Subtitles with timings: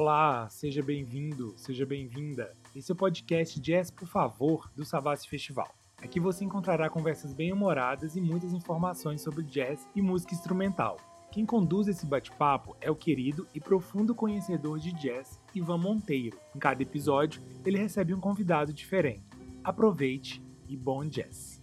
[0.00, 2.52] Olá, seja bem-vindo, seja bem-vinda.
[2.72, 5.74] Esse é o podcast Jazz Por Favor do Savassi Festival.
[6.00, 10.98] Aqui você encontrará conversas bem-humoradas e muitas informações sobre jazz e música instrumental.
[11.32, 16.38] Quem conduz esse bate-papo é o querido e profundo conhecedor de jazz Ivan Monteiro.
[16.54, 19.26] Em cada episódio, ele recebe um convidado diferente.
[19.64, 21.60] Aproveite e bom jazz.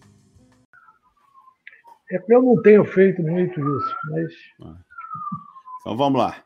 [2.11, 4.33] É que eu não tenho feito muito isso, mas.
[5.79, 6.46] Então vamos lá.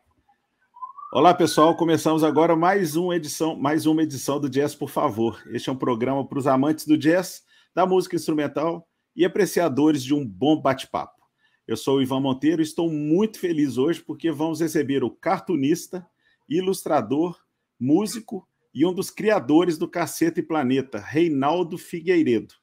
[1.11, 1.75] Olá, pessoal.
[1.75, 5.41] Começamos agora mais uma edição, mais uma edição do Jazz, por favor.
[5.47, 10.13] Este é um programa para os amantes do jazz, da música instrumental e apreciadores de
[10.13, 11.19] um bom bate-papo.
[11.67, 16.07] Eu sou o Ivan Monteiro e estou muito feliz hoje porque vamos receber o cartunista,
[16.47, 17.39] ilustrador,
[17.79, 22.53] músico e um dos criadores do Caceta e Planeta, Reinaldo Figueiredo.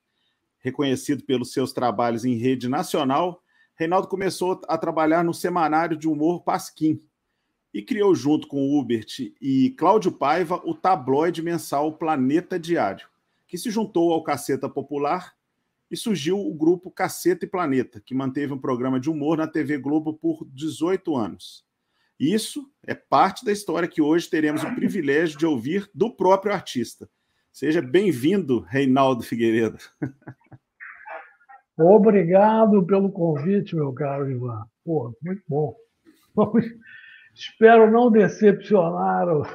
[0.60, 3.42] Reconhecido pelos seus trabalhos em rede nacional,
[3.74, 7.02] Reinaldo começou a trabalhar no semanário de humor Pasquim,
[7.76, 13.06] e criou junto com Hubert e Cláudio Paiva o tabloide mensal Planeta Diário,
[13.46, 15.34] que se juntou ao Caceta Popular
[15.90, 19.76] e surgiu o grupo Caceta e Planeta, que manteve um programa de humor na TV
[19.76, 21.66] Globo por 18 anos.
[22.18, 27.06] Isso é parte da história que hoje teremos o privilégio de ouvir do próprio artista.
[27.52, 29.76] Seja bem-vindo, Reinaldo Figueiredo.
[31.76, 34.64] Obrigado pelo convite, meu caro Ivan.
[34.82, 35.76] Pô, muito bom.
[36.34, 36.64] Vamos
[37.36, 39.46] Espero não decepcionar o,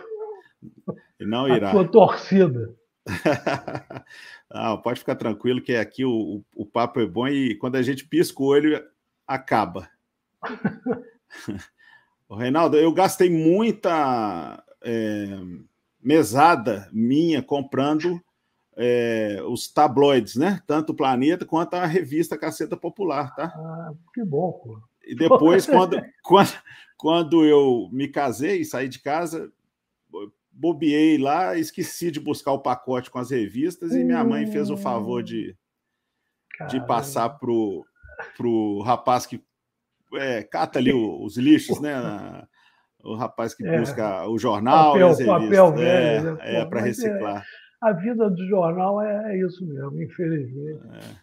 [1.19, 1.69] não irá.
[1.69, 2.75] a sua torcida.
[4.53, 7.81] não, pode ficar tranquilo que aqui o, o, o, papo é bom e quando a
[7.81, 8.85] gente pisca o olho,
[9.25, 9.89] acaba.
[12.29, 15.25] o Reinaldo, eu gastei muita é,
[15.99, 18.21] mesada minha comprando
[18.77, 20.61] é, os tabloides, né?
[20.67, 23.45] Tanto o Planeta quanto a revista Caceta Popular, tá?
[23.55, 24.79] Ah, que bom, pô.
[25.03, 26.51] E depois, quando, quando,
[27.01, 29.51] quando eu me casei, saí de casa,
[30.51, 34.77] bobeei lá, esqueci de buscar o pacote com as revistas e minha mãe fez o
[34.77, 35.57] favor de,
[36.69, 37.83] de passar pro,
[38.37, 39.43] pro rapaz que
[40.13, 41.91] é, cata ali os lixos, né?
[43.03, 45.45] O rapaz que é, busca o jornal papel, e as revistas.
[45.45, 46.61] Papel velho, é, né?
[46.61, 47.41] é para reciclar.
[47.41, 47.43] É,
[47.81, 50.83] a vida do jornal é, é isso mesmo, infelizmente.
[50.93, 51.15] É.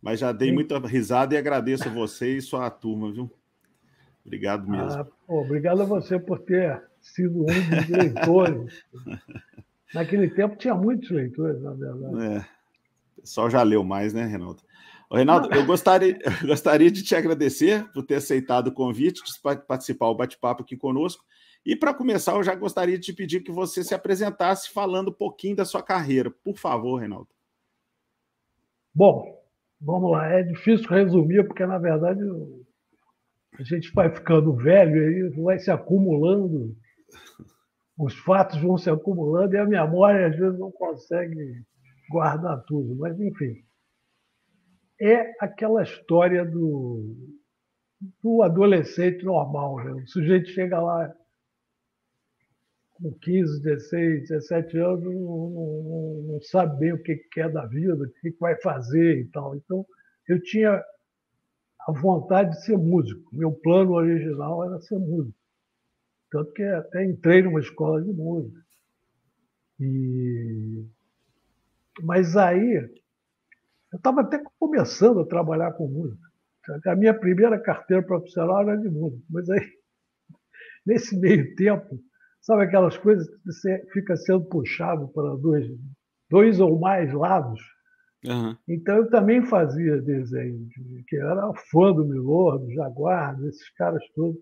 [0.00, 3.28] Mas já dei muita risada e agradeço a você e sua turma, viu?
[4.28, 5.00] Obrigado mesmo.
[5.00, 8.84] Ah, pô, obrigado a você por ter sido um dos leitores.
[9.94, 12.26] Naquele tempo tinha muitos leitores, na verdade.
[12.26, 12.38] É.
[13.16, 14.62] O pessoal já leu mais, né, Renato?
[15.08, 19.64] Ô, Reinaldo, eu gostaria, eu gostaria de te agradecer por ter aceitado o convite de
[19.66, 21.24] participar do bate-papo aqui conosco.
[21.64, 25.14] E para começar, eu já gostaria de te pedir que você se apresentasse falando um
[25.14, 26.30] pouquinho da sua carreira.
[26.30, 27.28] Por favor, Reinaldo.
[28.94, 29.42] Bom,
[29.80, 30.26] vamos lá.
[30.26, 32.20] É difícil resumir, porque, na verdade,
[33.54, 36.76] a gente vai ficando velho e vai se acumulando,
[37.98, 41.64] os fatos vão se acumulando e a memória às vezes não consegue
[42.10, 42.96] guardar tudo.
[42.96, 43.54] Mas, enfim,
[45.00, 47.16] é aquela história do,
[48.22, 49.76] do adolescente normal.
[49.84, 49.92] Né?
[50.02, 51.12] O sujeito chega lá
[52.92, 57.94] com 15, 16, 17 anos, não, não, não sabe bem o que quer da vida,
[57.94, 59.56] o que vai fazer e tal.
[59.56, 59.86] Então,
[60.28, 60.82] eu tinha
[61.88, 63.34] a vontade de ser músico.
[63.34, 65.34] Meu plano original era ser músico.
[66.30, 68.60] Tanto que até entrei numa escola de música.
[69.80, 70.84] E...
[72.02, 72.90] Mas aí,
[73.90, 76.28] eu estava até começando a trabalhar com música.
[76.86, 79.24] A minha primeira carteira profissional era de música.
[79.30, 79.66] Mas aí,
[80.84, 81.98] nesse meio tempo,
[82.42, 85.66] sabe aquelas coisas que você fica sendo puxado para dois,
[86.28, 87.62] dois ou mais lados?
[88.24, 88.56] Uhum.
[88.68, 90.68] Então eu também fazia desenho,
[91.06, 94.40] que era fã do Milor, do Jaguar, desses caras todos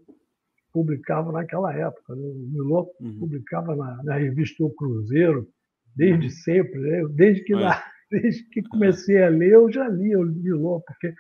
[0.72, 2.14] publicavam naquela época.
[2.14, 2.22] Né?
[2.22, 3.19] O Milor uhum.
[3.19, 5.48] publicava na, na, revista O Cruzeiro
[5.94, 7.03] desde sempre, né?
[7.10, 7.53] desde que
[8.10, 11.12] desde que comecei a ler eu já lia o Milor, porque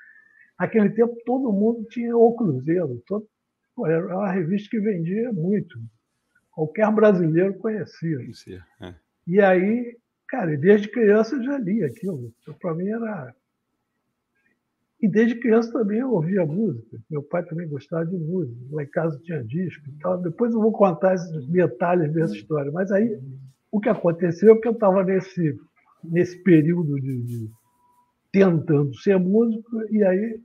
[0.58, 3.26] naquele tempo todo mundo tinha O Cruzeiro, todo,
[3.86, 5.78] era uma revista que vendia muito.
[6.50, 8.16] Qualquer brasileiro conhecia.
[8.16, 8.94] conhecia é.
[9.26, 9.96] E aí
[10.28, 12.32] Cara, desde criança eu já li aquilo.
[12.42, 13.34] Então, para mim era.
[15.00, 16.98] E desde criança também eu ouvia música.
[17.10, 18.56] Meu pai também gostava de música.
[18.70, 20.18] Lá em casa tinha disco e tal.
[20.18, 22.72] Depois eu vou contar esses detalhes dessa história.
[22.72, 23.18] Mas aí
[23.70, 25.58] o que aconteceu é que eu estava nesse,
[26.02, 27.50] nesse período de, de
[28.32, 30.40] tentando ser músico e aí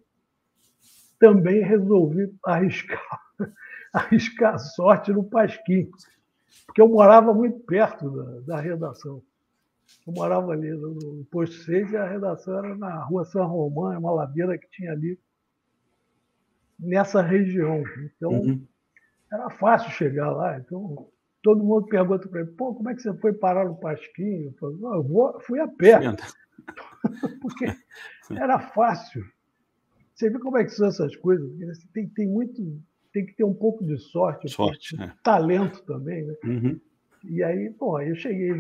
[1.19, 3.22] também resolvi arriscar,
[3.94, 5.89] arriscar a sorte no Pasquim,
[6.66, 9.22] porque eu morava muito perto da, da redação.
[10.06, 14.12] Eu morava ali no posto 6 e a redação era na rua São Romão, uma
[14.12, 15.20] ladeira que tinha ali
[16.80, 17.84] nessa região.
[18.16, 18.68] Então, uhum.
[19.32, 20.58] era fácil chegar lá.
[20.58, 21.08] Então,
[21.42, 24.48] todo mundo pergunta para ele, pô, como é que você foi parar no Pasquinho?
[24.48, 26.00] Eu, falo, eu vou, fui a pé.
[27.42, 27.66] Porque
[28.36, 29.24] era fácil.
[30.14, 31.52] Você vê como é que são essas coisas?
[31.94, 32.80] Tem, tem muito,
[33.12, 35.16] tem que ter um pouco de sorte, sorte um é.
[35.24, 36.36] talento também, né?
[36.44, 36.80] Uhum.
[37.24, 38.52] E aí, bom, aí eu cheguei,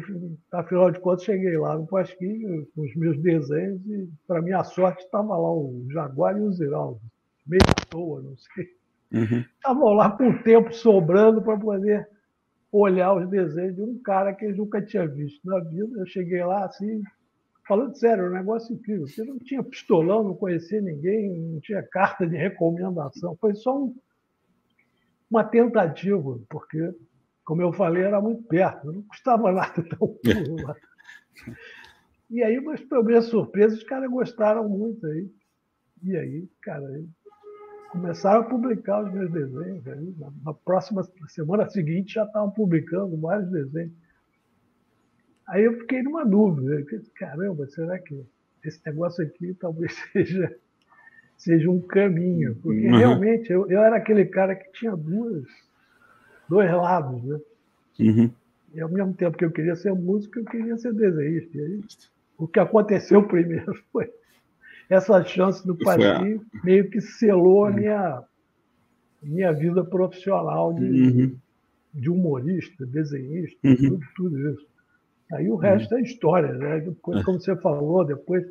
[0.51, 5.03] afinal de contas, cheguei lá no Pasquinho com os meus desenhos e, para minha sorte,
[5.03, 7.01] estava lá o Jaguar e o Ziraldo,
[7.47, 8.69] meio à toa, não sei.
[9.57, 9.93] Estavam uhum.
[9.93, 12.07] lá com o tempo sobrando para poder
[12.71, 15.99] olhar os desenhos de um cara que eu nunca tinha visto na vida.
[15.99, 17.01] Eu cheguei lá assim,
[17.67, 19.07] falando sério, um negócio incrível.
[19.07, 23.35] Você não tinha pistolão, não conhecia ninguém, não tinha carta de recomendação.
[23.41, 23.95] Foi só um,
[25.29, 26.93] uma tentativa, porque
[27.43, 30.75] como eu falei, era muito perto, não custava nada dar um pulo lá.
[32.29, 35.29] E aí, mas para minha surpresa, os caras gostaram muito aí.
[36.03, 36.87] E aí, cara,
[37.91, 39.85] começaram a publicar os meus desenhos.
[39.87, 43.91] Aí, na, próxima semana seguinte já estavam publicando vários desenhos.
[45.47, 46.79] Aí eu fiquei numa dúvida.
[46.79, 48.25] Eu Caramba, será que
[48.63, 50.55] esse negócio aqui talvez seja,
[51.35, 52.55] seja um caminho?
[52.63, 52.97] Porque uhum.
[52.97, 55.45] realmente eu, eu era aquele cara que tinha duas
[56.51, 57.39] dois lados, né?
[58.01, 58.29] Uhum.
[58.73, 61.57] E ao mesmo tempo que eu queria ser músico, eu queria ser desenhista.
[61.57, 61.81] E aí,
[62.37, 64.11] o que aconteceu primeiro foi
[64.89, 67.75] essa chance do Pasquim meio que selou a uhum.
[67.75, 68.23] minha,
[69.23, 71.35] minha vida profissional de, uhum.
[71.93, 73.75] de humorista, desenhista, uhum.
[73.75, 74.67] tudo, tudo, isso.
[75.31, 76.81] Aí o resto é história, né?
[76.81, 77.23] Depois, é.
[77.23, 78.45] como você falou, depois,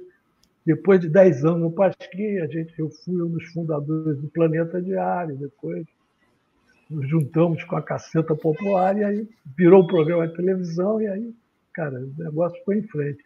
[0.65, 4.81] depois de 10 anos no Pasquim, a gente, eu fui um dos fundadores do Planeta
[4.81, 5.87] Diário, depois
[6.91, 11.35] nos juntamos com a Caceta Popular e aí virou o programa de televisão e aí,
[11.73, 13.25] cara, o negócio foi em frente.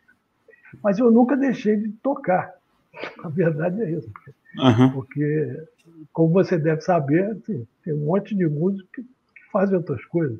[0.82, 2.52] Mas eu nunca deixei de tocar.
[3.24, 4.10] A verdade é isso.
[4.10, 4.90] Porque, uhum.
[4.92, 5.66] porque
[6.12, 10.38] como você deve saber, assim, tem um monte de músicos que, que fazem outras coisas.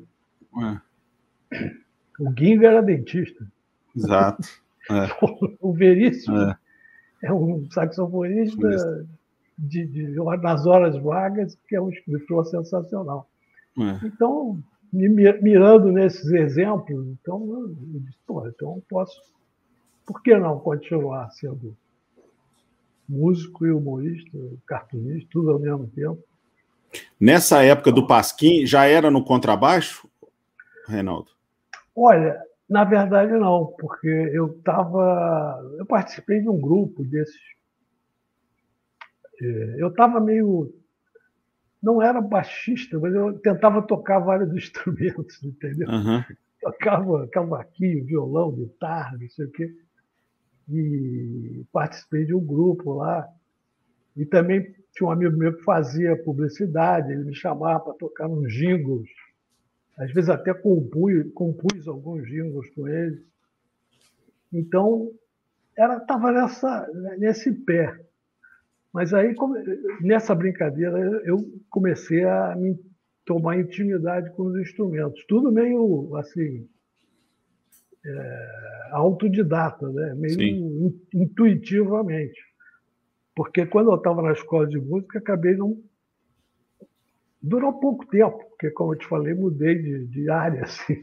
[0.53, 0.79] Uhum.
[2.19, 3.45] O Ginga era dentista.
[3.95, 4.47] Exato.
[4.87, 5.07] É.
[5.59, 6.55] o Veríssimo é.
[7.23, 9.03] é um saxofonista
[9.57, 13.27] de, de, nas horas vagas, que é um escritor sensacional.
[13.77, 14.05] É.
[14.05, 14.61] Então,
[14.91, 15.09] me,
[15.41, 19.19] mirando nesses exemplos, então eu disse, pô, então eu posso,
[20.05, 21.75] por que não continuar sendo
[23.07, 26.21] músico e humorista, cartunista, tudo ao mesmo tempo?
[27.19, 30.09] Nessa época do Pasquim, já era no contrabaixo,
[30.87, 31.31] Reinaldo?
[31.95, 37.54] Olha, na verdade não, porque eu estava, eu participei de um grupo desses
[39.41, 40.73] eu estava meio.
[41.81, 45.87] Não era baixista, mas eu tentava tocar vários instrumentos, entendeu?
[45.89, 46.23] Uhum.
[46.61, 49.75] Tocava cavaquinho, violão, guitarra, não sei o quê.
[50.69, 53.27] E participei de um grupo lá.
[54.17, 58.51] E também tinha um amigo meu que fazia publicidade, ele me chamava para tocar nos
[58.51, 59.09] jingles.
[59.97, 63.23] Às vezes até compus, compus alguns jingles com ele.
[64.51, 65.11] Então,
[65.77, 66.31] estava
[67.17, 67.99] nesse pé.
[68.95, 69.35] Mas aí,
[69.99, 71.35] nessa brincadeira, eu
[71.69, 72.79] comecei a me
[73.25, 75.21] tomar intimidade com os instrumentos.
[75.27, 76.65] Tudo meio assim,
[78.05, 80.13] é, autodidata, né?
[80.15, 82.39] meio in, intuitivamente.
[83.35, 85.77] Porque quando eu estava na escola de música, acabei não.
[87.41, 90.63] Durou pouco tempo, porque, como eu te falei, mudei de, de área.
[90.63, 91.01] Assim,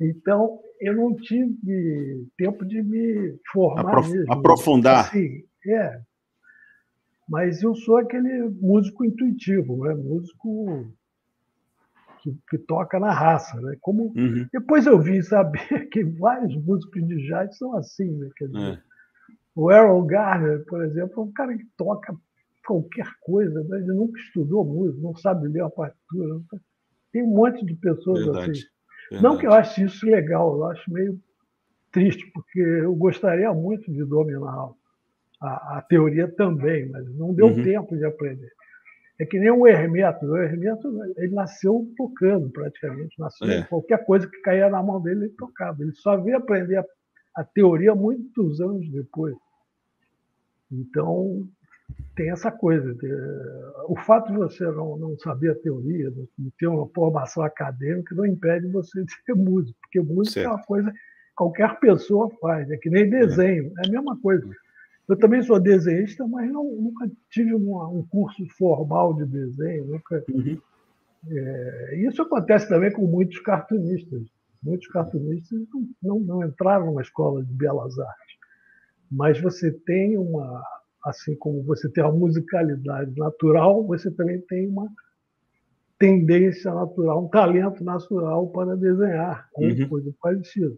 [0.00, 3.82] Então, eu não tive tempo de me formar.
[3.82, 4.32] Aprof mesmo.
[4.32, 5.04] Aprofundar.
[5.06, 6.07] Assim, é,
[7.28, 9.94] mas eu sou aquele músico intuitivo, né?
[9.94, 10.86] músico
[12.22, 13.60] que, que toca na raça.
[13.60, 13.76] Né?
[13.80, 14.46] Como uhum.
[14.52, 18.10] Depois eu vi saber que vários músicos de jazz são assim.
[18.16, 18.30] Né?
[18.36, 18.88] Quer dizer, é.
[19.54, 22.14] O Errol Garner, por exemplo, é um cara que toca
[22.64, 23.78] qualquer coisa, né?
[23.78, 26.40] ele nunca estudou música, não sabe ler a partitura.
[27.12, 28.50] Tem um monte de pessoas Verdade.
[28.52, 28.62] assim.
[29.10, 29.22] Verdade.
[29.22, 31.18] Não que eu ache isso legal, eu acho meio
[31.90, 34.70] triste, porque eu gostaria muito de dominar
[35.40, 37.62] a, a teoria também, mas não deu uhum.
[37.62, 38.52] tempo de aprender.
[39.20, 40.26] É que nem o Hermeto.
[40.26, 43.18] O Hermeto ele nasceu tocando praticamente.
[43.18, 43.62] Nasceu, é.
[43.64, 45.82] Qualquer coisa que caía na mão dele, ele tocava.
[45.82, 46.84] Ele só veio aprender a,
[47.36, 49.36] a teoria muitos anos depois.
[50.70, 51.48] Então,
[52.14, 52.94] tem essa coisa.
[52.94, 53.12] De,
[53.88, 58.26] o fato de você não, não saber a teoria, de ter uma formação acadêmica, não
[58.26, 60.46] impede você de ser músico, porque música certo.
[60.46, 60.98] é uma coisa que
[61.34, 64.48] qualquer pessoa faz, é que nem desenho, é, é a mesma coisa.
[65.08, 69.86] Eu também sou desenhista, mas não, nunca tive uma, um curso formal de desenho.
[69.86, 70.60] Nunca, uhum.
[71.30, 74.22] é, isso acontece também com muitos cartunistas.
[74.62, 78.36] Muitos cartunistas não, não, não entraram na escola de belas artes.
[79.10, 80.62] Mas você tem uma,
[81.04, 84.90] assim como você tem a musicalidade natural, você também tem uma,
[85.98, 89.88] tendência natural, um talento natural para desenhar, ou uhum.
[89.88, 90.74] coisa parecida.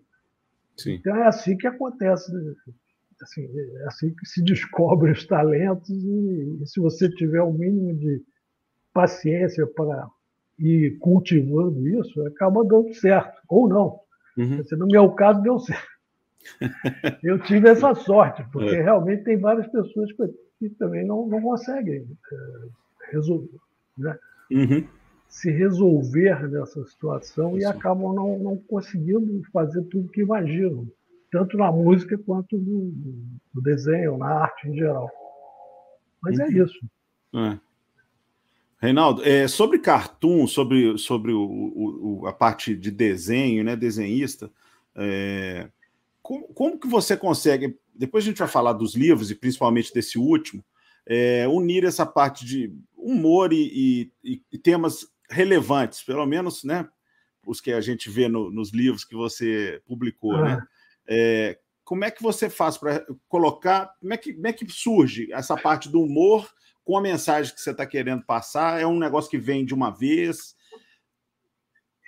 [0.76, 0.94] Sim.
[0.94, 2.32] Então é assim que acontece?
[3.22, 7.94] Assim, é assim que se descobre os talentos e, e se você tiver o mínimo
[7.94, 8.22] de
[8.92, 10.08] paciência para
[10.58, 14.00] ir cultivando isso, acaba dando certo, ou não.
[14.36, 14.62] Uhum.
[14.78, 15.88] no meu caso, deu certo.
[17.22, 18.82] Eu tive essa sorte, porque é.
[18.82, 20.10] realmente tem várias pessoas
[20.58, 23.58] que, também não, não conseguem é, resolver,
[23.96, 24.18] né?
[24.50, 24.86] uhum.
[25.28, 30.86] se resolver nessa situação e acabam não, não conseguindo fazer tudo que imaginam,
[31.30, 32.92] tanto na música quanto no,
[33.54, 35.10] no desenho, na arte em geral.
[36.20, 36.50] Mas é uhum.
[36.50, 36.78] é isso.
[37.34, 37.58] É.
[38.80, 44.50] Reinaldo, é, sobre cartoon, sobre, sobre o, o, a parte de desenho, né, desenhista,
[44.96, 45.68] é,
[46.22, 50.18] como, como, que você consegue, depois a gente vai falar dos livros e principalmente desse
[50.18, 50.64] último,
[51.06, 56.88] é, unir essa parte de humor e, e, e, temas relevantes, pelo menos, né,
[57.46, 60.62] os que a gente vê no, nos livros que você publicou, né?
[61.08, 65.32] É, como é que você faz para colocar, como é, que, como é que surge
[65.32, 66.48] essa parte do humor
[66.84, 68.80] com a mensagem que você está querendo passar?
[68.80, 70.54] É um negócio que vem de uma vez?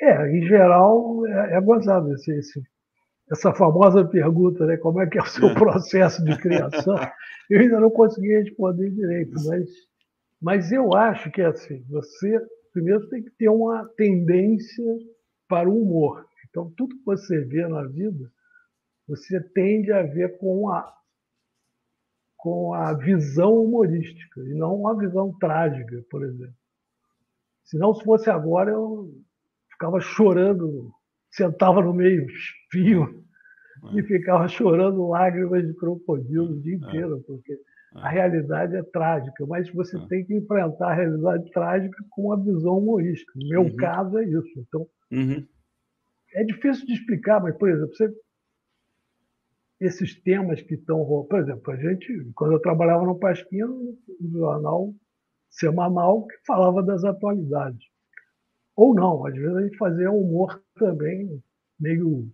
[0.01, 2.63] É, em geral, é, é gozado esse, esse,
[3.31, 4.77] essa famosa pergunta, né?
[4.77, 5.55] Como é que é o seu é.
[5.55, 6.97] processo de criação?
[7.51, 9.69] eu ainda não consegui responder direito, mas,
[10.41, 12.41] mas eu acho que é assim, você
[12.73, 14.99] primeiro tem que ter uma tendência
[15.49, 16.27] para o humor.
[16.49, 18.31] Então, tudo que você vê na vida,
[19.17, 20.93] você tende a ver com a
[22.37, 26.55] com a visão humorística e não uma visão trágica, por exemplo.
[27.63, 29.15] Se não se fosse agora, eu
[29.71, 30.91] ficava chorando,
[31.31, 32.27] sentava no meio
[32.69, 33.25] fio
[33.95, 34.01] é.
[34.01, 36.77] e ficava chorando lágrimas de crocodilo o dia é.
[36.79, 37.57] inteiro, porque
[37.95, 38.13] a é.
[38.13, 40.07] realidade é trágica, mas você é.
[40.09, 43.33] tem que enfrentar a realidade trágica com uma visão humorística.
[43.37, 43.77] No meu uhum.
[43.77, 44.59] caso é isso.
[44.67, 45.47] Então, uhum.
[46.35, 48.13] é difícil de explicar, mas, por exemplo, você
[49.83, 51.05] esses temas que estão.
[51.29, 53.99] Por exemplo, a gente, quando eu trabalhava no Pasquinha, no
[54.31, 54.95] jornal
[55.51, 57.87] semanal que falava das atualidades.
[58.75, 61.43] Ou não, às vezes a gente fazia humor também
[61.79, 62.31] meio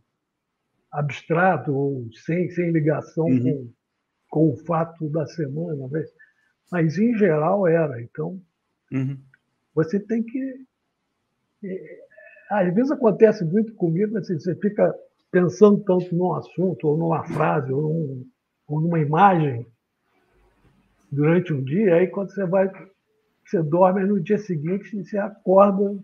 [0.93, 3.73] abstrato ou sem, sem ligação uhum.
[4.31, 6.09] com, com o fato da semana, mas,
[6.71, 8.01] mas em geral era.
[8.01, 8.41] Então,
[8.93, 9.19] uhum.
[9.75, 10.67] você tem que.
[11.65, 12.09] É,
[12.51, 14.95] às vezes acontece muito comigo, assim, você fica
[15.31, 18.27] pensando tanto num assunto, ou numa frase, ou, num,
[18.67, 19.67] ou numa imagem
[21.11, 22.71] durante um dia, aí quando você vai,
[23.45, 25.99] você dorme no dia seguinte e você acorda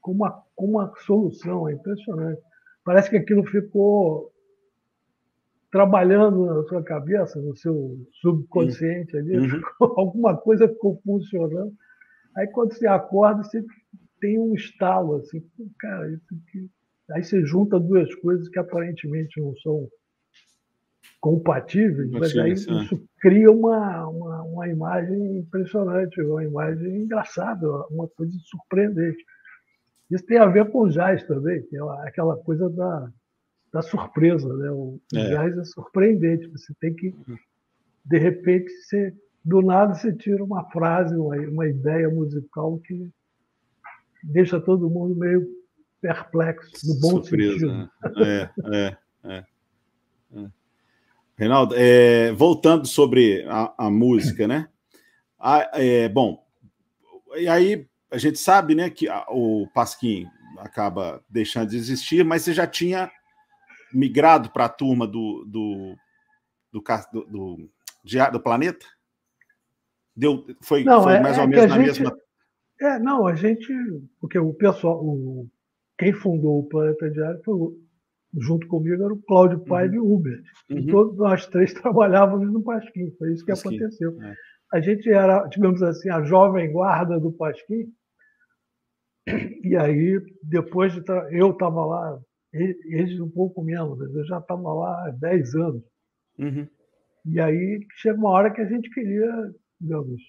[0.00, 2.40] com uma, com uma solução, é impressionante.
[2.84, 4.32] Parece que aquilo ficou
[5.70, 9.62] trabalhando na sua cabeça, no seu subconsciente ali, uhum.
[9.96, 11.72] alguma coisa ficou funcionando.
[12.36, 13.64] Aí quando você acorda, você
[14.20, 15.42] tem um estalo assim,
[15.78, 16.70] cara, isso aqui
[17.10, 19.88] Aí você junta duas coisas que aparentemente não são
[21.20, 22.68] compatíveis, mas aí isso
[23.20, 29.24] cria uma, uma, uma, imagem impressionante, uma imagem engraçada, uma coisa surpreendente.
[30.10, 33.08] Isso tem a ver com o jazz também, que é aquela coisa da,
[33.72, 34.52] da surpresa.
[34.56, 34.70] Né?
[34.72, 35.28] O, é.
[35.28, 37.14] jazz é surpreendente, você tem que,
[38.04, 43.08] de repente, você, do nada você tira uma frase, uma, uma ideia musical que
[44.24, 45.61] deixa todo mundo meio
[46.02, 47.72] perplexo, no bom Surpresa, sentido.
[47.72, 47.88] Né?
[48.16, 49.44] É, é, é,
[50.34, 50.46] é.
[51.36, 54.68] Reinaldo, é, voltando sobre a, a música, né?
[55.38, 56.44] A, é, bom,
[57.36, 60.26] e aí a gente sabe né, que a, o Pasquim
[60.58, 63.10] acaba deixando de existir, mas você já tinha
[63.94, 65.96] migrado para a turma do, do,
[66.72, 66.82] do,
[67.12, 67.70] do, do,
[68.32, 68.86] do planeta?
[70.14, 72.18] Deu, foi, não, foi é, mais é ou menos na gente, mesma.
[72.80, 73.72] É, não, a gente.
[74.20, 75.48] Porque o pessoal, o
[76.02, 77.72] quem fundou o Planeta Diário foi,
[78.40, 79.96] junto comigo era o Cláudio Paiva uhum.
[79.96, 80.42] e o Uber.
[80.70, 80.78] Uhum.
[80.78, 83.76] E todos nós três trabalhávamos no Pasquim, foi isso que Pasquim.
[83.76, 84.20] aconteceu.
[84.22, 84.34] É.
[84.72, 87.92] A gente era, digamos assim, a jovem guarda do Pasquim,
[89.62, 91.02] e aí, depois de.
[91.30, 92.20] Eu estava lá,
[92.52, 95.84] eles um pouco menos, eu já estava lá há 10 anos.
[96.38, 96.66] Uhum.
[97.26, 99.30] E aí chega uma hora que a gente queria,
[99.80, 100.20] digamos,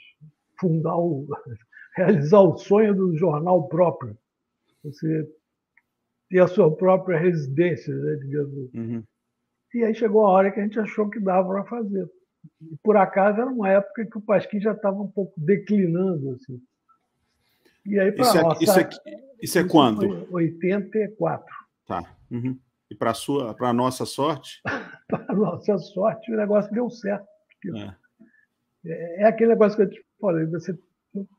[0.59, 1.25] fundar o.
[1.97, 4.15] realizar o sonho do jornal próprio.
[4.83, 5.27] Você
[6.33, 8.73] ter a sua própria residência, né, digamos.
[8.73, 9.03] Uhum.
[9.75, 12.09] E aí chegou a hora que a gente achou que dava para fazer.
[12.59, 16.31] E por acaso era uma época que o Pasquim já estava um pouco declinando.
[16.31, 16.59] Assim.
[17.85, 18.89] E aí para isso, é, isso, é,
[19.43, 20.27] isso é quando?
[20.33, 21.45] 84.
[21.85, 22.03] Tá.
[22.31, 22.57] Uhum.
[22.89, 24.59] E para sua, para nossa sorte?
[25.07, 27.27] para nossa sorte, o negócio deu certo.
[27.75, 27.95] É.
[28.87, 29.21] é.
[29.21, 30.75] é aquele negócio que eu te falei, você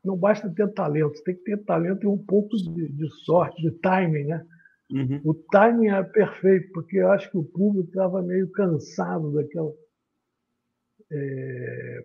[0.05, 3.71] não basta ter talento, tem que ter talento e um pouco de, de sorte, de
[3.71, 4.45] timing, né?
[4.91, 5.21] Uhum.
[5.23, 9.71] O timing é perfeito, porque eu acho que o público estava meio cansado daquela.
[11.11, 11.99] É...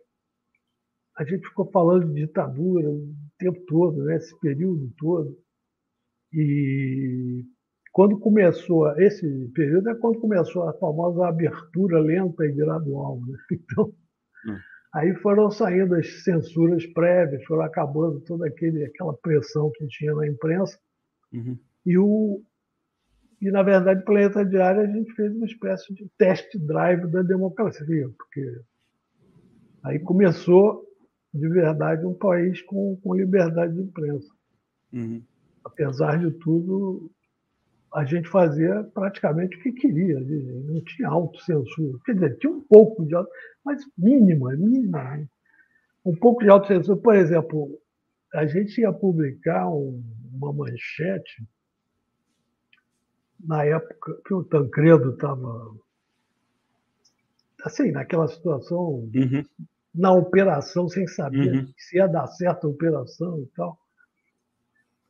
[1.19, 4.17] A gente ficou falando de ditadura o tempo todo, né?
[4.17, 5.37] esse período todo.
[6.33, 7.45] E
[7.93, 13.21] quando começou, esse período é quando começou a famosa abertura lenta e gradual.
[13.27, 13.37] Né?
[13.53, 13.85] Então,
[14.47, 14.59] uhum.
[14.95, 20.27] aí foram saindo as censuras prévias, foram acabando toda aquele, aquela pressão que tinha na
[20.27, 20.79] imprensa.
[21.33, 21.59] Uhum.
[21.85, 22.43] E o,
[23.41, 28.09] e, na verdade, Planeta Diário a gente fez uma espécie de test drive da democracia,
[28.19, 28.61] porque
[29.83, 30.85] aí começou,
[31.33, 34.29] de verdade, um país com, com liberdade de imprensa.
[34.93, 35.23] Uhum.
[35.65, 37.11] Apesar de tudo,
[37.95, 41.99] a gente fazia praticamente o que queria, não tinha autocensura.
[42.05, 43.31] Quer dizer, tinha um pouco de auto,
[43.65, 45.27] mas mínima, mínima.
[46.05, 47.01] Um pouco de autocensura.
[47.01, 47.71] Por exemplo,
[48.35, 51.43] a gente ia publicar um, uma manchete
[53.45, 55.75] na época que o Tancredo estava
[57.65, 59.45] assim, naquela situação, uhum.
[59.95, 61.73] na operação, sem saber uhum.
[61.77, 63.79] se ia dar certo a operação e tal.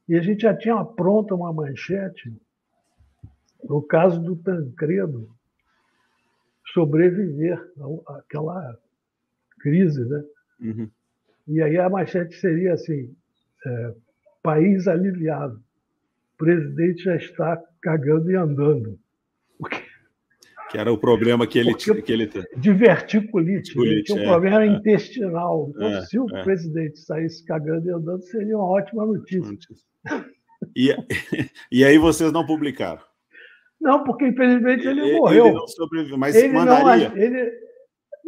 [0.09, 2.35] E a gente já tinha pronta uma manchete
[3.63, 5.31] no caso do Tancredo
[6.73, 7.61] sobreviver
[8.07, 8.79] àquela
[9.61, 10.25] crise, né?
[10.61, 10.91] Uhum.
[11.47, 13.15] E aí a manchete seria assim:
[13.67, 13.95] é,
[14.43, 15.63] país aliviado
[16.41, 18.99] presidente já está cagando e andando.
[20.71, 22.01] Que era o problema que ele, tinha.
[22.01, 22.31] que ele
[22.73, 23.79] verticulite.
[23.79, 25.71] ele um é, problema é, intestinal.
[25.75, 26.43] Então, é, se o é.
[26.43, 29.59] presidente saísse cagando e andando, seria uma ótima notícia.
[30.75, 30.95] E,
[31.71, 33.03] e aí vocês não publicaram?
[33.81, 35.47] Não, porque infelizmente ele, ele morreu.
[35.47, 37.09] Ele não sobreviveu, mas ele mandaria.
[37.09, 37.53] Não, ele,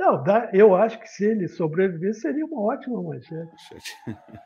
[0.02, 3.54] não, eu acho que se ele sobreviver, seria uma ótima manchete.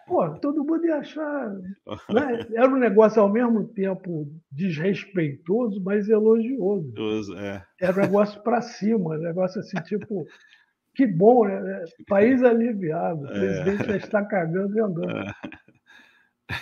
[0.07, 1.51] Pô, todo mundo ia achar.
[2.13, 2.47] Né?
[2.55, 6.93] Era um negócio ao mesmo tempo desrespeitoso, mas elogioso.
[7.39, 7.65] É.
[7.81, 10.27] Era um negócio para cima, um negócio assim, tipo,
[10.95, 11.85] que bom, né?
[12.07, 13.31] País aliviado, o é.
[13.31, 13.87] presidente é.
[13.87, 15.11] já está cagando e andando.
[15.11, 15.33] É.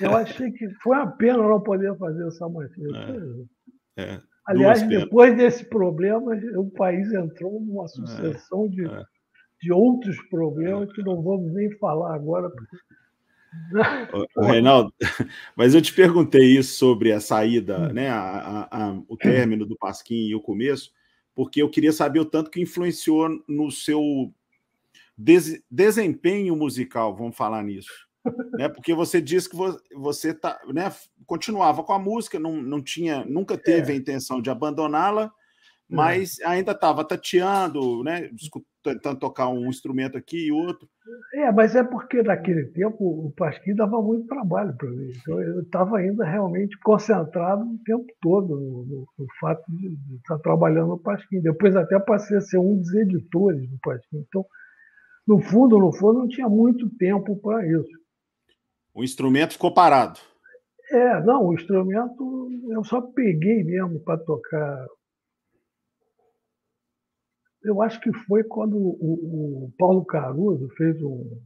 [0.01, 3.49] Eu achei que foi uma pena não poder fazer essa manchete.
[3.97, 4.21] É.
[4.49, 4.53] é.
[4.53, 9.05] Aliás, depois desse problema, o país entrou numa sucessão é, de, é.
[9.63, 12.51] de outros problemas que não vamos nem falar agora.
[14.37, 14.93] O, Reinaldo,
[15.57, 17.93] mas eu te perguntei isso sobre a saída, hum.
[17.93, 20.93] né, a, a, a, o término do Pasquim e o começo,
[21.35, 24.33] porque eu queria saber o tanto que influenciou no seu
[25.17, 28.05] des, desempenho musical, vamos falar nisso
[28.53, 28.69] né?
[28.69, 29.57] Porque você disse que
[29.95, 30.93] você tá, né,
[31.27, 33.95] continuava com a música, não, não tinha, nunca teve é.
[33.95, 35.33] a intenção de abandoná-la,
[35.89, 36.47] mas é.
[36.47, 38.31] ainda estava tateando, né,
[38.83, 40.89] tentando tocar um instrumento aqui e outro.
[41.35, 45.11] É, mas é porque naquele tempo o Pasquim dava muito trabalho para mim.
[45.21, 50.39] Então eu estava ainda realmente concentrado o tempo todo no, no, no fato de, estar
[50.39, 51.41] trabalhando no Pasquim.
[51.41, 54.25] Depois até passei a ser um dos editores do Pasquim.
[54.29, 54.45] Então,
[55.27, 58.04] no fundo, no fundo, não tinha muito tempo para isso.
[58.95, 60.21] O instrumento ficou parado.
[60.91, 64.87] É, não, o instrumento eu só peguei mesmo para tocar.
[67.65, 71.43] Eu acho que foi quando o, o Paulo Caruso fez um,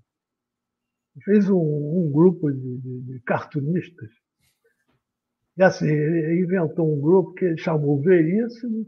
[1.24, 4.10] fez um, um grupo de, de, de, cartunistas.
[5.56, 8.84] E assim, ele inventou um grupo que ele chamou Veríssimo,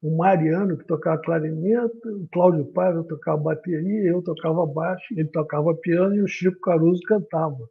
[0.00, 5.74] o Mariano, que tocava clarineta, o Cláudio Paiva tocava bateria, eu tocava baixo, ele tocava
[5.74, 7.68] piano e o Chico Caruso cantava.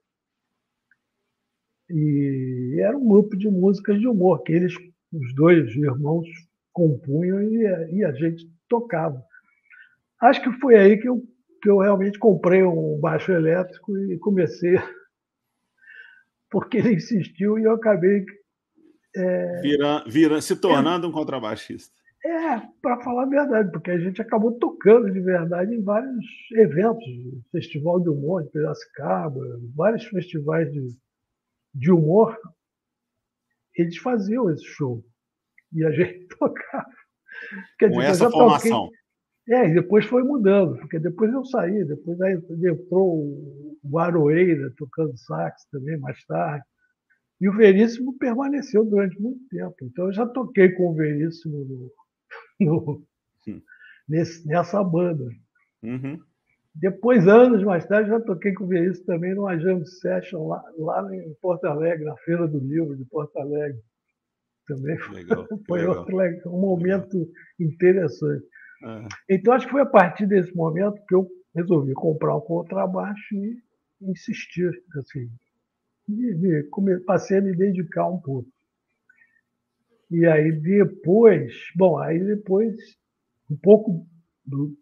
[1.89, 4.73] E era um grupo de músicas de humor, que eles,
[5.13, 6.27] os dois irmãos,
[6.73, 9.23] compunham e, e a gente tocava.
[10.19, 11.23] Acho que foi aí que eu,
[11.61, 14.75] que eu realmente comprei um baixo elétrico e comecei,
[16.51, 18.25] porque ele insistiu e eu acabei
[19.15, 21.95] é, vira, vira, se tornando é, um contrabaixista.
[22.25, 27.05] É, para falar a verdade, porque a gente acabou tocando de verdade em vários eventos,
[27.51, 29.39] Festival de Humor de Piracicaba,
[29.75, 30.89] vários festivais de,
[31.73, 32.37] de humor,
[33.75, 35.03] eles faziam esse show.
[35.71, 36.89] E a gente tocava.
[37.77, 38.85] Quer Com dizer, essa formação.
[38.85, 38.97] Toquei,
[39.49, 43.23] é, e depois foi mudando, porque depois eu saí, depois aí entrou
[43.81, 46.65] o Aroeira tocando sax também mais tarde.
[47.39, 49.75] E o Veríssimo permaneceu durante muito tempo.
[49.83, 51.91] Então eu já toquei com o Veríssimo no,
[52.65, 53.03] no,
[53.47, 53.61] hum.
[54.07, 55.25] nesse, nessa banda.
[55.83, 56.19] Uhum.
[56.79, 61.15] Depois, anos mais tarde, já toquei com o Veríssimo também numa jam session lá, lá
[61.15, 63.81] em Porto Alegre, na Feira do Livro de Porto Alegre.
[64.67, 65.97] Também foi, legal, foi legal.
[65.97, 67.33] Outro, um momento legal.
[67.59, 68.45] interessante.
[68.83, 69.07] Uhum.
[69.27, 73.57] Então, acho que foi a partir desse momento que eu resolvi comprar um contrabaixo e
[74.01, 75.27] insistir, assim,
[76.07, 78.47] me, me, passei a me dedicar um pouco.
[80.09, 82.75] E aí depois, bom, aí depois,
[83.51, 84.07] um pouco
[84.45, 84.73] do,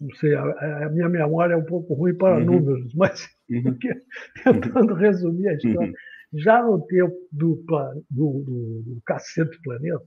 [0.00, 2.44] não sei, a, a, minha memória é um pouco ruim para uhum.
[2.44, 3.76] números, mas uhum.
[4.44, 5.94] tentando resumir a história, uhum.
[6.34, 10.04] já no tempo do, do, do, do Cacete Planeta,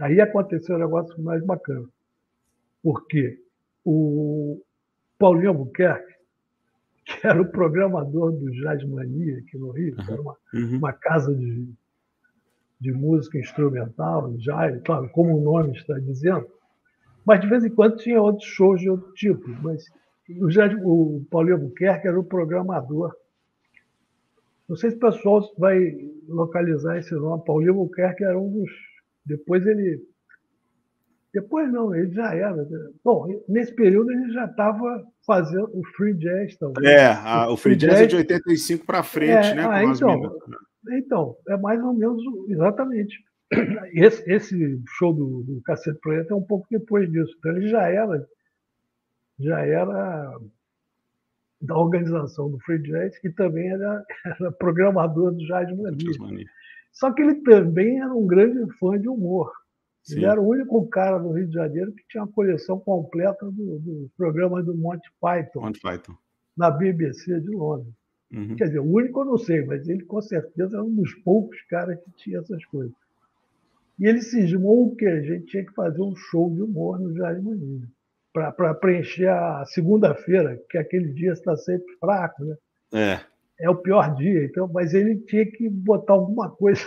[0.00, 1.86] aí aconteceu um negócio mais bacana.
[2.82, 3.38] Porque
[3.84, 4.60] o
[5.18, 6.12] Paulinho Albuquerque,
[7.04, 10.78] que era o programador do Jazz Mania aqui no Rio, que era uma, uhum.
[10.78, 11.72] uma casa de,
[12.82, 16.44] de música instrumental, jazz, claro, como o nome está dizendo,
[17.24, 19.48] mas de vez em quando tinha outros shows de outro tipo.
[19.62, 19.84] Mas
[20.28, 23.14] o, o Paulinho Albuquerque era o programador.
[24.68, 25.78] Não sei se o pessoal vai
[26.26, 27.44] localizar esse nome.
[27.44, 28.70] Paulinho Albuquerque era um dos.
[29.24, 30.02] Depois ele.
[31.32, 32.68] Depois não, ele já era.
[33.04, 36.90] Bom, nesse período ele já estava fazendo o free jazz também.
[36.90, 39.66] É, a, o, free, free jazz, jazz, é de 85 para frente, é, né?
[39.70, 40.36] Ah, então,
[40.90, 43.22] então, é mais ou menos exatamente.
[43.92, 47.34] Esse, esse show do, do Cacete Planeta é um pouco depois disso.
[47.38, 48.26] Então ele já era,
[49.38, 50.38] já era
[51.60, 54.04] da organização do Free Jazz e também era,
[54.40, 56.46] era programador do Jazz Mania.
[56.92, 59.50] Só que ele também era um grande fã de humor.
[60.02, 60.16] Sim.
[60.16, 63.80] Ele era o único cara no Rio de Janeiro que tinha a coleção completa dos
[63.82, 66.14] do programas do Monty Python, Monty Python.
[66.56, 67.94] na BBC de Londres.
[68.32, 68.56] Uhum.
[68.56, 71.60] Quer dizer, o único eu não sei, mas ele com certeza era um dos poucos
[71.68, 72.94] caras que tinha essas coisas.
[73.98, 77.42] E ele cismou que a gente tinha que fazer um show de humor no Jardim
[77.42, 77.88] Mania,
[78.32, 82.56] para preencher a segunda-feira, que aquele dia está sempre fraco, né?
[82.94, 83.20] É.
[83.60, 86.80] É o pior dia, então, mas ele tinha que botar alguma coisa.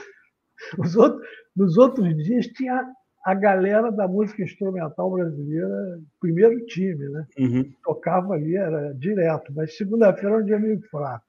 [0.79, 2.83] Os outros, nos outros dias tinha
[3.23, 7.25] a galera da música instrumental brasileira, primeiro time, né?
[7.37, 7.71] Uhum.
[7.83, 11.24] Tocava ali, era direto, mas segunda-feira era um dia meio fraco.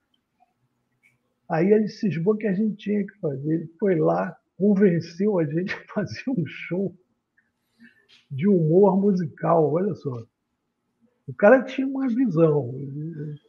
[1.49, 3.53] Aí ele cismou que a gente tinha que fazer.
[3.53, 6.95] Ele foi lá, convenceu a gente a fazer um show
[8.29, 10.25] de humor musical, olha só.
[11.27, 12.73] O cara tinha uma visão,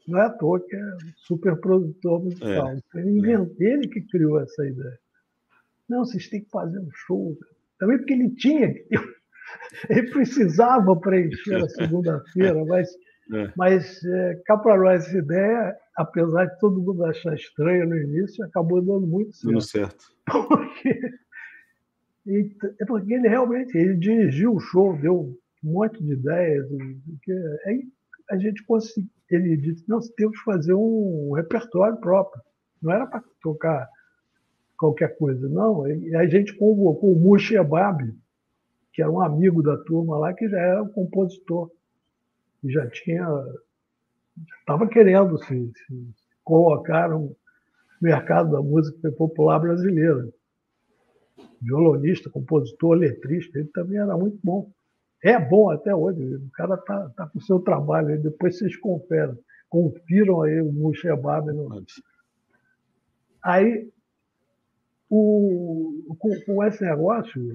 [0.06, 2.68] não é à toa que é super produtor musical.
[2.70, 2.80] É.
[2.96, 4.98] Ele, inventou, ele que criou essa ideia.
[5.88, 7.38] Não, vocês têm que fazer um show.
[7.78, 8.74] Também porque ele tinha,
[9.88, 12.88] ele precisava preencher a segunda-feira, mas,
[13.32, 13.52] é.
[13.56, 18.44] mas é, cá para nós essa ideia, apesar de todo mundo achar estranha no início,
[18.44, 19.52] acabou dando muito certo.
[19.52, 20.04] Dando certo.
[22.26, 26.68] Porque, é porque ele realmente ele dirigiu o show, deu um monte de ideias.
[26.68, 27.32] Porque
[27.64, 27.88] aí
[28.30, 29.10] a gente conseguiu.
[29.30, 32.42] Ele disse: nós temos que fazer um repertório próprio.
[32.82, 33.88] Não era para tocar
[34.78, 35.86] qualquer coisa, não.
[35.88, 38.14] E a gente convocou o Mushi Ebab,
[38.92, 41.70] que era um amigo da turma lá, que já era um compositor.
[42.62, 43.26] E já tinha.
[44.60, 47.36] Estava querendo se, se colocar no
[48.00, 50.28] mercado da música popular brasileira
[51.60, 54.70] violonista, compositor, letrista, ele também era muito bom.
[55.22, 58.76] É bom até hoje, o cara está tá com o seu trabalho, aí, depois vocês
[58.76, 59.36] conferem,
[59.68, 61.52] confiram aí o Mushebab.
[61.52, 61.84] No...
[63.42, 63.90] Aí,
[65.10, 67.52] o, com, com, esse negócio,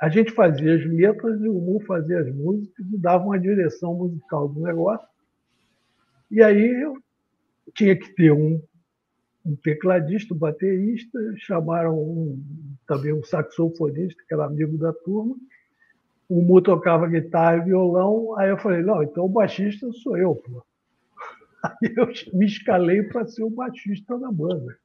[0.00, 3.94] a gente fazia as letras e o Mu fazia as músicas e dava uma direção
[3.94, 5.06] musical do negócio.
[6.30, 6.96] E aí eu
[7.74, 8.60] tinha que ter um
[9.44, 12.42] um tecladista, um baterista, chamaram um,
[12.86, 15.36] também um saxofonista, que era amigo da turma.
[16.28, 20.34] O Mu tocava guitarra e violão, aí eu falei, não, então o baixista sou eu,
[20.36, 20.62] pô.
[21.62, 24.78] Aí eu me escalei para ser o baixista da banda.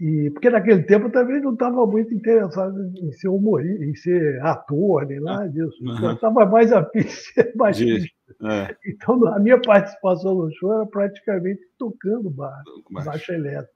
[0.00, 4.40] E, porque naquele tempo eu também não estava muito interessado em ser humorista, em ser
[4.42, 5.76] ator, nem nada disso.
[5.82, 6.04] Uhum.
[6.04, 8.08] Eu estava mais afim de ser baixista.
[8.44, 8.76] É.
[8.86, 13.72] Então a minha participação no show era praticamente tocando baixo, baixo elétrico.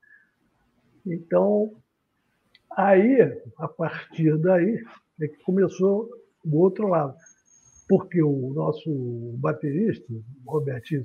[1.04, 1.72] Então,
[2.76, 3.20] aí,
[3.58, 4.80] a partir daí,
[5.20, 6.08] é que começou
[6.44, 7.16] o outro lado.
[7.88, 10.06] Porque o nosso baterista,
[10.46, 11.02] Robertinho,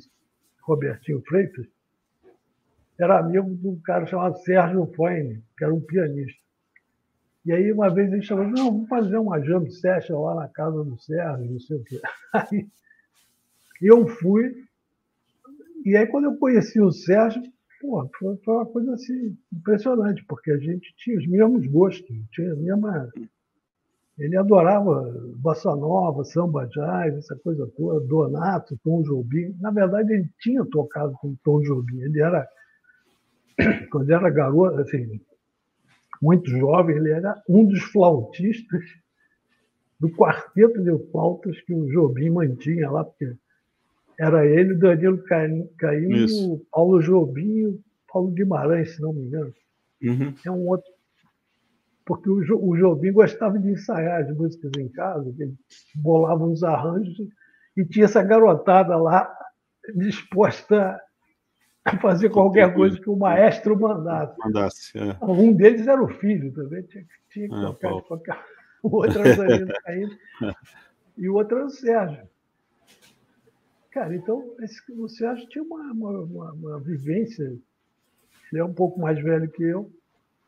[0.61, 1.65] Robertinho Freitas,
[2.99, 6.39] era amigo de um cara chamado Sérgio Foine, que era um pianista.
[7.45, 10.83] E aí, uma vez, ele chamou, não, vamos fazer uma jam session lá na casa
[10.83, 12.01] do Sérgio, não sei o quê.
[12.33, 12.67] Aí,
[13.81, 14.67] eu fui,
[15.85, 17.41] e aí, quando eu conheci o Sérgio,
[17.79, 22.51] pô, foi, foi uma coisa assim, impressionante, porque a gente tinha os mesmos gostos, tinha
[22.51, 23.09] a mesma...
[24.17, 29.55] Ele adorava bossa nova, samba jazz, essa coisa toda, Donato, Tom Jobim.
[29.61, 32.01] Na verdade, ele tinha tocado com Tom Jobim.
[32.01, 32.45] Ele era
[33.91, 35.19] quando era garoto, assim,
[36.21, 38.83] muito jovem, ele era um dos flautistas
[39.99, 43.35] do quarteto de flautas que o Jobim mantinha lá, porque
[44.19, 45.67] Era ele, o Danilo Caim
[46.53, 47.79] o Paulo Jobim e o
[48.11, 49.53] Paulo Guimarães, se não me engano.
[50.01, 50.33] Uhum.
[50.45, 50.91] É um outro.
[52.05, 55.53] Porque o, jo, o Jobim gostava de ensaiar as músicas em casa, ele
[55.95, 57.17] bolava uns arranjos
[57.75, 59.31] e tinha essa garotada lá
[59.95, 60.99] disposta
[62.01, 64.37] fazer qualquer coisa que o maestro mandasse.
[64.39, 65.17] mandasse é.
[65.21, 68.57] Um deles era o filho também, tinha, tinha que é, tocar de.
[68.83, 70.17] O outro era o Danilo
[71.17, 72.27] e o outro era o Sérgio.
[73.91, 77.43] Cara, então esse, o Sérgio tinha uma, uma, uma, uma vivência,
[78.51, 79.91] ele é um pouco mais velho que eu,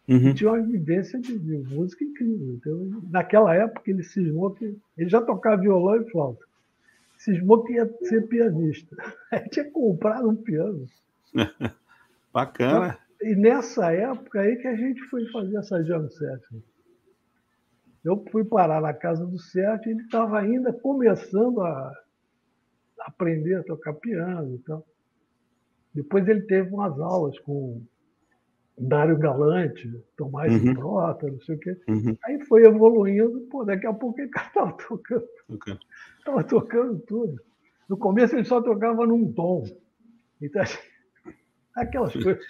[0.07, 0.33] uhum.
[0.33, 2.53] tinha uma vivência de, de, música incrível.
[2.53, 4.77] Então, naquela época ele cismou que.
[4.95, 6.45] Ele já tocava violão e flauta.
[7.17, 8.95] Cismou que ia ser pianista.
[9.31, 10.85] Aí tinha comprado um piano.
[12.33, 12.97] Bacana.
[13.21, 16.59] E nessa época aí que a gente foi fazer essa jam session.
[18.03, 21.93] Eu fui parar na casa do Sérgio e ele estava ainda começando a
[23.01, 24.85] aprender a tocar piano e tal.
[25.93, 27.83] Depois ele teve umas aulas com
[28.77, 30.73] Dário Galante, Tomás uhum.
[30.73, 31.77] Prota, não sei o quê.
[31.89, 32.17] Uhum.
[32.23, 35.27] Aí foi evoluindo, pô, daqui a pouco ele estava tocando.
[36.19, 36.49] Estava okay.
[36.49, 37.41] tocando tudo.
[37.89, 39.65] No começo ele só tocava num tom.
[40.41, 40.63] Então,
[41.75, 42.45] aquelas coisas.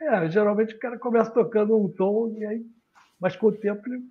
[0.00, 2.66] É, geralmente o cara começa tocando um tom, e aí,
[3.20, 4.02] mas com o tempo ele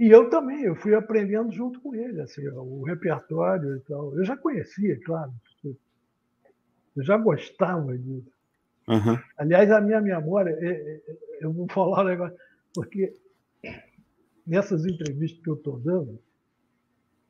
[0.00, 4.16] e eu também, eu fui aprendendo junto com ele, assim, o repertório e tal.
[4.16, 5.30] Eu já conhecia, claro.
[5.62, 8.32] Eu já gostava disso.
[8.88, 9.18] Uhum.
[9.36, 11.00] Aliás, a minha memória, é, é,
[11.42, 12.36] eu vou falar um negócio,
[12.74, 13.14] porque
[14.46, 16.18] nessas entrevistas que eu estou dando,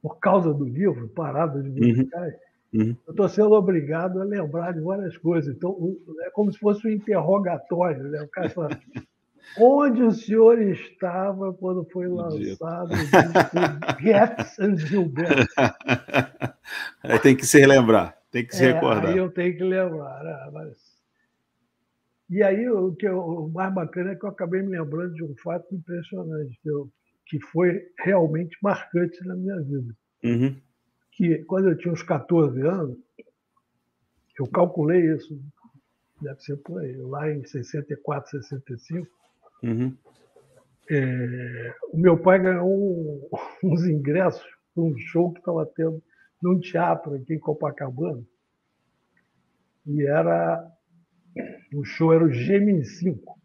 [0.01, 1.73] por causa do livro, Paradas uhum.
[1.73, 2.41] Musicais, uhum.
[2.73, 5.55] Eu estou sendo obrigado a lembrar de várias coisas.
[5.55, 5.77] Então,
[6.21, 8.05] é como se fosse um interrogatório.
[8.05, 8.23] Né?
[8.23, 8.71] O cara fala,
[9.59, 15.47] Onde o senhor estava quando foi lançado o Gets and Gilberto?
[17.03, 19.11] Aí tem que se relembrar, tem que se é, recordar.
[19.11, 20.23] Aí eu tenho que lembrar.
[20.23, 20.51] Né?
[20.53, 20.91] Mas...
[22.29, 25.25] E aí o, que eu, o mais bacana é que eu acabei me lembrando de
[25.25, 26.89] um fato impressionante, que, eu,
[27.27, 29.93] que foi realmente marcante na minha vida.
[30.23, 30.57] Uhum.
[31.21, 32.97] Que quando eu tinha uns 14 anos,
[34.39, 35.39] eu calculei isso,
[36.23, 39.07] deve ser por aí, lá em 64, 65,
[39.63, 39.95] Uhum.
[40.91, 43.29] É, o meu pai ganhou
[43.63, 44.43] uns ingressos
[44.75, 46.03] para um show que estava tendo
[46.43, 48.25] num teatro aqui em Copacabana.
[49.87, 50.67] E era.
[51.75, 53.39] O show era o Gemini 5,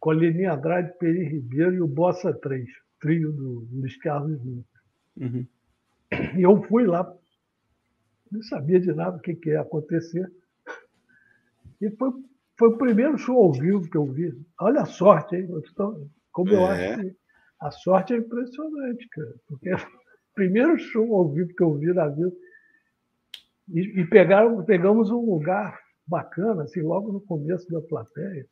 [0.00, 2.68] com a Leninha Andrade, Peri Ribeiro e o Bossa 3,
[3.00, 4.64] trio do Luiz Carlos Lima.
[5.16, 5.46] Uhum.
[6.36, 7.12] E eu fui lá,
[8.30, 10.30] não sabia de nada o que, que ia acontecer.
[11.80, 12.12] E foi
[12.58, 14.32] foi o primeiro show ao vivo que eu vi.
[14.60, 15.48] Olha a sorte, hein?
[16.32, 16.94] Como eu é.
[16.94, 17.16] acho que
[17.60, 19.34] a sorte é impressionante, cara.
[19.46, 19.80] Porque é o
[20.34, 22.32] primeiro show ao vivo que eu vi na vida.
[23.68, 28.46] E, e pegaram, pegamos um lugar bacana, assim, logo no começo da plateia.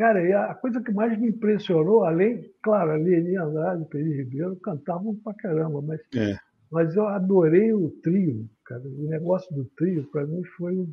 [0.00, 4.56] Cara, e a coisa que mais me impressionou, além, claro, a Leni Andrade Peri Ribeiro
[4.56, 6.38] cantavam pra caramba, mas, é.
[6.72, 8.80] mas eu adorei o trio, cara.
[8.82, 10.88] O negócio do trio, para mim, foi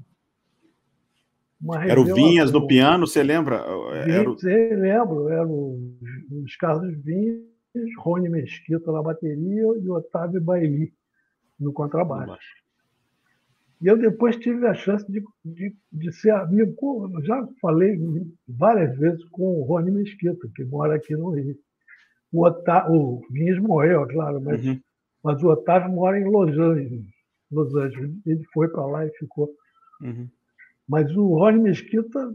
[1.87, 3.63] era o Vinhas no piano, você lembra?
[4.05, 4.35] Era o...
[4.43, 5.97] lembro, era o
[6.29, 7.45] Luiz Carlos Vinhas,
[7.99, 10.93] Rony Mesquita na bateria e o Otávio Baili
[11.57, 12.45] no contrabaixo.
[13.79, 17.99] E eu depois tive a chance de, de, de ser amigo, já falei
[18.47, 21.55] várias vezes com o Rony Mesquita, que mora aqui no Rio.
[22.31, 24.79] O, Otávio, o Vinhas morreu, claro, mas, uhum.
[25.23, 27.05] mas o Otávio mora em Los Angeles.
[27.51, 28.11] Los Angeles.
[28.25, 29.49] Ele foi para lá e ficou.
[30.01, 30.27] Uhum.
[30.87, 32.33] Mas o Rony Mesquita,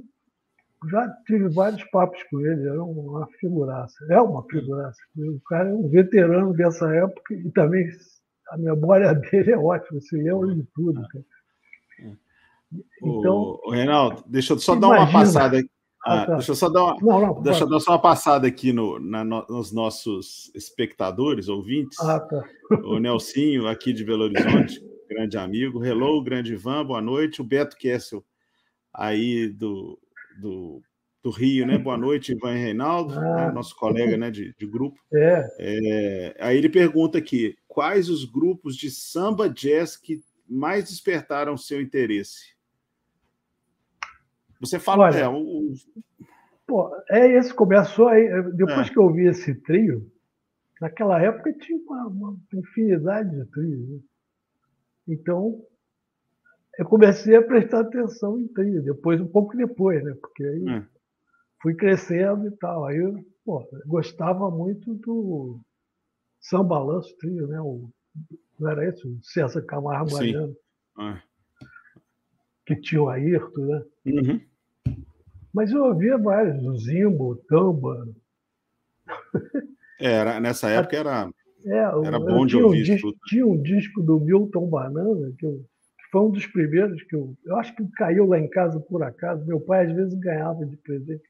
[0.90, 3.96] já tive vários papos com ele, era uma figuraça.
[4.10, 4.98] É uma figuraça.
[5.16, 7.88] O cara é um veterano dessa época e também
[8.52, 11.02] a memória dele é ótima, você lembra de tudo.
[11.08, 11.24] Cara.
[13.02, 14.96] Então, o, Reinaldo, deixa eu só imagina.
[14.96, 15.70] dar uma passada aqui.
[16.04, 16.34] Ah, ah, tá.
[16.34, 18.98] Deixa eu só dar uma, não, não, deixa eu dar só uma passada aqui no,
[18.98, 21.98] na, no, nos nossos espectadores, ouvintes.
[22.00, 22.42] Ah, tá.
[22.84, 25.84] O Nelsinho, aqui de Belo Horizonte, grande amigo.
[25.84, 27.40] Hello, grande Ivan, boa noite.
[27.40, 28.24] O Beto Kessel
[28.92, 29.98] aí do,
[30.40, 30.82] do,
[31.22, 31.78] do Rio, né?
[31.78, 33.46] Boa noite, Ivan Reinaldo, ah.
[33.46, 33.52] né?
[33.52, 34.98] nosso colega né, de, de grupo.
[35.12, 35.46] É.
[35.58, 36.36] é.
[36.40, 42.54] Aí ele pergunta aqui: quais os grupos de samba jazz que mais despertaram seu interesse?
[44.60, 45.72] Você fala, Olha, é, o...
[46.66, 48.90] Pô, é esse, começou aí, depois é.
[48.90, 50.06] que eu vi esse trio,
[50.82, 53.88] naquela época tinha uma, uma infinidade de trios.
[53.88, 54.00] Né?
[55.08, 55.64] Então,
[56.78, 60.14] eu comecei a prestar atenção em trilha, depois, um pouco depois, né?
[60.20, 60.86] Porque aí é.
[61.62, 62.84] fui crescendo e tal.
[62.84, 65.58] Aí eu pô, gostava muito do
[66.42, 67.60] São Balanço Trio, né?
[67.60, 67.88] O
[68.58, 69.18] não era isso?
[69.22, 70.54] César Camargo Mariano.
[70.96, 71.20] Ah.
[72.64, 73.82] Que tinha o Ayrton, né?
[74.06, 74.40] Uhum.
[75.52, 78.08] Mas eu ouvia vários, o Zimbo, o Tamba.
[80.00, 81.30] É, era, nessa época era,
[81.64, 82.80] é, era bom de ouvir.
[82.80, 87.02] Um disco, tinha um disco do Milton Banana, que, eu, que, foi um dos primeiros
[87.02, 87.36] que eu.
[87.44, 89.44] Eu acho que caiu lá em casa por acaso.
[89.44, 91.22] Meu pai às vezes ganhava de presente.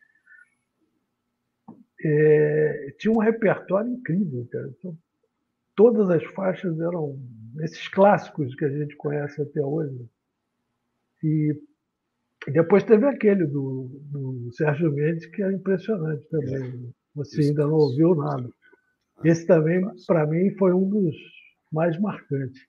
[2.04, 4.68] É, tinha um repertório incrível, cara.
[4.78, 4.96] Então,
[5.76, 7.18] todas as faixas eram
[7.60, 10.08] esses clássicos que a gente conhece até hoje.
[11.22, 11.56] E
[12.48, 16.92] depois teve aquele do, do Sérgio Mendes, que é impressionante também.
[17.14, 18.48] Você ainda não ouviu nada.
[19.24, 21.14] Esse também, para mim, foi um dos
[21.70, 22.66] mais marcantes.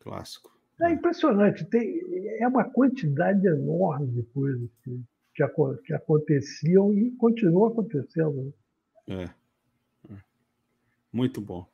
[0.00, 0.50] Clássico.
[0.82, 1.64] É impressionante.
[1.66, 2.00] Tem,
[2.40, 5.00] é uma quantidade enorme de coisas que,
[5.34, 5.44] que,
[5.84, 8.54] que aconteciam e continuam acontecendo.
[9.06, 9.24] Né?
[10.08, 10.12] É.
[10.12, 10.16] é.
[11.12, 11.66] Muito bom.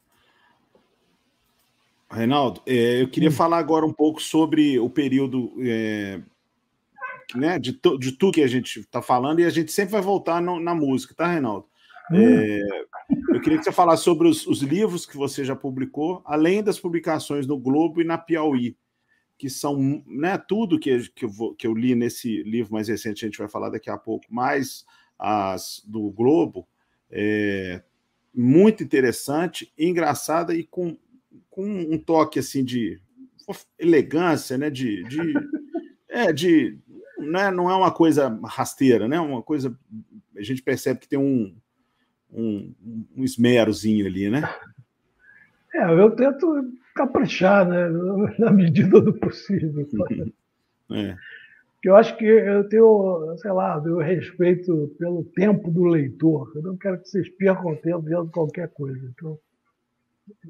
[2.10, 3.32] Reinaldo, é, eu queria hum.
[3.32, 6.20] falar agora um pouco sobre o período é,
[7.36, 10.42] né, de, de tudo que a gente está falando, e a gente sempre vai voltar
[10.42, 11.66] no, na música, tá, Reinaldo?
[12.10, 12.16] Hum.
[12.18, 12.60] É,
[13.28, 16.80] eu queria que você falasse sobre os, os, livros que você já publicou, além das
[16.80, 18.76] publicações no Globo e na Piauí,
[19.40, 23.24] que são né, tudo que, que, eu vou, que eu li nesse livro mais recente,
[23.24, 24.84] a gente vai falar daqui a pouco, mais
[25.18, 26.68] as do Globo,
[27.10, 27.82] é,
[28.34, 30.94] muito interessante, engraçada e com,
[31.48, 33.00] com um toque assim de
[33.78, 35.18] elegância, né, de, de,
[36.06, 36.78] é, de
[37.16, 39.18] né, não é uma coisa rasteira, né?
[39.18, 39.74] Uma coisa.
[40.36, 41.56] A gente percebe que tem um,
[42.30, 42.74] um,
[43.16, 44.42] um esmerozinho ali, né?
[45.74, 47.88] É, eu tento caprichar, né?
[48.38, 49.88] Na medida do possível.
[50.92, 51.16] é.
[51.82, 56.52] Eu acho que eu tenho, sei lá, eu respeito pelo tempo do leitor.
[56.54, 59.00] Eu não quero que vocês percam tempo vendo qualquer coisa.
[59.16, 59.38] Então,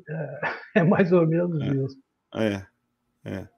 [0.08, 0.40] é,
[0.80, 1.84] é mais ou menos é.
[1.84, 1.98] isso.
[2.34, 2.66] É,
[3.24, 3.48] é.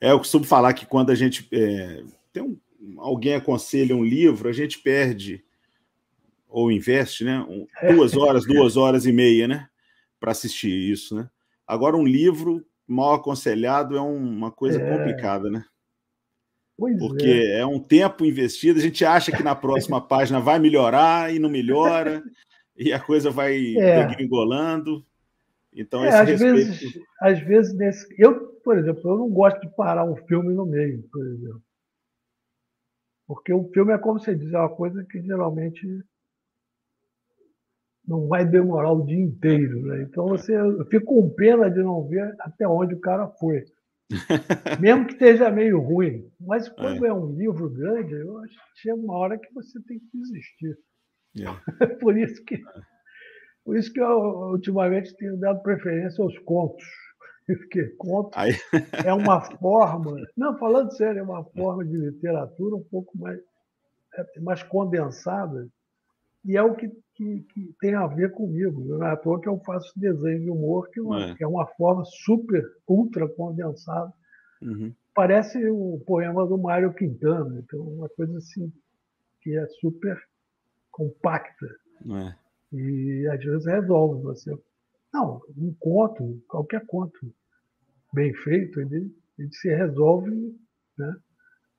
[0.00, 2.02] É, eu costumo falar que quando a gente é,
[2.32, 2.58] tem um,
[2.98, 5.44] alguém aconselha um livro, a gente perde
[6.48, 7.38] ou investe, né?
[7.48, 9.68] Um, duas horas, duas horas e meia, né?
[10.18, 11.30] Para assistir isso, né?
[11.66, 14.96] Agora, um livro mal aconselhado é uma coisa é.
[14.96, 15.64] complicada, né?
[16.76, 17.60] Pois Porque é.
[17.60, 17.66] é.
[17.66, 22.22] um tempo investido, a gente acha que na próxima página vai melhorar e não melhora,
[22.76, 24.06] e a coisa vai é.
[24.06, 25.04] degringolando.
[25.74, 26.54] Então, é, às, respeito...
[26.54, 28.06] vezes, às vezes, nesse...
[28.18, 31.62] eu, por exemplo, eu não gosto de parar um filme no meio, por exemplo.
[33.26, 35.86] Porque o filme é como você diz, é uma coisa que geralmente
[38.06, 39.82] não vai demorar o dia inteiro.
[39.86, 40.02] Né?
[40.02, 43.64] Então você, eu fico com pena de não ver até onde o cara foi.
[44.80, 46.28] Mesmo que esteja meio ruim.
[46.40, 49.80] Mas quando é, é um livro grande, eu acho que chega uma hora que você
[49.82, 50.76] tem que desistir.
[51.38, 51.86] É.
[52.00, 52.62] por isso que
[53.64, 54.08] por isso que eu
[54.50, 56.84] ultimamente tenho dado preferência aos contos.
[57.46, 58.52] Porque conto Aí...
[59.04, 63.40] é uma forma, não, falando sério, é uma forma de literatura um pouco mais,
[64.14, 65.68] é, mais condensada
[66.44, 68.84] e é o que, que, que, tem a ver comigo.
[68.84, 71.34] Não é à toa que eu faço desenho de humor, que, é uma, é.
[71.34, 74.12] que é uma forma super, ultra condensada.
[74.60, 74.92] Uhum.
[75.14, 78.72] Parece o um poema do Mário Quintana, então uma coisa assim
[79.40, 80.20] que é super
[80.90, 81.66] compacta.
[82.06, 82.34] É.
[82.74, 84.56] E às vezes resolve você
[85.12, 87.32] não, um conto, qualquer conto
[88.12, 90.56] bem feito, ele, ele se resolve,
[90.96, 91.16] né?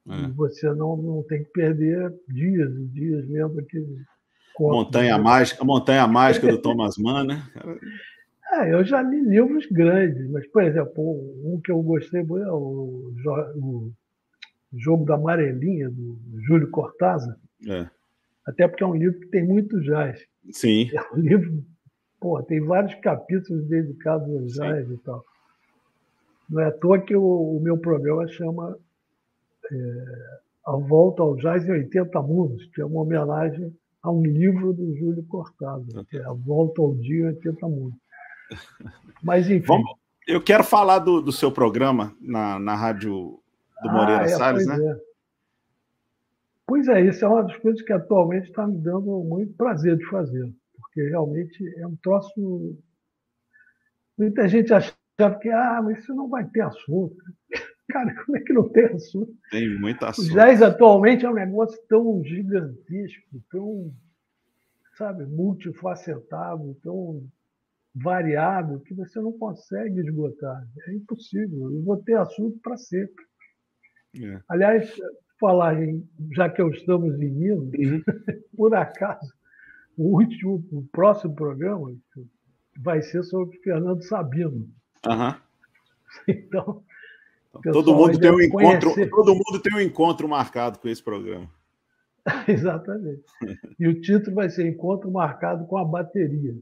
[0.10, 0.28] É.
[0.28, 4.06] E você não, não tem que perder dias e dias lendo aquele.
[4.60, 5.24] Montanha né?
[5.24, 7.44] Mágica, Montanha Mágica do Thomas Mann, né?
[8.52, 11.04] É, eu já li livros grandes, mas, por exemplo,
[11.44, 13.12] um que eu gostei é o,
[13.56, 13.92] o
[14.76, 17.36] Jogo da Amarelinha, do Júlio Cortázar.
[17.68, 17.88] É.
[18.46, 20.20] Até porque é um livro que tem muito jazz.
[20.52, 20.90] Sim.
[20.94, 21.64] É um livro
[22.24, 24.94] Pô, tem vários capítulos dedicados ao jazz Sim.
[24.94, 25.26] e tal.
[26.50, 28.78] Não é à toa que o, o meu programa chama
[29.70, 34.74] é, A Volta ao Jazz em 80 Mundos, que é uma homenagem a um livro
[34.74, 38.00] do Júlio Cortázar, que é A Volta ao Dia em 80 Mundos.
[39.24, 39.66] Mas, enfim.
[39.66, 39.96] Vamos,
[40.28, 43.40] eu quero falar do, do seu programa na, na rádio
[43.82, 44.76] do Moreira ah, é, Salles, né?
[44.76, 44.96] É.
[46.68, 50.06] Pois é, isso é uma das coisas que atualmente está me dando muito prazer de
[50.10, 50.54] fazer
[50.94, 52.78] porque realmente é um troço.
[54.16, 57.18] Muita gente achava que ah, mas isso não vai ter assunto.
[57.94, 59.32] Cara, como é que não tem assunto?
[59.52, 60.32] Tem muito assunto.
[60.32, 63.94] O jazz atualmente é um negócio tão gigantesco, tão,
[64.98, 67.24] sabe, multifacetado, tão
[67.94, 70.68] variado, que você não consegue esgotar.
[70.88, 71.72] É impossível.
[71.72, 73.24] Eu vou ter assunto para sempre.
[74.20, 74.42] É.
[74.50, 74.92] Aliás,
[75.40, 78.04] falar em, já que estamos em Minas, uhum.
[78.58, 79.32] por acaso,
[79.96, 81.96] o último, o próximo programa
[82.80, 84.68] vai ser sobre Fernando Sabino.
[85.08, 85.36] Uhum.
[86.28, 86.84] Então,
[87.62, 91.50] todo mundo tem um encontro, todo mundo tem um encontro marcado com esse programa.
[92.48, 93.24] Exatamente.
[93.80, 96.56] E o título vai ser Encontro Marcado com a Bateria.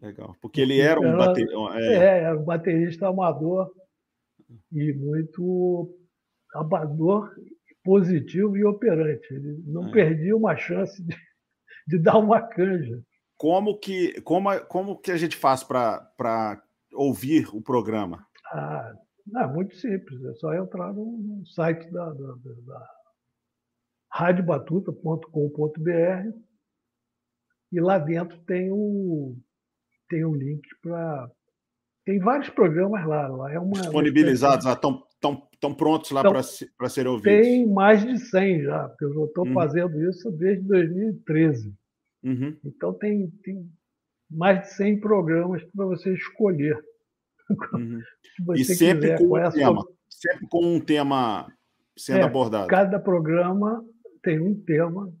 [0.00, 0.34] Legal.
[0.40, 1.54] Porque ele era um baterista.
[1.74, 1.94] É...
[1.94, 3.70] é, era um baterista amador
[4.72, 5.94] e muito
[6.54, 7.34] amador,
[7.84, 9.32] positivo e operante.
[9.32, 9.92] Ele não é.
[9.92, 11.16] perdia uma chance de,
[11.86, 13.02] de dar uma canja.
[13.36, 18.26] Como que, como, como que a gente faz para ouvir o programa?
[18.52, 18.94] Ah,
[19.30, 20.24] não, é muito simples.
[20.24, 22.90] É só entrar no, no site da, da, da, da
[24.12, 26.32] radiobatuta.com.br
[27.72, 29.36] e lá dentro tem o,
[30.08, 31.30] tem um link para.
[32.04, 33.28] Tem vários programas lá.
[33.28, 36.32] lá é uma, Disponibilizados, estão estão tão prontos lá então,
[36.76, 37.46] para serem ouvidos?
[37.46, 39.52] Tem mais de 100 já, porque eu estou uhum.
[39.52, 41.74] fazendo isso desde 2013.
[42.24, 42.56] Uhum.
[42.64, 43.70] Então tem, tem
[44.30, 46.82] mais de 100 programas para você escolher.
[47.74, 48.02] Uhum.
[48.54, 51.52] e sempre com, um tema, sempre com um tema
[51.96, 52.68] sendo é, abordado.
[52.68, 53.84] Cada programa
[54.22, 55.12] tem um tema,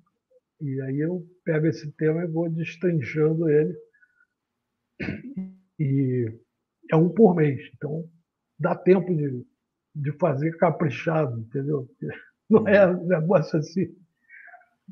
[0.60, 3.74] e aí eu pego esse tema e vou destrinchando ele.
[5.78, 6.32] E
[6.90, 8.08] é um por mês, então
[8.58, 9.44] dá tempo de,
[9.94, 11.88] de fazer caprichado, entendeu?
[12.50, 13.94] Não é um negócio assim,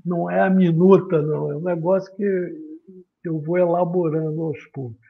[0.05, 2.24] não é a minuta, não, é um negócio que
[3.24, 5.07] eu vou elaborando aos poucos.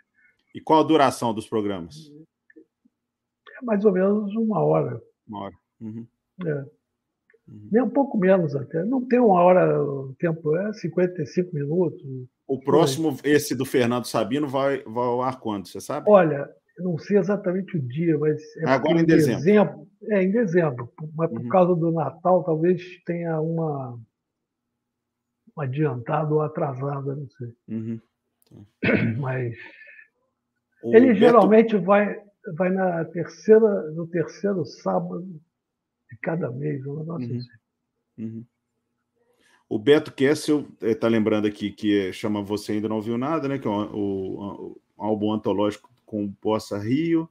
[0.55, 2.11] E qual a duração dos programas?
[3.61, 5.01] É mais ou menos uma hora.
[5.27, 5.55] Uma hora.
[5.81, 6.07] Uhum.
[6.45, 6.65] É.
[7.49, 7.69] Uhum.
[7.73, 8.85] Nem um pouco menos até.
[8.85, 12.03] Não tem uma hora, o tempo é 55 minutos.
[12.47, 16.11] O próximo, esse do Fernando Sabino, vai, vai ao ar quando, você sabe?
[16.11, 19.39] Olha, não sei exatamente o dia, mas é agora em dezembro.
[19.39, 19.89] dezembro.
[20.11, 20.93] É, em dezembro.
[21.15, 21.49] Mas por uhum.
[21.49, 23.99] causa do Natal, talvez tenha uma,
[25.55, 27.53] uma adiantada ou atrasada, não sei.
[27.69, 28.01] Uhum.
[29.19, 29.57] Mas
[30.83, 31.19] o ele Beto...
[31.19, 32.21] geralmente vai,
[32.55, 35.27] vai na terceira, no terceiro sábado
[36.11, 37.39] de cada mês, um negócio uhum.
[37.39, 37.49] assim.
[38.19, 38.45] Uhum.
[39.69, 43.59] O Beto Kessel está eh, lembrando aqui que chama Você Ainda Não Ouviu Nada, né?
[43.59, 47.29] Que é o álbum antológico com Bossa Rio.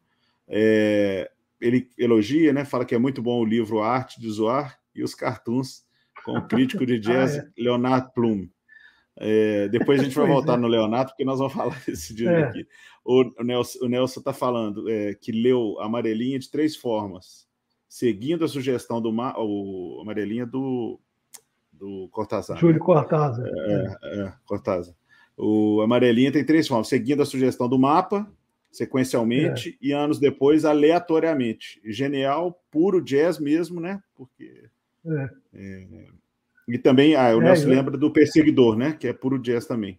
[0.47, 2.63] É, ele elogia, né?
[2.63, 5.83] Fala que é muito bom o livro Arte de Zoar e os cartoons
[6.23, 7.61] com o crítico de jazz ah, é.
[7.61, 8.47] Leonardo Plum.
[9.19, 10.57] É, depois a gente vai voltar é.
[10.57, 12.43] no Leonardo, porque nós vamos falar desse dia é.
[12.43, 12.67] aqui.
[13.03, 17.47] O, o Nelson está falando é, que leu Amarelinha de três formas,
[17.87, 20.99] seguindo a sugestão do o Amarelinha do,
[21.71, 22.57] do Cortázar.
[22.57, 22.85] Júlio né?
[22.85, 23.47] Cortázar.
[23.47, 24.95] É, é, Cortázar.
[25.35, 28.29] O Amarelinha tem três formas, seguindo a sugestão do mapa,
[28.71, 29.87] sequencialmente, é.
[29.87, 31.81] e anos depois, aleatoriamente.
[31.85, 34.01] Genial, puro jazz mesmo, né?
[34.15, 34.69] Porque.
[35.05, 35.29] É.
[36.67, 38.93] E também, ah, o é, Nelson lembra do Perseguidor, né?
[38.93, 39.97] Que é puro jazz também.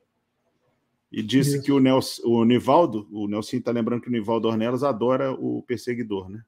[1.11, 1.63] E disse Isso.
[1.63, 5.63] que o, Nelson, o Nivaldo, o Nelson está lembrando que o Nivaldo Ornelas adora o
[5.63, 6.43] Perseguidor, né?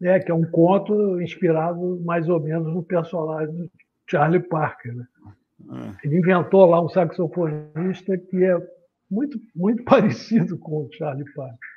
[0.00, 3.70] É, que é um conto inspirado mais ou menos no personagem do
[4.06, 5.06] Charlie Parker, né?
[5.68, 6.06] É.
[6.06, 8.56] Ele inventou lá um saxofonista que é
[9.10, 11.75] muito, muito parecido com o Charlie Parker.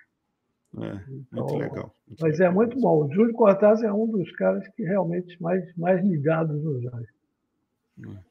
[0.77, 1.95] É, então, muito legal.
[2.07, 2.51] Muito mas é legal.
[2.51, 3.05] é muito bom.
[3.05, 7.07] O Júlio Cortaz é um dos caras que realmente mais, mais ligados no jazz.
[8.05, 8.29] É.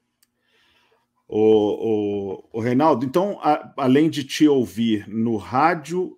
[1.26, 6.16] O, o, o, Reinaldo, então, a, além de te ouvir no rádio,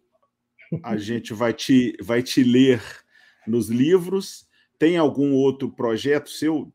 [0.82, 2.80] a gente vai te, vai te ler
[3.46, 4.48] nos livros.
[4.78, 6.72] Tem algum outro projeto seu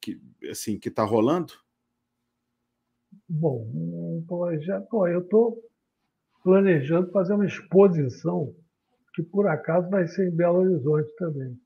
[0.00, 0.20] que
[0.50, 1.52] assim que está rolando?
[3.28, 5.06] Bom, um projeto.
[5.06, 5.62] eu estou
[6.42, 8.54] planejando fazer uma exposição
[9.14, 11.58] que por acaso vai ser em Belo Horizonte também.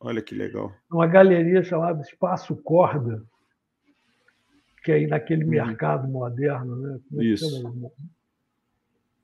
[0.00, 0.72] Olha que legal.
[0.90, 3.22] Uma galeria chamada Espaço Corda,
[4.84, 5.50] que é aí naquele uhum.
[5.50, 6.98] mercado moderno, né?
[7.08, 7.74] Como é Isso.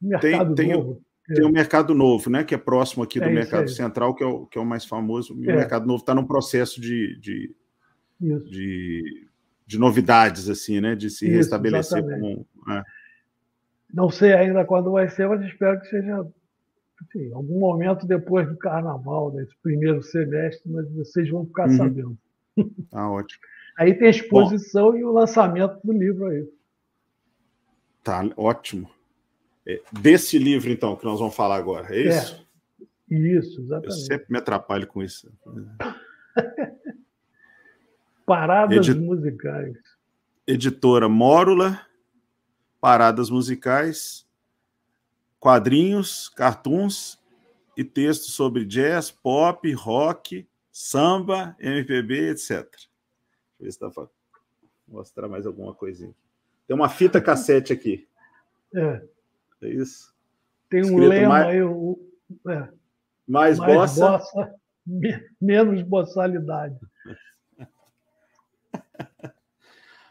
[0.01, 1.03] Mercado tem, novo.
[1.27, 2.45] Tem, tem o Mercado Novo, né?
[2.45, 4.85] Que é próximo aqui do é Mercado Central, que é o, que é o mais
[4.85, 5.35] famoso.
[5.35, 5.57] O é.
[5.57, 7.57] Mercado Novo está num processo de, de,
[8.21, 9.27] de
[9.67, 10.95] de novidades, assim, né?
[10.95, 12.47] De se Isso, restabelecer como.
[12.71, 12.83] É.
[13.93, 16.25] Não sei ainda quando vai ser, mas espero que seja
[17.03, 21.77] assim, algum momento depois do carnaval, desse primeiro semestre, mas vocês vão ficar uhum.
[21.77, 22.19] sabendo.
[22.93, 23.43] Ah, ótimo.
[23.79, 26.49] Aí tem a exposição Bom, e o lançamento do livro aí.
[28.03, 28.89] Tá, ótimo.
[29.67, 32.47] É, desse livro, então, que nós vamos falar agora, é isso?
[33.11, 34.01] É, isso, exatamente.
[34.01, 35.31] Eu sempre me atrapalho com isso.
[38.25, 39.77] Paradas musicais.
[40.47, 41.81] Editora Mórula,
[42.81, 44.26] Paradas Musicais,
[45.39, 47.19] quadrinhos, cartoons
[47.77, 52.49] e textos sobre jazz, pop, rock, samba, MPB, etc.
[52.51, 52.89] Deixa
[53.61, 54.09] eu ver se dá para
[54.89, 56.15] mostrar mais alguma coisinha.
[56.67, 58.09] Tem uma fita cassete aqui.
[58.75, 59.03] É.
[59.63, 60.15] É isso?
[60.69, 61.63] tem um lema mais, aí.
[61.63, 61.99] O,
[62.49, 62.69] é,
[63.27, 64.55] mais, mais bossa, bossa
[65.41, 66.79] menos boçalidade.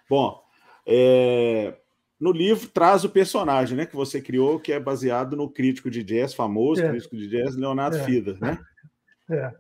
[0.10, 0.44] Bom,
[0.86, 1.78] é,
[2.20, 6.04] no livro traz o personagem né, que você criou, que é baseado no crítico de
[6.04, 6.90] jazz, famoso é.
[6.90, 8.04] crítico de jazz, Leonardo é.
[8.04, 8.60] Fida, né?
[9.30, 9.52] É.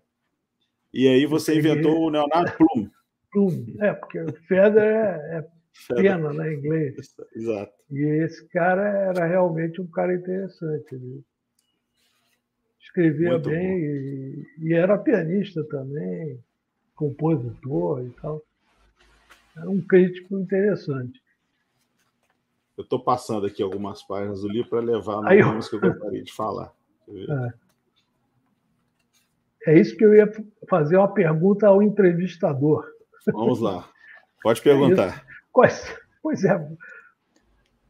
[0.93, 2.89] E aí você inventou o Leonardo Plum.
[3.32, 5.47] Plum, é, porque Feder é, é
[5.93, 6.95] pena, né, em inglês.
[7.36, 7.74] Exato.
[7.91, 10.95] E esse cara era realmente um cara interessante.
[10.95, 11.22] Ele
[12.80, 16.39] escrevia Muito bem e, e, era pianista também,
[16.95, 18.41] compositor e tal.
[19.58, 21.22] Era um crítico interessante.
[22.78, 26.23] Eu estou passando aqui algumas páginas do livro para levar nos nomes que eu gostaria
[26.23, 26.73] de falar.
[29.67, 29.71] É.
[29.71, 30.30] é isso que eu ia
[30.69, 32.86] fazer uma pergunta ao entrevistador.
[33.32, 33.88] Vamos lá.
[34.43, 35.26] Pode perguntar.
[35.30, 36.67] É Quais, pois é.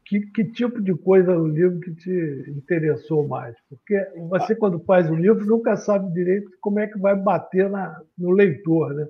[0.04, 3.56] Que, que, tipo de coisa no livro que te interessou mais?
[3.68, 8.00] Porque você, quando faz um livro, nunca sabe direito como é que vai bater na,
[8.16, 9.08] no leitor, né?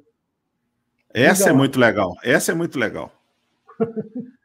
[1.12, 2.14] Essa é muito legal.
[2.24, 3.12] Essa é muito legal.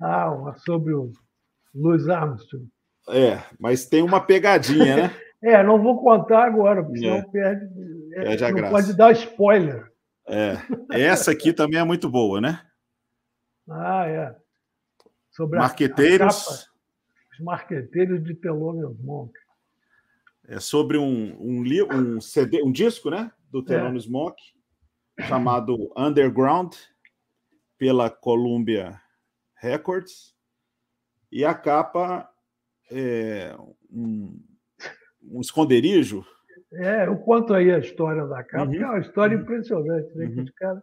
[0.00, 1.12] ah, uma sobre o
[1.74, 2.66] Louis Armstrong.
[3.08, 5.16] É, mas tem uma pegadinha, né?
[5.42, 7.22] é, não vou contar agora, porque senão é.
[7.22, 7.66] perde.
[8.14, 8.72] É, perde a não graça.
[8.72, 9.90] pode dar spoiler.
[10.26, 10.56] É.
[10.92, 12.62] Essa aqui também é muito boa, né?
[13.68, 14.36] Ah, é.
[15.30, 16.48] Sobre Marqueteiros.
[16.48, 16.70] A, a capa,
[17.32, 19.32] os marqueteiros de Thelonious Monk.
[20.48, 23.30] É sobre um, um, um CD, um disco, né?
[23.50, 24.10] Do Thelonious é.
[24.10, 24.42] Monk,
[25.20, 26.74] chamado Underground,
[27.78, 29.00] pela Columbia
[29.60, 30.34] Records.
[31.30, 32.28] E a capa
[32.90, 33.54] é
[33.90, 34.40] um,
[35.22, 36.24] um esconderijo.
[36.72, 38.74] É, eu conto aí a história da capa, uhum.
[38.74, 39.42] é uma história uhum.
[39.42, 40.26] impressionante, né?
[40.26, 40.34] Uhum.
[40.34, 40.82] Que os caras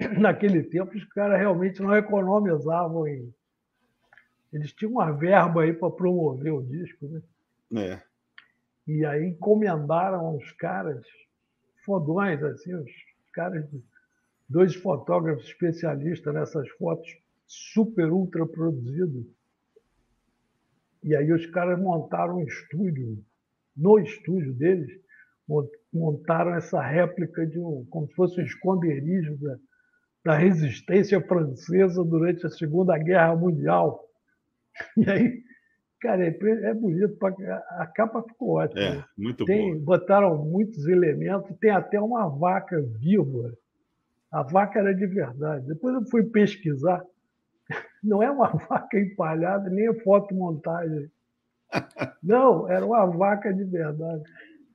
[0.18, 3.32] naquele tempo os caras realmente não economizavam em.
[4.52, 7.22] Eles tinham uma verba aí para promover o disco, né?
[7.76, 8.02] É.
[8.88, 11.06] E aí encomendaram os caras
[11.84, 12.90] fodões, assim, os
[13.32, 13.64] caras,
[14.48, 17.16] dois fotógrafos especialistas nessas fotos
[17.50, 19.26] super ultra produzidas.
[21.02, 23.18] E aí os caras montaram um estúdio,
[23.76, 24.88] no estúdio deles,
[25.92, 29.56] montaram essa réplica de um, como se fosse um esconderijo da,
[30.24, 34.00] da resistência francesa durante a Segunda Guerra Mundial.
[34.96, 35.42] E aí,
[36.00, 38.80] cara, é, é bonito, a capa ficou ótima.
[38.80, 39.98] É, muito tem, boa.
[39.98, 43.52] Botaram muitos elementos, tem até uma vaca viva.
[44.30, 45.66] A vaca era de verdade.
[45.66, 47.04] Depois eu fui pesquisar.
[48.02, 51.10] Não é uma vaca empalhada, nem é fotomontagem.
[52.22, 54.22] Não, era uma vaca de verdade.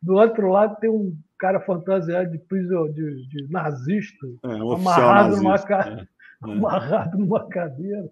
[0.02, 2.38] Do outro lado tem um cara fantasiado de,
[2.94, 6.08] de, de nazista, é, um amarrado, nazista,
[6.42, 8.10] numa, é, amarrado numa cadeira.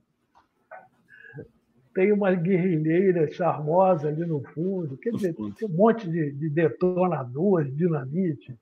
[1.94, 4.98] Tem uma guerrilheira charmosa ali no fundo.
[4.98, 8.58] Quer dizer, tem um monte de, de detonadores, dinamite,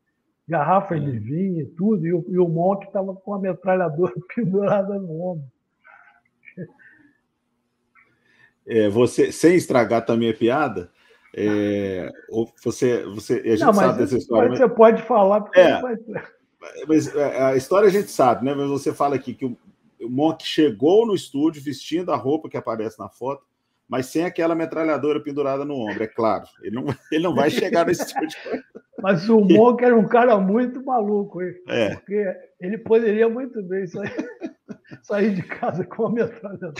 [0.47, 1.05] garrafas é.
[1.05, 2.05] de vinho, tudo.
[2.05, 5.45] E o, e o Monk estava com a metralhadora pendurada no ombro.
[8.67, 10.91] É, você, sem estragar também a piada,
[11.35, 12.11] é,
[12.63, 14.49] você, você, a gente não, sabe dessa história.
[14.49, 14.59] Mas...
[14.59, 15.81] Você pode falar, porque é,
[16.87, 18.53] mas é, a história a gente sabe, né?
[18.53, 19.57] Mas você fala aqui que o,
[20.01, 23.43] o Monk chegou no estúdio vestindo a roupa que aparece na foto,
[23.87, 26.45] mas sem aquela metralhadora pendurada no ombro, é claro.
[26.61, 28.37] Ele não, ele não vai chegar no estúdio.
[29.01, 31.55] Mas o Monk era um cara muito maluco, hein?
[31.67, 31.95] É.
[31.95, 32.23] porque
[32.59, 34.13] ele poderia muito bem sair,
[35.01, 36.75] sair de casa com a metralhadora.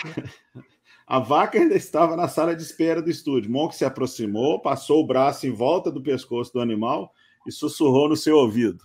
[1.11, 3.51] A vaca ainda estava na sala de espera do estúdio.
[3.51, 7.13] Monk se aproximou, passou o braço em volta do pescoço do animal
[7.45, 8.81] e sussurrou no seu ouvido.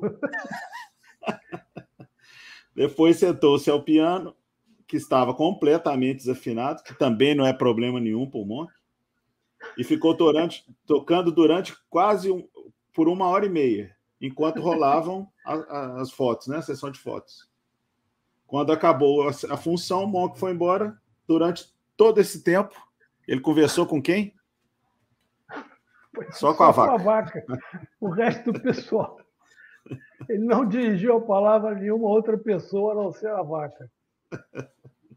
[2.72, 4.32] Depois sentou-se ao piano,
[4.86, 8.72] que estava completamente desafinado, que também não é problema nenhum para o Monk,
[9.76, 12.46] e ficou durante, tocando durante quase um,
[12.94, 16.58] por uma hora e meia, enquanto rolavam a, a, as fotos, né?
[16.58, 17.49] a sessão de fotos.
[18.50, 20.98] Quando acabou a, a função, o Monk foi embora.
[21.26, 22.74] Durante todo esse tempo,
[23.26, 24.34] ele conversou com quem?
[26.32, 26.90] Só com a vaca.
[26.90, 27.44] Com a vaca.
[28.00, 29.20] O resto do pessoal.
[30.28, 33.88] Ele não dirigiu a palavra a nenhuma outra pessoa a não ser a vaca.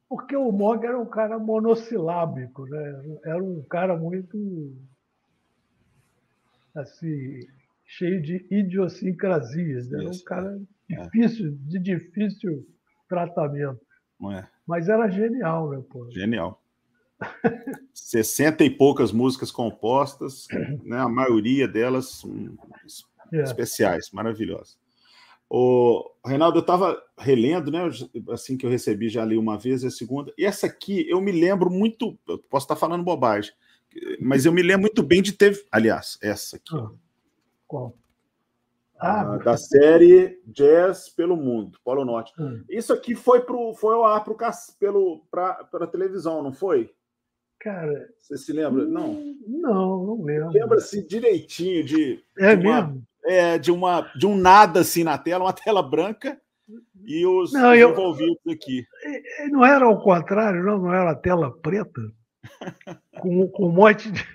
[0.08, 3.18] Porque o Monk era um cara monossilábico, né?
[3.26, 4.78] Era um cara muito
[6.76, 7.40] assim,
[7.84, 9.92] cheio de idiosincrasias.
[9.92, 10.62] Era um cara
[10.92, 11.02] é.
[11.02, 12.64] difícil, de difícil
[13.14, 13.80] tratamento.
[14.32, 14.46] É.
[14.66, 16.10] Mas era genial, né, pô?
[16.10, 16.62] Genial.
[17.94, 20.48] 60 e poucas músicas compostas,
[20.84, 22.56] né, a maioria delas hum,
[23.32, 23.42] é.
[23.42, 24.78] especiais, maravilhosas.
[25.50, 27.88] O Reinaldo, eu estava relendo, né?
[28.32, 30.34] Assim que eu recebi, já li uma vez, e a segunda.
[30.36, 32.18] E essa aqui, eu me lembro muito.
[32.28, 33.54] Eu posso estar falando bobagem,
[34.20, 35.64] mas eu me lembro muito bem de ter.
[35.72, 36.76] Aliás, essa aqui.
[36.76, 36.90] Ah,
[37.68, 37.96] qual?
[39.04, 42.34] Ah, da série Jazz pelo Mundo, Polo Norte.
[42.40, 42.64] Hum.
[42.70, 44.38] Isso aqui foi pro, foi ao ar pro,
[44.80, 45.26] pelo,
[45.72, 46.94] pela televisão, não foi?
[47.60, 48.10] Cara.
[48.20, 48.84] Você se lembra?
[48.84, 49.36] Hum, não.
[49.48, 50.50] Não, não lembro.
[50.50, 52.24] Lembra-se direitinho de.
[52.38, 53.04] É de uma, mesmo?
[53.26, 56.40] é, de, uma, de um nada assim na tela, uma tela branca
[57.06, 58.86] e os, não, eu, envolvidos aqui.
[59.04, 62.02] É, é, não era ao contrário, não, não era a tela preta,
[63.20, 64.26] com, com um monte de.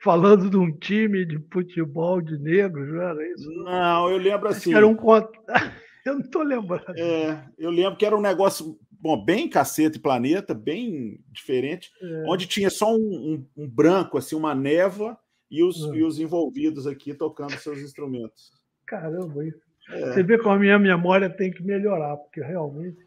[0.00, 3.50] Falando de um time de futebol de negros, não era isso?
[3.64, 4.74] Não, eu lembro assim.
[4.74, 4.96] Era um
[6.04, 6.98] Eu não estou lembrando.
[6.98, 12.24] É, eu lembro que era um negócio bom, bem cacete planeta, bem diferente, é.
[12.26, 15.16] onde tinha só um, um, um, branco, assim, uma névoa,
[15.48, 15.96] e os, é.
[15.96, 18.50] e os envolvidos aqui tocando seus instrumentos.
[18.86, 19.60] Caramba, isso.
[19.90, 20.12] É.
[20.12, 22.98] Você vê como a minha memória tem que melhorar, porque realmente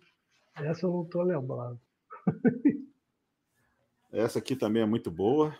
[0.57, 1.79] essa eu não estou lembrando.
[4.11, 5.53] Essa aqui também é muito boa.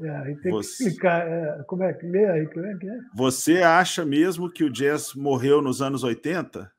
[0.00, 0.84] É, tem você...
[0.84, 2.98] que explicar é, como é que lê aí, como é que é?
[3.14, 6.70] Você acha mesmo que o jazz morreu nos anos 80?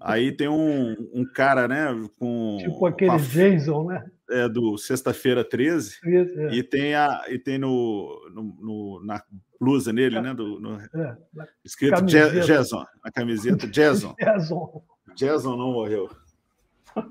[0.00, 1.86] Aí tem um, um cara, né,
[2.18, 4.04] com tipo aquele Jason, né?
[4.28, 5.98] É do Sexta-feira 13.
[6.04, 6.54] Isso, é.
[6.54, 9.22] E tem a e tem no, no, no na
[9.60, 11.16] blusa nele, né, do no, é,
[11.64, 14.14] escrito Jason, na camiseta Jason.
[14.18, 14.82] Jason.
[15.14, 16.10] Jason não morreu.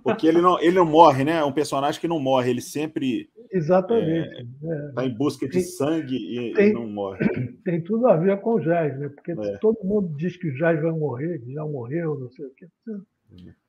[0.04, 1.38] Porque ele não, ele não morre, né?
[1.38, 3.30] É um personagem que não morre, ele sempre.
[3.52, 4.48] Exatamente.
[4.90, 5.08] Está é, é.
[5.08, 7.26] em busca de tem, sangue e, tem, e, não morre.
[7.64, 9.10] Tem tudo a ver com o Jazz, né?
[9.10, 9.58] Porque é.
[9.58, 12.68] todo mundo diz que o Jazz vai morrer, que já morreu, não sei o quê.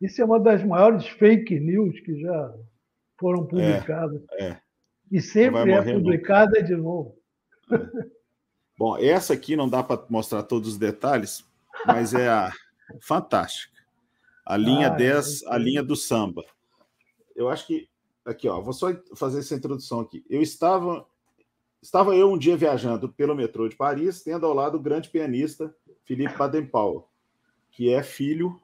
[0.01, 2.55] Isso é uma das maiores fake news que já
[3.19, 4.23] foram é, publicadas.
[4.39, 4.57] É,
[5.11, 6.63] e sempre é publicada nunca.
[6.63, 7.17] de novo.
[8.79, 11.45] Bom, essa aqui não dá para mostrar todos os detalhes,
[11.87, 12.53] mas é a
[13.01, 13.76] fantástica.
[14.47, 16.45] A linha ah, 10, é a linha do samba.
[17.35, 17.89] Eu acho que.
[18.25, 20.25] Aqui, ó, vou só fazer essa introdução aqui.
[20.31, 21.05] Eu estava.
[21.83, 25.75] Estava eu um dia viajando pelo metrô de Paris, tendo ao lado o grande pianista
[26.05, 27.09] Philippe Baden-Powell,
[27.71, 28.61] que é filho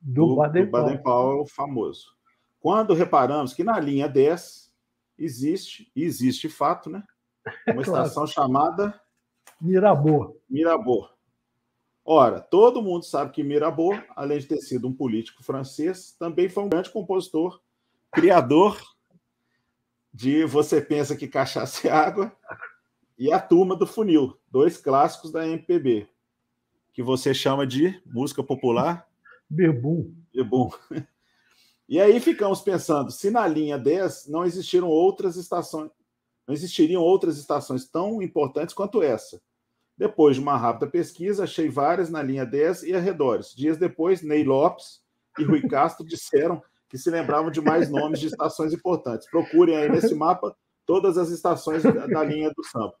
[0.00, 2.14] do, do Baden-Powell Baden famoso.
[2.60, 4.72] Quando reparamos que na linha 10
[5.18, 7.02] existe, e existe fato, né?
[7.66, 8.06] Uma claro.
[8.06, 8.98] estação chamada
[9.60, 10.36] Mirabeau.
[10.48, 11.11] Mirabeau.
[12.04, 16.64] Ora, todo mundo sabe que Mirabeau, além de ter sido um político francês, também foi
[16.64, 17.60] um grande compositor,
[18.10, 18.80] criador
[20.12, 22.36] de Você Pensa que Cachaça é Água
[23.16, 26.08] e A Turma do Funil, dois clássicos da MPB,
[26.92, 29.08] que você chama de música popular?
[29.48, 30.12] Bebum.
[30.34, 30.70] Bebum.
[31.88, 35.90] E aí ficamos pensando, se na linha 10 não existiram outras estações,
[36.46, 39.40] não existiriam outras estações tão importantes quanto essa
[39.96, 43.54] depois de uma rápida pesquisa, achei várias na linha 10 e arredores.
[43.54, 45.02] Dias depois, Ney Lopes
[45.38, 49.28] e Rui Castro disseram que se lembravam de mais nomes de estações importantes.
[49.30, 52.94] Procurem aí nesse mapa todas as estações da, da linha do samba.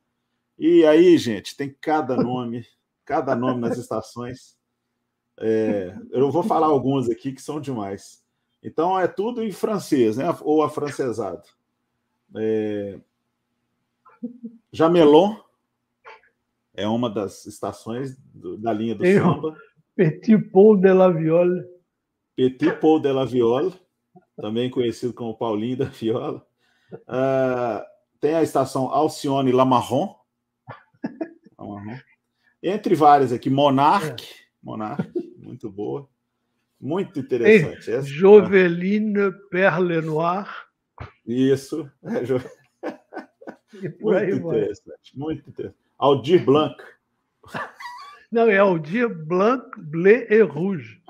[0.58, 2.64] E aí, gente, tem cada nome,
[3.04, 4.56] cada nome nas estações.
[5.38, 8.22] É, eu vou falar alguns aqui que são demais.
[8.62, 10.26] Então é tudo em francês, né?
[10.42, 11.42] Ou afrancesado.
[12.36, 12.98] É...
[14.72, 15.36] Jamelon,
[16.74, 19.56] é uma das estações do, da linha do samba.
[19.94, 21.64] Petit Paul de la Viole.
[22.34, 23.74] Petit Paul de la Viole,
[24.36, 26.46] também conhecido como Paulinho da Viola.
[26.92, 27.84] Uh,
[28.20, 30.16] tem a estação Alcione La Marron.
[32.62, 34.24] Entre várias aqui, Monarch.
[34.24, 34.42] É.
[34.62, 36.08] Monarch, muito boa.
[36.80, 37.90] Muito interessante.
[37.90, 40.48] Ei, Joveline Perle Noir.
[41.26, 41.90] Isso.
[42.04, 42.40] É, jo...
[44.00, 45.81] muito interessante, muito interessante.
[46.02, 46.74] Aldir Blanc.
[48.32, 51.00] Não, é Aldir Blanc, Bleu et Rouge.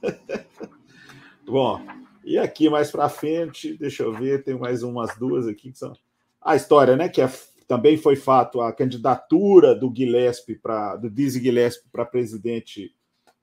[1.44, 1.84] Bom,
[2.24, 5.92] e aqui mais para frente, deixa eu ver, tem mais umas duas aqui que são.
[6.40, 7.08] A história, né?
[7.08, 7.28] Que é,
[7.66, 12.94] também foi fato a candidatura do Gillespie para do Dizzy Gillespie para presidente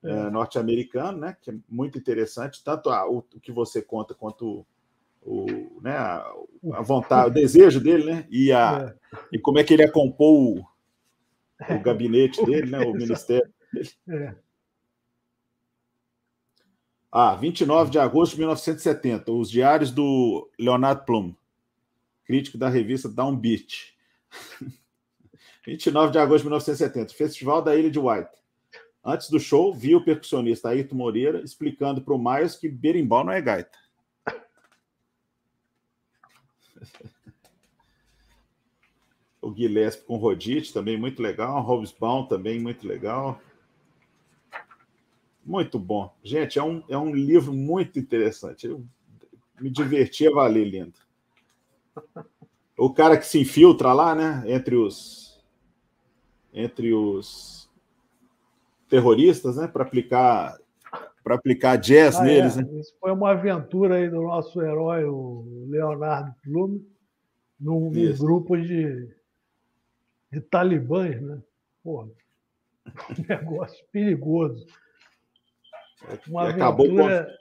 [0.02, 0.10] é.
[0.10, 1.36] é, norte-americano, né?
[1.42, 4.66] Que é muito interessante, tanto a, o, o que você conta quanto
[5.26, 6.24] o, né, a,
[6.74, 8.26] a vontade, o desejo dele, né?
[8.30, 9.16] E, a, é.
[9.32, 12.78] e como é que ele ia compor o, o gabinete dele, né?
[12.78, 13.90] O ministério dele.
[14.08, 14.34] É.
[17.10, 21.34] Ah, 29 de agosto de 1970, os diários do Leonard Plum,
[22.24, 23.96] crítico da revista Downbeat.
[25.66, 28.30] 29 de agosto de 1970, Festival da Ilha de White.
[29.02, 33.32] Antes do show, vi o percussionista Ayrton Moreira explicando para o Miles que berimbau não
[33.32, 33.78] é gaita.
[39.40, 41.62] o Gillespie com Rodite, também muito legal.
[41.62, 43.40] Hobsbawm também muito legal.
[45.44, 46.12] Muito bom.
[46.24, 48.66] Gente, é um, é um livro muito interessante.
[48.66, 48.84] Eu
[49.60, 50.98] me diverti a valer, lindo.
[52.76, 54.42] O cara que se infiltra lá, né?
[54.46, 55.40] Entre os.
[56.52, 57.70] Entre os
[58.88, 59.68] terroristas, né?
[59.68, 60.58] Para aplicar
[61.26, 62.24] para aplicar jazz ah, é.
[62.24, 62.56] neles.
[62.56, 62.62] É.
[62.62, 62.78] Né?
[62.78, 66.88] Isso foi uma aventura aí do nosso herói, o Leonardo Plume,
[67.58, 69.12] num, num grupo de,
[70.30, 71.42] de talibãs, né?
[71.82, 72.06] Porra,
[73.10, 74.64] um negócio perigoso.
[76.28, 77.36] Uma aventura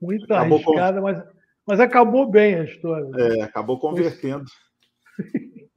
[0.00, 0.06] com...
[0.06, 1.02] muito acabou arriscada, com...
[1.02, 1.22] mas,
[1.66, 3.10] mas acabou bem a história.
[3.14, 4.46] É, acabou convertendo.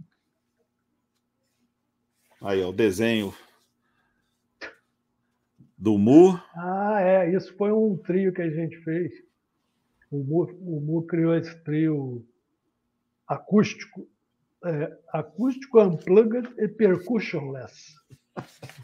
[2.42, 3.34] Aí, ó, o desenho
[5.82, 6.40] do Mu.
[6.56, 7.36] Ah, é.
[7.36, 9.12] Isso foi um trio que a gente fez.
[10.12, 12.24] O Mu, o Mu criou esse trio
[13.28, 14.08] acústico,
[14.64, 17.96] é, acústico unplugged e percussionless.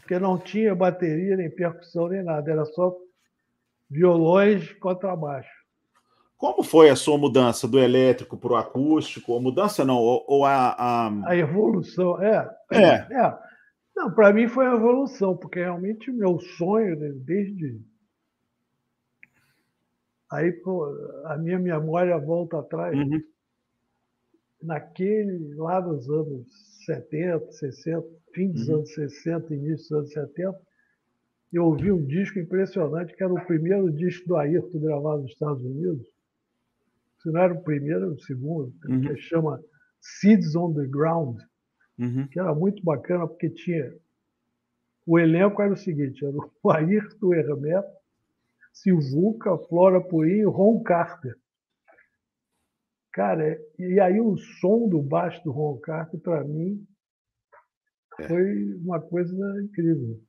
[0.00, 2.50] Porque não tinha bateria, nem percussão, nem nada.
[2.50, 2.92] Era só
[3.88, 5.56] violões, contrabaixo.
[6.36, 9.36] Como foi a sua mudança do elétrico para o acústico?
[9.36, 11.36] A mudança não, ou, ou a, a, a.
[11.36, 12.48] evolução, é.
[12.72, 12.84] É.
[12.84, 13.38] é.
[13.98, 17.80] Não, para mim foi uma evolução, porque realmente o meu sonho, né, desde.
[20.30, 20.86] Aí pô,
[21.24, 22.96] a minha memória volta atrás.
[22.96, 23.20] Uhum.
[24.62, 26.46] Naquele, lá nos anos
[26.86, 28.76] 70, 60, fim dos uhum.
[28.76, 30.60] anos 60, início dos anos 70,
[31.52, 35.64] eu ouvi um disco impressionante, que era o primeiro disco do Ayrton gravado nos Estados
[35.64, 36.06] Unidos.
[37.20, 39.00] Se não era o primeiro, era o segundo, uhum.
[39.00, 39.60] que chama
[40.00, 41.40] Seeds on the Ground
[41.98, 42.26] uhum.
[42.28, 43.92] que era muito bacana, porque tinha.
[45.06, 47.96] O elenco era o seguinte: era o Ayrton Hermeto,
[48.72, 51.36] Silvuca, Flora Purim e Ron Carter.
[53.12, 56.86] Cara, e aí o som do baixo do Ron Carter, para mim,
[58.20, 58.28] é.
[58.28, 60.20] foi uma coisa incrível.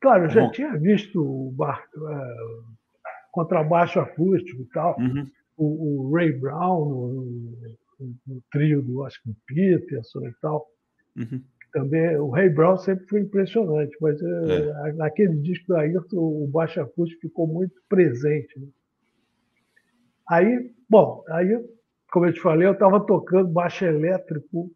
[0.00, 0.50] Claro, eu já Bom.
[0.52, 2.64] tinha visto o bar, uh,
[3.30, 5.30] contrabaixo acústico e tal, uhum.
[5.56, 10.66] o, o, Ray Brown, o, o trio do acho que Peterson e tal.
[11.16, 11.42] Uhum.
[11.72, 14.88] Também o Ray Brown sempre foi impressionante, mas é.
[14.88, 14.92] é.
[14.94, 18.58] naquele disco Ayrton o baixo acústico ficou muito presente.
[18.58, 18.66] Né?
[20.28, 21.64] Aí, bom, aí,
[22.12, 24.70] como eu te falei, eu estava tocando baixo elétrico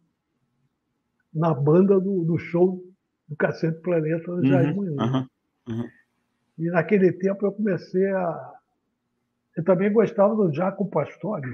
[1.33, 2.81] na banda do, do show
[3.27, 5.27] do Cacete Planeta no uhum, Jardim uhum,
[5.67, 5.89] uhum.
[6.57, 8.53] E naquele tempo eu comecei a.
[9.57, 11.53] Eu também gostava do Jaco Pastore.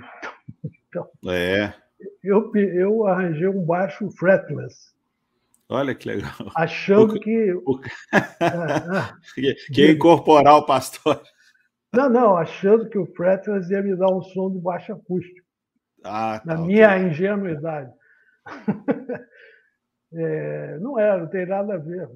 [0.91, 1.73] Então, é.
[2.21, 4.91] eu, eu arranjei um baixo fretless.
[5.69, 6.33] Olha que legal.
[6.53, 7.53] Achando o, que.
[7.65, 7.79] O...
[9.73, 11.23] que ia incorporar o pastor.
[11.93, 15.47] Não, não, achando que o fretless ia me dar um som de baixo acústico.
[16.03, 17.93] Ah, tá, na minha ingenuidade.
[20.13, 22.09] é, não era, não tem nada a ver.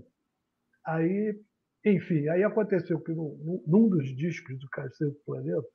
[0.85, 1.39] Aí,
[1.85, 5.65] enfim, aí aconteceu que num, num dos discos do Cacete do Planeta,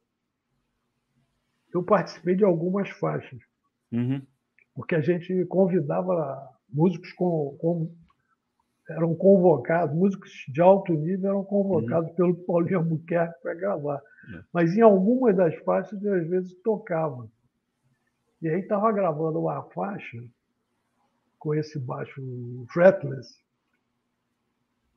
[1.72, 3.40] eu participei de algumas faixas.
[3.92, 4.22] Uhum.
[4.74, 7.94] Porque a gente convidava músicos com, com,
[8.88, 12.16] eram convocados, músicos de alto nível eram convocados uhum.
[12.16, 14.02] pelo Paulinho Albuquerque para gravar.
[14.28, 14.42] Uhum.
[14.52, 17.28] Mas em algumas das faixas eu às vezes tocava.
[18.42, 20.18] E aí estava gravando uma faixa
[21.38, 22.22] com esse baixo
[22.72, 23.28] fretless.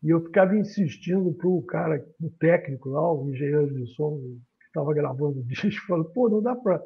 [0.01, 4.38] E eu ficava insistindo para o cara, o técnico lá, o engenheiro de som,
[4.74, 6.84] estava gravando o disco, falou, pô, não dá para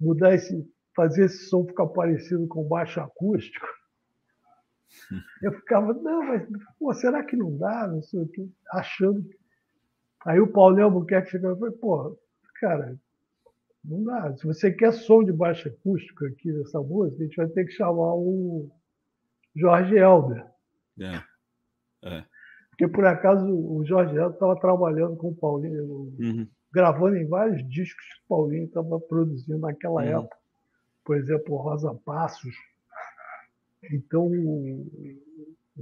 [0.00, 3.66] mudar esse, fazer esse som ficar parecido com baixo acústico.
[5.42, 6.46] Eu ficava, não, mas
[6.78, 7.86] pô, será que não dá?
[7.86, 9.24] Não sei o que, achando.
[10.26, 12.18] Aí o Paulinho Albuquerque chegou e falou, pô,
[12.60, 12.96] cara,
[13.84, 14.36] não dá.
[14.36, 17.72] Se você quer som de baixo acústico aqui nessa música, a gente vai ter que
[17.72, 18.70] chamar o
[19.56, 20.46] Jorge Helder.
[21.00, 21.22] É.
[22.04, 22.24] É.
[22.70, 25.84] Porque por acaso o Jorge Helder estava trabalhando com o Paulinho.
[26.20, 30.20] Uhum gravando em vários discos que o Paulinho estava produzindo naquela uhum.
[30.20, 30.36] época.
[31.04, 32.54] Por exemplo, Rosa Passos.
[33.90, 34.86] Então, o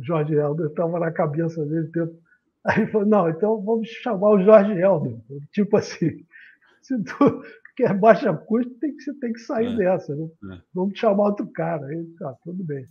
[0.03, 1.88] Jorge Helder estava na cabeça dele.
[1.88, 2.18] Tempo...
[2.64, 5.18] Aí ele falou, não, então vamos chamar o Jorge Helder.
[5.53, 6.26] Tipo assim,
[6.82, 7.43] se tu
[7.76, 9.76] quer baixa custo, tem que, você tem que sair é.
[9.76, 10.14] dessa.
[10.14, 10.28] Né?
[10.53, 10.59] É.
[10.74, 11.86] Vamos chamar outro cara.
[11.86, 12.88] Aí, tá, tudo bem.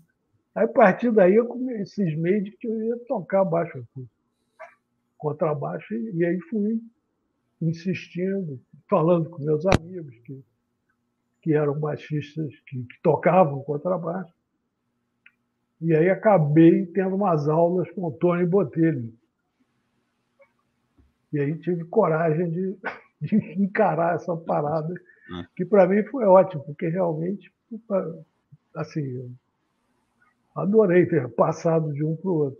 [0.55, 4.09] Aí, a partir daí, eu comecei cismei de que eu ia tocar baixo custo.
[5.17, 6.79] Contrabaixo, e aí fui
[7.61, 10.43] insistindo, falando com meus amigos que,
[11.41, 14.33] que eram baixistas, que, que tocavam contrabaixo.
[15.81, 19.13] E aí acabei tendo umas aulas com o Tony Botelho.
[21.31, 22.77] E aí tive coragem de,
[23.21, 25.45] de encarar essa parada, é.
[25.55, 27.51] que para mim foi ótimo, porque realmente
[28.75, 29.35] assim,
[30.55, 32.59] adorei ter passado de um para o outro.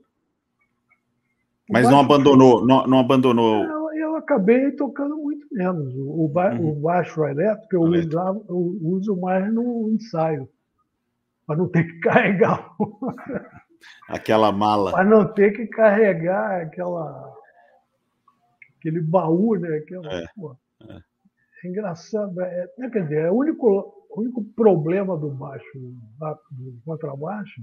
[1.70, 3.64] Mas não abandonou, não, não abandonou.
[3.64, 3.79] Eu, eu,
[4.20, 5.93] acabei tocando muito menos.
[5.95, 6.72] O, ba uhum.
[6.72, 10.49] o baixo elétrico eu, usava, eu uso mais no ensaio,
[11.45, 12.70] para não ter que carregar.
[14.07, 14.91] Aquela mala.
[14.91, 17.34] Para não ter que carregar aquela,
[18.78, 19.78] aquele baú, né?
[19.78, 20.26] Aquela, é.
[20.82, 21.01] é.
[21.63, 22.41] é engraçado.
[22.41, 27.61] É, né, quer dizer, é o único, o único problema do baixo, do contrabaixo,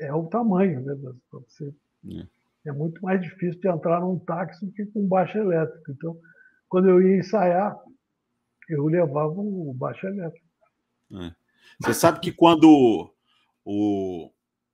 [0.00, 0.96] é o tamanho, né?
[1.30, 1.74] Você,
[2.10, 2.26] é.
[2.66, 5.90] É muito mais difícil de entrar num táxi do que com baixo elétrico.
[5.90, 6.16] Então,
[6.68, 7.76] quando eu ia ensaiar,
[8.68, 10.46] eu levava o baixo elétrico.
[11.12, 11.34] É.
[11.80, 13.12] Você sabe que quando
[13.64, 14.30] o,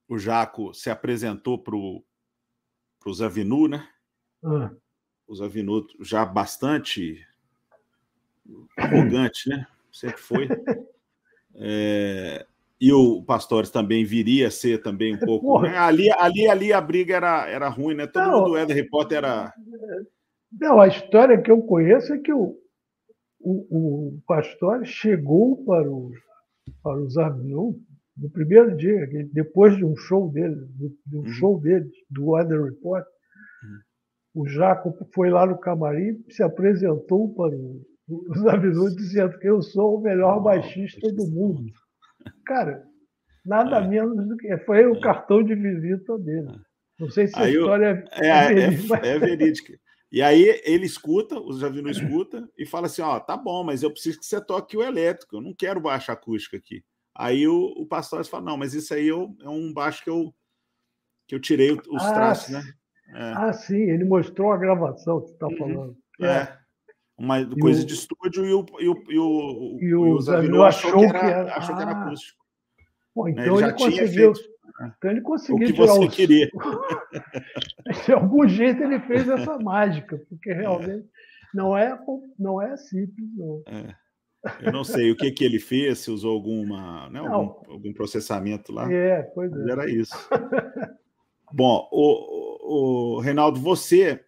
[0.09, 1.75] o Jaco se apresentou para
[3.07, 3.89] os Avinu, né?
[4.45, 4.71] Ah.
[5.27, 7.27] Os Avinu já bastante
[8.77, 9.67] arrogante, né?
[9.93, 10.49] Sempre foi.
[11.61, 12.47] É,
[12.81, 15.63] e o Pastores também viria a ser também um pouco.
[15.63, 15.77] Né?
[15.77, 18.07] Ali, ali, ali a briga era, era ruim, né?
[18.07, 19.53] Todo não, mundo é Harry Potter era.
[20.61, 22.57] Não, a história que eu conheço é que o,
[23.41, 26.11] o, o Pastor chegou para, o,
[26.83, 27.75] para os Avignon
[28.17, 30.57] no primeiro dia, depois de um show dele,
[31.07, 31.29] de um uhum.
[31.29, 34.43] show dele, do Weather Report, uhum.
[34.43, 37.55] o Jaco foi lá no camarim, se apresentou para
[38.09, 41.63] os Avignon dizendo que eu sou o melhor oh, baixista do mundo.
[42.49, 42.83] Cara,
[43.45, 43.87] nada é.
[43.87, 44.57] menos do que.
[44.59, 45.01] Foi o é.
[45.01, 46.59] cartão de visita dele.
[46.99, 49.07] Não sei se a história eu, é, é, verídica.
[49.07, 49.81] É, é, verídica.
[50.11, 53.93] E aí ele escuta, o Javino escuta, e fala assim: ó, tá bom, mas eu
[53.93, 56.83] preciso que você toque o elétrico, eu não quero baixo acústico aqui.
[57.15, 60.35] Aí o, o pastor fala: não, mas isso aí eu, é um baixo que eu,
[61.27, 62.63] que eu tirei os ah, traços, né?
[63.15, 63.33] É.
[63.37, 65.57] Ah, sim, ele mostrou a gravação que você está uhum.
[65.59, 65.97] falando.
[66.21, 66.58] É
[67.19, 67.87] uma e coisa o...
[67.87, 71.27] de estúdio e o, e o, e o, e o, o achou, que era, que
[71.27, 71.55] era...
[71.57, 72.05] achou que era ah.
[72.05, 72.39] acústico.
[73.15, 74.35] Bom, né, então ele, ele conseguiu.
[74.35, 74.51] Feito,
[74.97, 76.15] então ele conseguiu o que você os...
[76.15, 76.49] queria.
[78.07, 81.09] de algum jeito ele fez essa mágica, porque realmente é.
[81.53, 81.99] não é
[82.39, 83.63] não é simples não.
[83.67, 83.95] É.
[84.63, 88.73] Eu não sei o que que ele fez, se usou alguma, né, algum, algum, processamento
[88.73, 88.91] lá.
[88.91, 89.71] É, pois é.
[89.71, 90.15] Era isso.
[91.53, 94.25] Bom, o, o, Reinaldo, você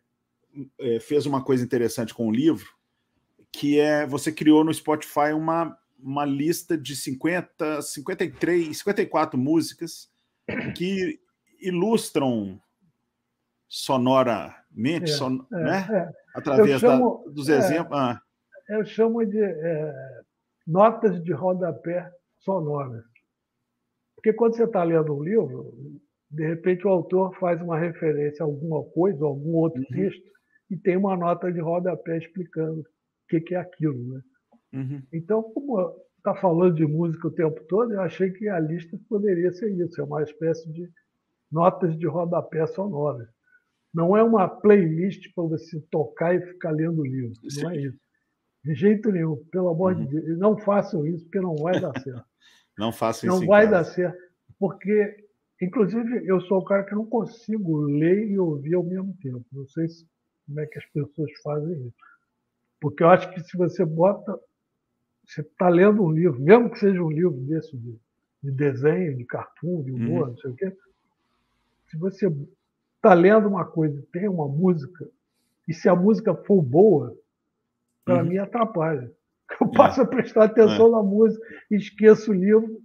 [0.81, 2.67] é, fez uma coisa interessante com o livro,
[3.53, 10.09] que é você criou no Spotify uma, uma lista de 50, 53, 54 músicas
[10.77, 11.21] que
[11.61, 12.61] ilustram
[13.69, 15.89] sonoramente, é, son, é, né?
[15.91, 16.13] É.
[16.35, 17.99] através chamo, da, dos é, exemplos.
[17.99, 18.21] Ah.
[18.69, 19.93] Eu chamo de é,
[20.67, 23.05] notas de rodapé sonoras.
[24.17, 25.73] Porque quando você está lendo um livro,
[26.31, 29.97] de repente o autor faz uma referência a alguma coisa, a algum outro uhum.
[29.97, 30.31] texto,
[30.71, 32.85] e tem uma nota de rodapé explicando
[33.31, 34.15] que, que é aquilo.
[34.15, 34.21] Né?
[34.75, 35.03] Uhum.
[35.13, 39.53] Então, como está falando de música o tempo todo, eu achei que a lista poderia
[39.53, 40.91] ser isso, é uma espécie de
[41.51, 43.29] notas de rodapé sonoras.
[43.93, 47.35] Não é uma playlist para você tocar e ficar lendo o livro.
[47.51, 47.63] Sim.
[47.63, 47.99] Não é isso.
[48.65, 49.37] De jeito nenhum.
[49.51, 50.05] Pelo amor uhum.
[50.05, 50.39] de Deus.
[50.39, 52.25] Não façam isso, porque não vai dar certo.
[52.79, 53.41] não façam isso.
[53.41, 54.17] Não vai dar certo.
[54.61, 55.27] Porque,
[55.61, 59.45] inclusive, eu sou o cara que não consigo ler e ouvir ao mesmo tempo.
[59.51, 60.07] Não sei se,
[60.47, 62.10] como é que as pessoas fazem isso.
[62.81, 64.39] Porque eu acho que se você bota.
[65.27, 67.97] Você está lendo um livro, mesmo que seja um livro desse de,
[68.43, 70.31] de desenho, de cartoon, de humor, uhum.
[70.31, 70.77] não sei o quê.
[71.89, 72.27] Se você
[72.97, 75.09] está lendo uma coisa tem uma música,
[75.69, 77.17] e se a música for boa,
[78.05, 78.29] para uhum.
[78.29, 79.13] mim atrapalha.
[79.61, 79.77] Eu é.
[79.77, 80.05] passo é.
[80.05, 80.91] a prestar atenção é.
[80.91, 82.81] na música e esqueço o livro,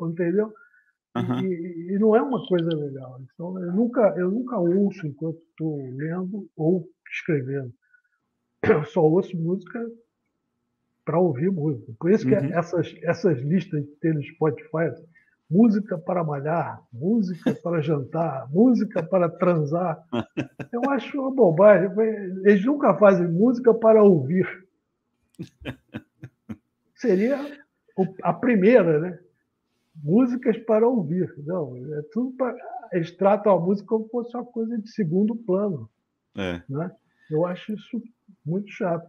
[0.00, 0.52] entendeu?
[1.16, 1.40] Uhum.
[1.40, 3.20] E, e, não é uma coisa legal.
[3.22, 7.72] Então, eu nunca, eu nunca ouço enquanto estou lendo ou escrevendo
[8.62, 9.90] eu só ouço música
[11.04, 11.92] para ouvir música.
[11.98, 12.52] Por isso que uhum.
[12.52, 14.92] essas, essas listas que tem no Spotify,
[15.50, 20.00] música para malhar, música para jantar, música para transar,
[20.72, 21.90] eu acho uma bobagem.
[22.44, 24.46] Eles nunca fazem música para ouvir.
[26.94, 27.38] Seria
[28.22, 29.18] a primeira, né?
[30.02, 31.34] Músicas para ouvir.
[31.38, 32.54] Não, é tudo para.
[32.92, 35.88] Eles tratam a música como se fosse uma coisa de segundo plano.
[36.36, 36.62] É.
[36.68, 36.90] Né?
[37.30, 38.02] Eu acho isso
[38.44, 39.06] muito chato.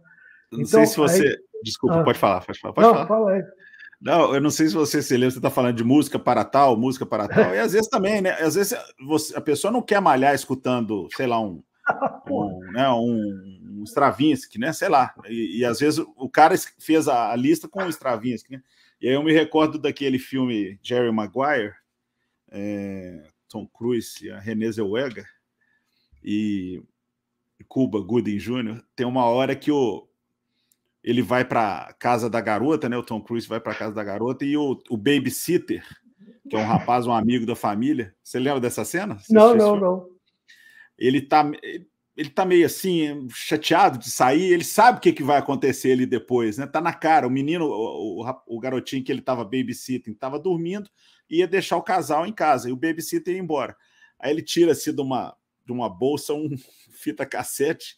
[0.50, 1.26] Não então, sei se você.
[1.28, 1.38] Aí...
[1.62, 2.04] Desculpa, ah.
[2.04, 2.74] pode falar, pode falar.
[2.74, 3.06] Pode não, falar.
[3.06, 3.42] fala aí.
[4.00, 6.76] Não, eu não sei se você se lembra, você está falando de música para tal,
[6.76, 7.54] música para tal.
[7.54, 8.32] E às vezes também, né?
[8.32, 11.62] Às vezes você, a pessoa não quer malhar escutando, sei lá, um,
[12.28, 14.72] um, né, um, um Stravinsky, né?
[14.72, 15.14] Sei lá.
[15.28, 18.62] E, e, às vezes o cara fez a, a lista com o Stravinsky, né?
[19.00, 21.74] E aí eu me recordo daquele filme Jerry Maguire,
[22.50, 25.26] é, Tom Cruise e a Renée Zellweger,
[26.24, 26.82] e
[27.62, 30.08] Cuba Gooding Jr., tem uma hora que o,
[31.02, 32.96] ele vai para casa da garota, né?
[32.96, 35.84] O Tom Cruise vai para casa da garota e o, o babysitter,
[36.48, 38.14] que é um rapaz, um amigo da família.
[38.22, 39.18] Você lembra dessa cena?
[39.18, 40.06] Você não, não, não.
[40.96, 41.50] Ele tá,
[42.16, 46.06] ele tá meio assim, chateado de sair, ele sabe o que, que vai acontecer ali
[46.06, 46.66] depois, né?
[46.66, 47.26] Tá na cara.
[47.26, 50.88] O menino, o, o, o garotinho que ele tava babysitting, tava dormindo,
[51.28, 53.76] ia deixar o casal em casa, e o babysitter ia embora.
[54.20, 55.34] Aí ele tira assim de uma,
[55.64, 56.50] de uma bolsa um
[56.90, 57.96] fita cassete,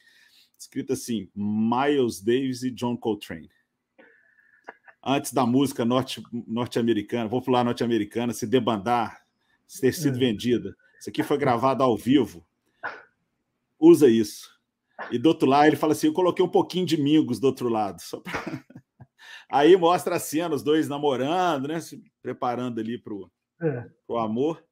[0.59, 3.51] escrito assim: Miles Davis e John Coltrane.
[5.07, 9.23] Antes da música norte-americana, vou pular norte-americana, se debandar,
[9.67, 10.19] se ter sido é.
[10.19, 10.75] vendida.
[10.99, 12.47] Isso aqui foi gravado ao vivo
[13.85, 14.51] usa isso.
[15.11, 17.69] E do outro lado, ele fala assim: eu coloquei um pouquinho de mingos do outro
[17.69, 18.01] lado.
[18.01, 18.33] Só pra...
[19.51, 21.81] Aí mostra a cena, os dois namorando, né?
[21.81, 23.91] Se preparando ali para o é.
[24.19, 24.65] amor.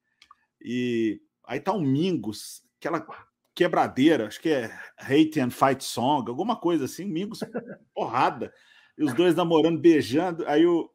[0.61, 3.07] E aí tá um Mingos, aquela
[3.55, 7.41] quebradeira, acho que é Hate and Fight Song, alguma coisa assim, Mingos,
[7.95, 8.53] porrada.
[8.99, 10.47] E os dois namorando, beijando.
[10.47, 10.91] Aí o,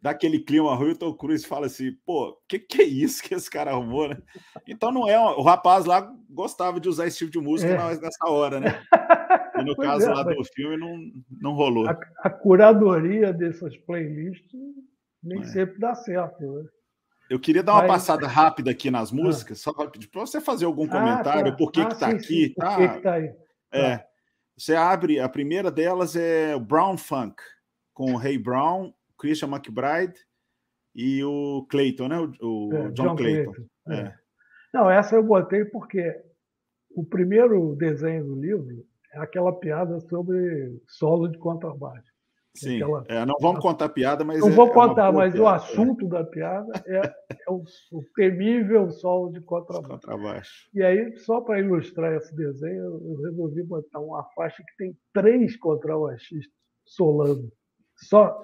[0.00, 3.34] daquele clima ruim, o Tom Cruise fala assim, pô, o que, que é isso que
[3.34, 4.18] esse cara arrumou, né?
[4.66, 8.00] Então não é, o rapaz lá gostava de usar esse tipo de música é.
[8.00, 8.82] nessa hora, né?
[9.56, 10.96] E no pois caso é, lá do filme não,
[11.40, 11.88] não rolou.
[11.88, 14.60] A, a curadoria dessas playlists
[15.22, 15.44] nem é.
[15.44, 16.68] sempre dá certo, né?
[17.28, 17.92] Eu queria dar uma Mas...
[17.92, 19.14] passada rápida aqui nas ah.
[19.14, 19.62] músicas, ah.
[19.62, 21.56] só para você fazer algum comentário, ah, tá.
[21.56, 22.70] por que ah, tá sim, aqui, tá?
[22.70, 23.34] Por que, que tá aí?
[23.72, 23.98] É.
[23.98, 24.04] Tá.
[24.56, 27.36] Você abre, a primeira delas é Brown Funk,
[27.94, 30.14] com o Ray Brown Christian McBride
[30.94, 32.18] e o Clayton, né?
[32.40, 33.52] O, o é, John, John, Clayton.
[33.52, 33.68] Clayton.
[33.88, 34.00] É.
[34.00, 34.14] é.
[34.72, 36.20] Não, essa eu botei porque
[36.90, 42.07] o primeiro desenho do livro é aquela piada sobre solo de contrabaixo.
[42.60, 43.04] Sim, aquela...
[43.08, 44.40] é, não vamos contar piada, mas.
[44.40, 48.90] Não é, vou contar, mas piada, o assunto da piada é, é o, o, temível
[48.90, 49.88] solo de contrabaixo.
[49.88, 50.68] contrabaixo.
[50.74, 55.56] E aí, só para ilustrar esse desenho, eu resolvi botar uma faixa que tem três
[55.56, 56.52] contrabaixistas
[56.84, 57.50] solando.
[57.96, 58.40] Só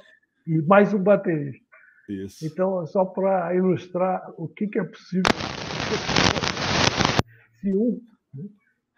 [0.46, 1.64] e mais um baterista.
[2.08, 2.46] Isso.
[2.46, 5.22] Então, só para ilustrar o que, que é possível
[7.60, 7.98] se um
[8.34, 8.44] né?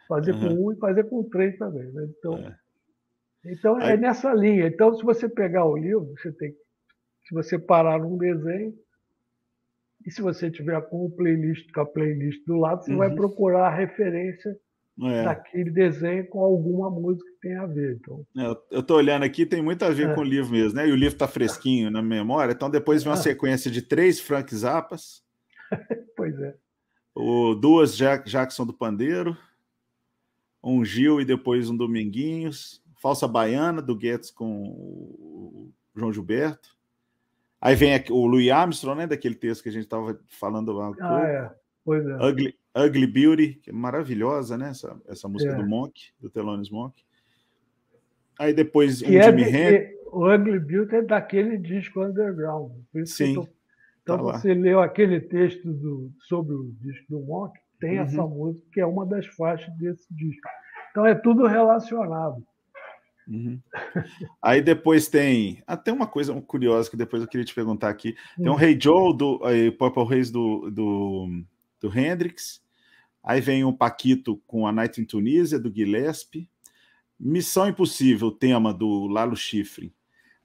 [0.08, 0.40] fazer uhum.
[0.40, 1.90] com um e fazer com três também.
[1.92, 2.08] Né?
[2.18, 2.56] Então, é.
[3.48, 4.66] Então é nessa linha.
[4.66, 6.54] Então, se você pegar o livro, você tem
[7.26, 8.72] se você parar num desenho
[10.06, 12.98] e se você tiver com o playlist, com a playlist do lado, você uhum.
[12.98, 14.56] vai procurar a referência
[15.02, 15.24] é.
[15.24, 17.96] daquele desenho com alguma música que tem a ver.
[17.96, 18.24] Então...
[18.38, 20.14] É, eu estou olhando aqui, tem muito a ver é.
[20.14, 20.88] com o livro mesmo, né?
[20.88, 23.22] E o livro está fresquinho na memória, então depois vem uma ah.
[23.22, 25.24] sequência de três Frank Zappas.
[26.16, 26.54] pois é.
[27.12, 29.36] O, duas Jack, Jackson do Pandeiro,
[30.62, 36.76] um Gil e depois um Dominguinhos, Falsa Baiana, do Guedes com o João Gilberto.
[37.60, 39.06] Aí vem aqui, o Louis Armstrong, né?
[39.06, 41.54] Daquele texto que a gente estava falando há um ah, É.
[41.84, 42.14] Pois é.
[42.16, 44.70] Ugly, Ugly Beauty, que é maravilhosa, né?
[44.70, 45.54] Essa, essa música é.
[45.54, 47.00] do Monk, do Thelonious Monk.
[48.40, 49.96] Aí depois um é Hendrix.
[50.06, 52.72] O Ugly Beauty é daquele disco underground.
[53.04, 53.34] Sim.
[53.34, 53.48] Tô...
[54.02, 54.60] Então tá você lá.
[54.60, 56.10] leu aquele texto do...
[56.22, 58.04] sobre o disco do Monk, tem uhum.
[58.04, 60.48] essa música que é uma das faixas desse disco.
[60.90, 62.44] Então é tudo relacionado.
[63.28, 63.60] Uhum.
[64.40, 68.14] Aí depois tem até uma coisa curiosa que depois eu queria te perguntar aqui.
[68.36, 68.60] Tem um hum.
[68.60, 71.42] Hey Joe do aí, Purple Haze do, do,
[71.80, 72.62] do Hendrix.
[73.22, 76.48] Aí vem um Paquito com a Night in Tunisia, do Gillespie.
[77.18, 79.92] Missão Impossível, tema do Lalo Schifrin.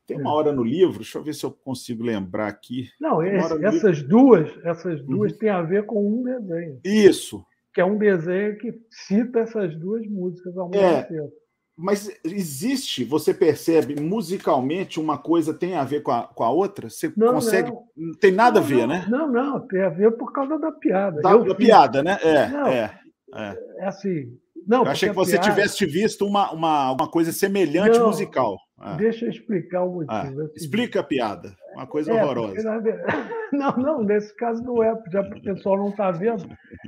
[0.07, 0.33] Tem uma é.
[0.33, 2.89] hora no livro, deixa eu ver se eu consigo lembrar aqui.
[2.99, 4.09] Não, esse, essas livro...
[4.09, 5.37] duas, essas duas uhum.
[5.37, 6.79] têm a ver com um desenho.
[6.83, 7.45] Isso.
[7.73, 11.33] Que é um desenho que cita essas duas músicas ao mesmo é, tempo.
[11.81, 16.89] Mas existe, você percebe musicalmente uma coisa tem a ver com a, com a outra?
[16.89, 17.71] Você não, consegue.
[17.71, 17.87] Não.
[17.97, 19.05] não tem nada não, a ver, né?
[19.09, 21.19] Não, não, tem a ver por causa da piada.
[21.21, 22.19] Da, da piada, né?
[22.21, 22.35] É,
[22.69, 22.91] é,
[23.33, 23.57] é.
[23.79, 24.37] É assim.
[24.71, 25.49] Não, eu achei que você piada...
[25.49, 28.57] tivesse visto uma, uma, uma coisa semelhante não, musical.
[28.81, 28.95] É.
[28.95, 30.41] Deixa eu explicar o motivo.
[30.41, 30.45] É.
[30.45, 31.53] Assim, Explica a piada.
[31.73, 32.55] Uma coisa é, horrorosa.
[33.51, 36.47] Não, não, nesse caso não é, já o pessoal não está vendo,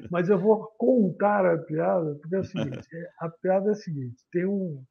[0.10, 2.88] mas eu vou contar a piada, porque é o seguinte:
[3.20, 4.82] a piada é a seguinte: tem um.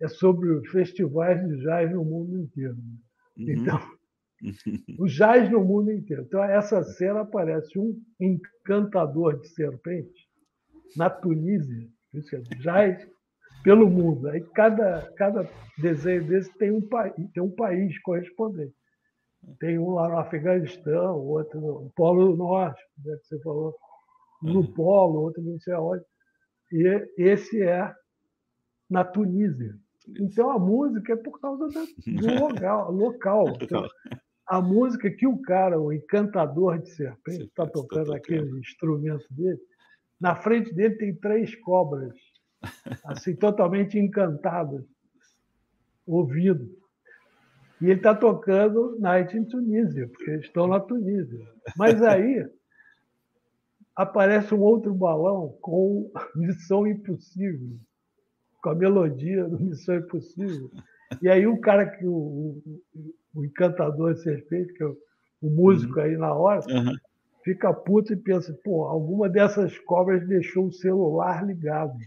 [0.00, 2.76] É sobre festivais de jazz no mundo inteiro.
[2.76, 3.54] Né?
[3.54, 3.60] Uhum.
[3.60, 3.80] Então,
[5.00, 6.22] o jazz no mundo inteiro.
[6.22, 10.28] Então, essa cena aparece um encantador de serpente
[10.96, 13.08] na Tunísia isso é jazz
[13.62, 14.28] pelo mundo.
[14.28, 15.48] Aí cada, cada
[15.78, 18.74] desenho desse tem um, país, tem um país correspondente.
[19.58, 23.74] Tem um lá no Afeganistão, outro no Polo Norte, né, que você falou,
[24.42, 24.72] no uhum.
[24.72, 26.04] Polo, outro não sei aonde.
[26.72, 27.92] E esse é
[28.88, 29.74] na Tunísia.
[30.20, 31.80] Então a música é por causa do
[32.40, 32.92] local.
[32.92, 33.48] local.
[33.60, 33.86] Então,
[34.46, 39.60] a música que o cara, o encantador de serpente, está tocando aquele instrumento dele,
[40.20, 42.14] na frente dele tem três cobras,
[43.04, 44.84] assim, totalmente encantadas.
[46.06, 46.68] ouvindo.
[47.80, 51.40] E ele está tocando Night in Tunisia, porque eles estão na Tunísia.
[51.76, 52.46] Mas aí
[53.96, 57.78] aparece um outro balão com Missão Impossível,
[58.62, 60.70] com a melodia do Missão Impossível.
[61.22, 64.96] E aí o cara que o, o, o encantador de ser feito, que é o,
[65.40, 66.04] o músico uhum.
[66.04, 66.94] aí na hora, uhum.
[67.44, 71.98] Fica puto e pensa, pô, alguma dessas cobras deixou o celular ligado.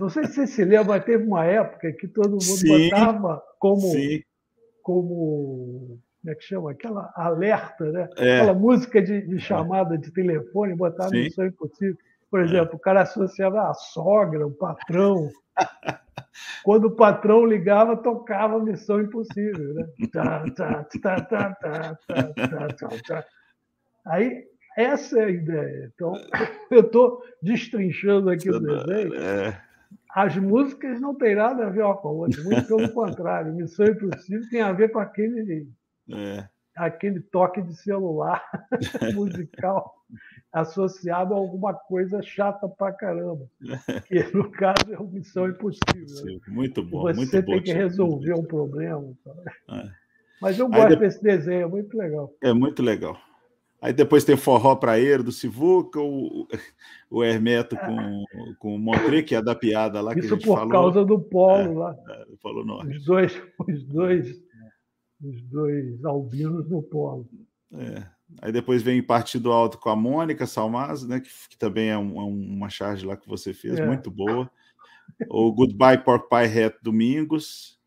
[0.00, 2.88] Não sei se você se lembra, mas teve uma época que todo mundo Sim.
[2.88, 4.22] botava como, Sim.
[4.82, 6.70] como como é que chama?
[6.70, 8.08] Aquela alerta, né?
[8.18, 8.40] É.
[8.40, 11.96] Aquela música de, de, chamada de telefone, botar Missão Impossível.
[12.30, 12.44] Por é.
[12.44, 12.76] exemplo, é.
[12.76, 15.30] o cara associava a sogra, o patrão.
[16.62, 19.86] Quando o patrão ligava, tocava Missão Impossível, né?
[24.06, 24.44] Aí,
[24.76, 25.92] essa é a ideia.
[25.94, 26.12] Então,
[26.70, 29.14] eu estou destrinchando aqui o desenho.
[29.14, 29.62] É.
[30.14, 33.54] As músicas não têm nada a ver uma com a outra, muito pelo contrário.
[33.54, 35.68] Missão Impossível tem a ver com aquele,
[36.10, 36.48] é.
[36.76, 38.44] aquele toque de celular
[39.14, 39.94] musical
[40.52, 43.48] associado a alguma coisa chata pra caramba.
[44.06, 46.40] Que no caso é uma missão impossível.
[46.48, 47.02] Muito bom.
[47.02, 49.12] Você muito tem bom, que resolver um problema.
[49.70, 49.88] É.
[50.42, 51.14] Mas eu gosto depois...
[51.14, 52.34] desse desenho, é muito legal.
[52.42, 53.16] É muito legal.
[53.80, 56.46] Aí depois tem Forró Praeiro do Sivuca, o,
[57.10, 58.24] o Hermeto com,
[58.58, 60.12] com o Montré, que é da piada lá.
[60.12, 60.70] Isso que por falou.
[60.70, 61.96] causa do Polo é, lá.
[62.08, 62.96] É, Polo Norte.
[62.96, 64.42] Os dois, os dois,
[65.22, 67.26] os dois albinos no Polo.
[67.72, 68.04] É.
[68.42, 72.20] Aí depois vem Partido Alto com a Mônica Salmaz, né, que, que também é, um,
[72.20, 73.86] é uma charge lá que você fez, é.
[73.86, 74.50] muito boa.
[75.28, 77.80] O Goodbye Pork Pie Hat Domingos.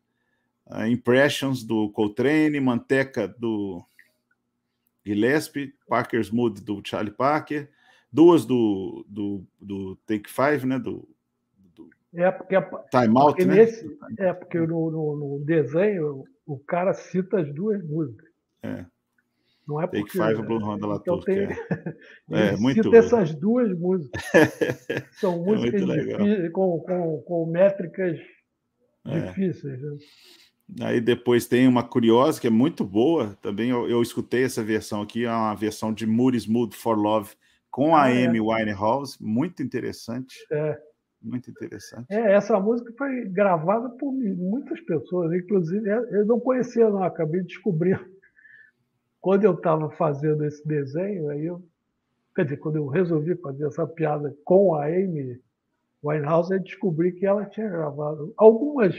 [0.88, 3.84] Impressions do Coltrane, Manteca do
[5.04, 7.68] Gillespie, Parker's Mood do Charlie Parker,
[8.10, 10.78] duas do, do, do Take Five, né?
[10.78, 11.06] Do,
[11.74, 12.54] do é porque,
[12.90, 13.54] Time Out, porque né?
[13.56, 18.28] Nesse, é porque no, no, no, desenho o cara cita as duas músicas.
[18.62, 18.86] É.
[19.66, 21.48] Não é Take Five, Blue Honda La então tem, é.
[22.52, 24.22] é muito cita essas duas músicas.
[25.18, 28.18] São é músicas é com, com, com métricas
[29.06, 29.20] é.
[29.20, 29.80] difíceis.
[29.80, 29.98] Né?
[30.80, 33.70] Aí depois tem uma curiosa que é muito boa também.
[33.70, 37.34] Eu, eu escutei essa versão aqui, é uma versão de Moody's Mood for Love
[37.70, 38.26] com a ah, é.
[38.26, 40.36] Amy Winehouse, muito interessante.
[40.50, 40.80] É.
[41.20, 42.06] Muito interessante.
[42.10, 48.04] É, essa música foi gravada por muitas pessoas, inclusive eu não conhecia, não, acabei descobrindo.
[49.20, 51.66] Quando eu estava fazendo esse desenho, aí eu,
[52.36, 55.40] quer dizer, quando eu resolvi fazer essa piada com a Amy
[56.04, 58.94] Winehouse, eu descobri que ela tinha gravado algumas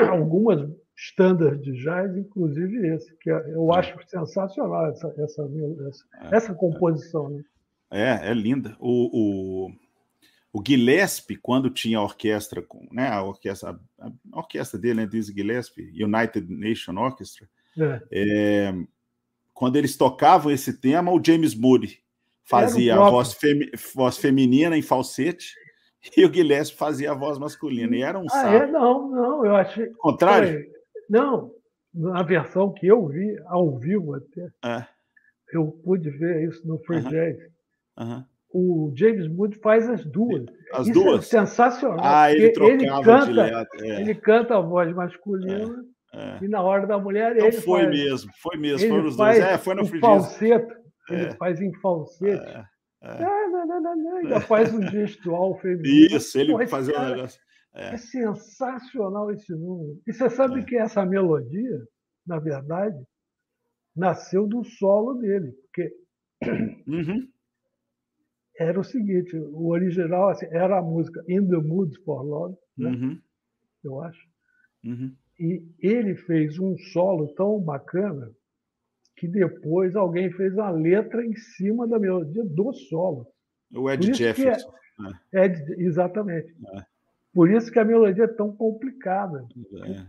[0.10, 5.50] algumas standards de jazz, inclusive esse, que é, eu acho sensacional essa, essa,
[5.88, 7.30] essa, é, essa composição.
[7.30, 7.44] Né?
[7.90, 8.76] É, é linda.
[8.78, 9.72] O, o,
[10.52, 15.06] o Gillespie, quando tinha a orquestra, com, né, a orquestra, a, a orquestra dele, né,
[15.06, 18.02] Dizzy Gillespie, United Nation Orchestra, é.
[18.12, 18.74] É,
[19.54, 22.00] quando eles tocavam esse tema, o James Moody
[22.44, 25.54] fazia a voz, femi, voz feminina em falsete
[26.16, 27.96] e o Guilherme fazia a voz masculina.
[27.96, 28.66] E era um ah, É?
[28.66, 29.86] Não, não, eu achei.
[29.98, 30.66] Contrário?
[31.08, 31.50] Não,
[31.94, 34.86] na versão que eu vi, ao vivo até, é.
[35.52, 37.10] eu pude ver isso no Free uh -huh.
[37.10, 37.36] Jazz.
[37.98, 38.24] Uh -huh.
[38.54, 40.44] O James Moody faz as duas.
[40.72, 41.20] As isso é duas?
[41.20, 42.00] É sensacional.
[42.02, 44.00] Ah, ele trocava ele canta, é.
[44.00, 46.38] ele canta a voz masculina é, é.
[46.42, 49.38] e na hora da mulher então ele foi faz, mesmo, foi mesmo, foram os dois.
[49.38, 50.74] É, foi no Free falseto,
[51.08, 51.34] Ele é.
[51.36, 52.64] faz em falsete.
[53.02, 53.24] É.
[54.18, 56.16] Ainda faz um gestual feminino.
[56.16, 57.40] Isso, ele Pô, fazia um negócio.
[57.74, 57.94] É.
[57.94, 57.96] é.
[57.96, 60.00] sensacional esse número.
[60.06, 60.64] E você sabe é.
[60.64, 61.84] que essa melodia,
[62.24, 62.96] na verdade,
[63.96, 65.92] nasceu do solo dele, porque
[66.86, 67.28] uhum.
[68.56, 72.90] era o seguinte: o original assim, era a música In the Mood for Love, né?
[72.90, 73.20] uhum.
[73.82, 74.28] eu acho.
[74.84, 75.16] Uhum.
[75.40, 78.30] E ele fez um solo tão bacana
[79.22, 83.28] que depois alguém fez a letra em cima da melodia do solo.
[83.72, 84.72] O Ed Jefferson.
[85.32, 86.52] É, Ed, exatamente.
[86.74, 86.82] É.
[87.32, 89.46] Por isso que a melodia é tão complicada.
[89.86, 90.04] É.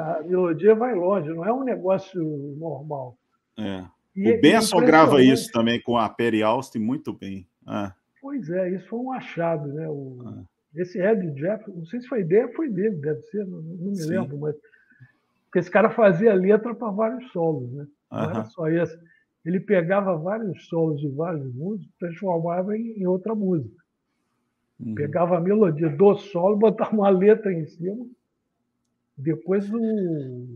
[0.00, 2.22] A melodia vai longe, não é um negócio
[2.56, 3.18] normal.
[3.58, 3.84] É.
[4.14, 7.48] E, o Benson grava isso também com a Perry Austin muito bem.
[7.68, 7.90] É.
[8.22, 9.88] Pois é, isso foi um achado, né?
[9.88, 10.46] O,
[10.76, 10.82] é.
[10.82, 13.96] Esse Ed Jefferson, não sei se foi ideia, foi dele, deve ser, não, não me
[13.96, 14.10] Sim.
[14.10, 14.54] lembro, mas
[15.50, 17.84] porque esse cara fazia letra para vários solos, né?
[18.08, 18.96] Não era só esse.
[19.44, 23.74] Ele pegava vários solos de vários músicos, transformava em, em outra música.
[24.78, 24.94] Uhum.
[24.94, 28.06] Pegava a melodia do solo, botava uma letra em cima.
[29.16, 30.46] Depois o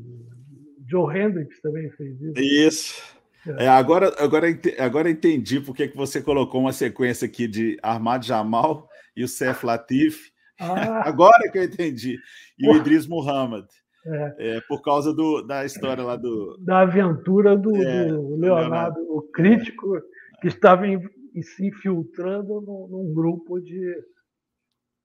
[0.87, 2.41] Joe Hendrix também fez isso.
[2.41, 3.15] Isso.
[3.59, 4.47] É, agora, agora,
[4.79, 9.65] agora entendi por que você colocou uma sequência aqui de Armado Jamal e o Seth
[9.65, 11.03] Latif Ah.
[11.09, 12.16] Agora que eu entendi.
[12.57, 13.66] E o Idris Muhammad.
[14.06, 14.56] É.
[14.56, 14.60] é.
[14.68, 16.56] por causa do, da história lá do.
[16.59, 19.98] Da aventura do, é, do Leonardo, o crítico
[20.40, 21.01] que estava em,
[21.43, 23.94] se infiltrando num, num, grupo de.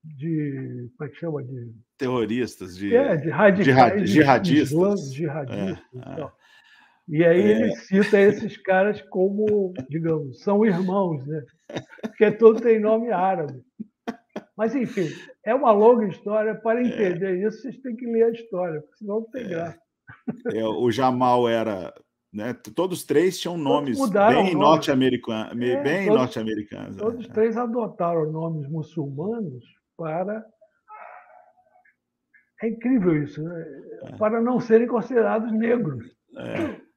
[0.03, 0.91] de.
[0.97, 1.43] como é que chama?
[1.43, 5.13] De, Terroristas, de, é, de radicais, de, jihadistas.
[5.13, 6.31] jihadistas é, é.
[7.07, 7.51] E aí é.
[7.51, 11.43] ele cita esses caras como, digamos, são irmãos, né?
[12.01, 13.63] Porque todo tem nome árabe.
[14.59, 15.07] Mas, enfim,
[15.45, 16.53] é uma longa história.
[16.53, 16.83] Para é.
[16.83, 17.47] entender é.
[17.47, 19.47] isso, vocês têm que ler a história, porque senão não tem é.
[19.47, 19.79] graça.
[20.53, 21.93] É, o Jamal era.
[22.31, 25.53] Né, todos três tinham nomes bem norte-americanos.
[25.63, 26.97] É, bem todos, norte-americanos.
[26.97, 27.29] Todos é.
[27.31, 29.63] três adotaram nomes muçulmanos
[29.95, 30.45] para.
[32.61, 33.65] É incrível isso, né?
[34.17, 36.05] para não serem considerados negros.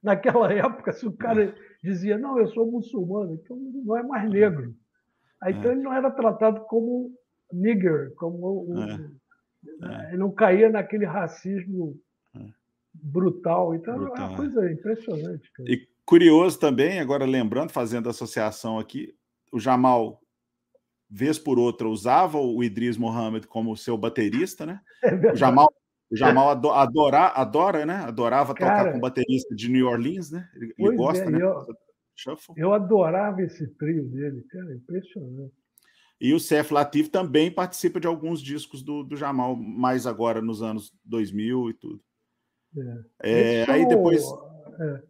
[0.03, 4.75] Naquela época, se o cara dizia, não, eu sou muçulmano, então não é mais negro.
[5.41, 7.11] Aí, então ele não era tratado como
[7.53, 8.93] nigger, como o, é.
[9.83, 10.07] é.
[10.09, 11.99] ele não caía naquele racismo
[12.35, 12.45] é.
[12.93, 13.75] brutal.
[13.75, 15.51] Então brutal, é uma coisa impressionante.
[15.53, 15.69] Cara.
[15.69, 19.15] E curioso também, agora lembrando, fazendo associação aqui,
[19.51, 20.21] o Jamal,
[21.09, 24.81] vez por outra, usava o Idris Mohamed como seu baterista, né?
[25.03, 25.69] É o Jamal
[26.13, 27.95] o Jamal adora, adora, né?
[27.95, 30.47] Adorava Cara, tocar com baterista de New Orleans, né?
[30.53, 31.39] Ele, ele gosta, é, né?
[31.41, 31.65] Eu,
[32.55, 35.55] eu, adorava esse trio dele, cara, impressionante.
[36.23, 40.61] E o Seth Latif também participa de alguns discos do, do Jamal, mais agora nos
[40.61, 42.01] anos 2000 e tudo.
[43.21, 43.61] É.
[43.61, 44.23] É, aí depois.
[44.79, 45.03] É.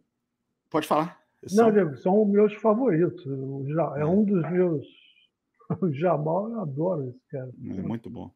[0.68, 1.20] Pode falar.
[1.52, 3.24] Não, Diego, são os meus favoritos.
[3.24, 4.86] É, é um dos meus.
[5.80, 7.50] O Jamal, eu adoro esse cara.
[7.64, 8.30] É muito bom.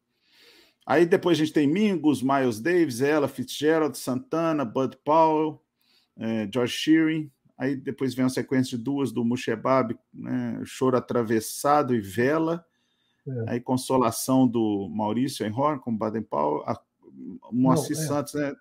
[0.83, 5.61] Aí depois a gente tem Mingus, Miles Davis, Ella Fitzgerald, Santana, Bud Powell,
[6.17, 7.31] é, George Shearing.
[7.55, 12.65] Aí depois vem uma sequência de duas do Mushebab, né, Choro Atravessado e Vela.
[13.47, 13.51] É.
[13.51, 16.63] Aí Consolação do Maurício Enhorn, com Baden Powell.
[16.65, 16.79] A,
[17.49, 18.07] o Moacir Não, é.
[18.07, 18.55] Santos, né?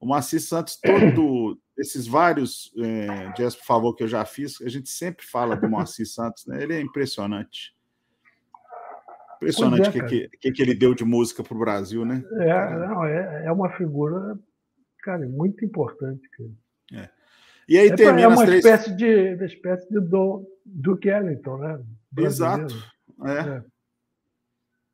[0.00, 4.68] O Moacir Santos, todo esses vários é, jazz, por favor, que eu já fiz, a
[4.68, 6.62] gente sempre fala do Moacir Santos, né?
[6.62, 7.74] Ele é impressionante.
[9.36, 12.22] Impressionante o é, que, que, que, ele deu de música para o Brasil, né?
[12.40, 14.38] É, não, é, é uma figura,
[15.02, 16.28] cara, muito importante.
[16.30, 17.04] Cara.
[17.04, 17.08] É.
[17.66, 18.64] E aí é, termina é uma três...
[18.64, 21.80] espécie de, uma espécie de do, Duke Ellington, né?
[22.10, 22.66] Brasileiro.
[22.66, 22.92] Exato.
[23.26, 23.64] É.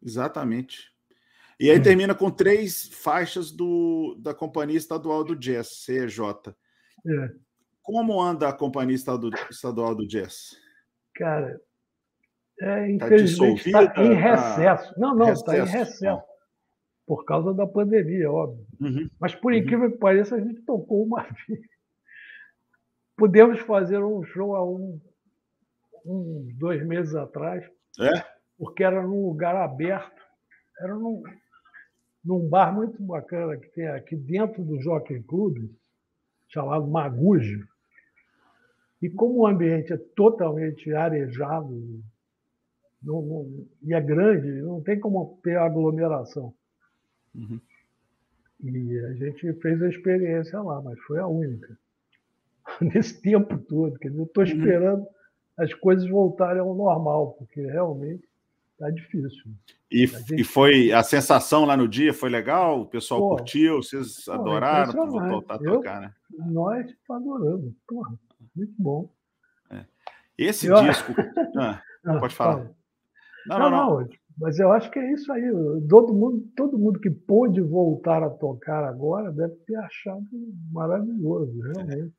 [0.06, 0.92] Exatamente.
[1.58, 1.82] E aí hum.
[1.82, 6.20] termina com três faixas do, da Companhia Estadual do Jazz, CEJ.
[7.06, 7.30] É.
[7.82, 10.56] Como anda a Companhia Estadual do Jazz?
[11.14, 11.60] Cara,
[12.60, 14.94] é, tá infelizmente está tá em recesso.
[14.98, 16.22] Não, não, está em recesso.
[17.06, 18.66] Por causa da pandemia, óbvio.
[18.80, 19.08] Uhum.
[19.18, 19.58] Mas, por uhum.
[19.58, 21.60] incrível que pareça, a gente tocou uma vez.
[23.16, 25.00] Pudemos fazer um show há um,
[26.04, 27.64] uns dois meses atrás.
[27.98, 28.35] É?
[28.58, 30.22] Porque era num lugar aberto.
[30.80, 31.22] Era num,
[32.24, 35.70] num bar muito bacana que tem aqui dentro do Jockey Club,
[36.48, 37.66] chamado Magujo.
[39.00, 42.02] E como o ambiente é totalmente arejado,
[43.02, 46.52] não, não, e é grande, não tem como ter aglomeração.
[47.34, 47.60] Uhum.
[48.64, 51.78] E a gente fez a experiência lá, mas foi a única.
[52.80, 53.98] Nesse tempo todo.
[53.98, 54.50] Quer dizer, eu estou uhum.
[54.50, 55.08] esperando uhum.
[55.58, 58.25] as coisas voltarem ao normal, porque realmente
[58.76, 59.44] está difícil.
[59.90, 60.40] E, gente...
[60.40, 62.82] e foi a sensação lá no dia foi legal?
[62.82, 66.12] O pessoal Pô, curtiu, vocês adoraram voltar a tocar, né?
[66.30, 67.72] Nós adoramos.
[67.88, 68.14] Porra,
[68.54, 69.10] muito bom.
[69.70, 69.84] É.
[70.38, 70.82] Esse eu...
[70.82, 71.12] disco.
[71.58, 72.70] Ah, ah, pode falar.
[73.46, 74.08] Não não, não, não,
[74.38, 75.42] Mas eu acho que é isso aí.
[75.88, 80.26] Todo mundo, todo mundo que pôde voltar a tocar agora deve ter achado
[80.70, 82.12] maravilhoso, realmente.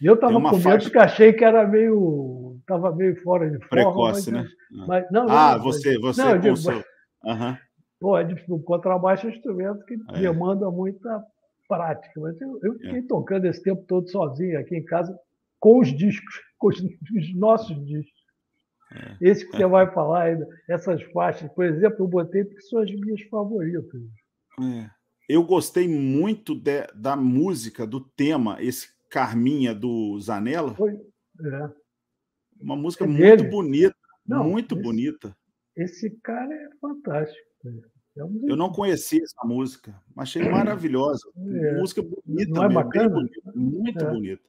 [0.00, 0.84] E eu estava com medo faixa...
[0.84, 2.49] porque achei que era meio.
[2.70, 3.68] Estava meio fora de forma.
[3.68, 4.50] Precoce, mas, né?
[4.86, 6.76] Mas, não, ah, não, você, você não, digo, seu...
[6.76, 7.56] uhum.
[7.98, 8.54] Pô, é difícil.
[8.54, 10.20] O contrabaixo é um instrumento que é.
[10.20, 11.24] demanda muita
[11.68, 12.20] prática.
[12.20, 13.06] Mas eu, eu fiquei é.
[13.06, 15.18] tocando esse tempo todo sozinho aqui em casa
[15.58, 18.20] com os discos, com os, os nossos discos.
[18.92, 19.16] É.
[19.20, 22.90] Esse que você vai falar ainda, essas faixas, por exemplo, eu botei porque são as
[22.90, 24.00] minhas favoritas.
[24.60, 24.90] É.
[25.28, 30.74] Eu gostei muito de, da música, do tema, esse Carminha do Zanella.
[30.74, 30.92] Foi.
[30.92, 31.79] É.
[32.60, 33.96] Uma música é muito bonita,
[34.26, 35.36] não, muito esse, bonita.
[35.76, 37.48] Esse cara é fantástico.
[38.16, 41.26] É um eu não conhecia essa música, mas achei maravilhosa.
[41.36, 41.78] É.
[41.78, 43.08] Música bonita, não é bacana?
[43.08, 44.10] Bonita, muito é.
[44.10, 44.42] bonita.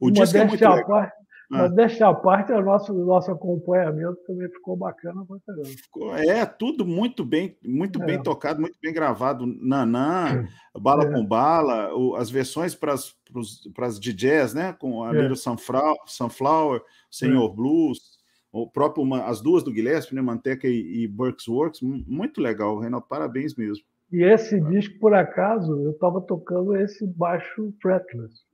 [0.00, 0.94] O disco é muito legal.
[0.94, 1.12] Ah.
[1.48, 5.64] Mas deixa a parte, o nosso, nosso acompanhamento também ficou bacana pra caramba.
[5.64, 8.06] Ficou, é, tudo muito bem, muito é.
[8.06, 9.46] bem tocado, muito bem gravado.
[9.46, 10.46] Nanã,
[10.78, 11.12] Bala é.
[11.12, 14.72] com Bala, o, as versões para as DJs, né?
[14.72, 15.34] Com a é.
[15.34, 17.54] Sunflower, Sunflower Senhor é.
[17.54, 18.16] Blues,
[18.52, 23.06] o próprio, as duas do Gillespie, né, Manteca e, e Burks Works, muito legal, Reinaldo,
[23.06, 23.84] parabéns mesmo.
[24.10, 28.44] E esse disco, por acaso, eu estava tocando esse baixo fretless.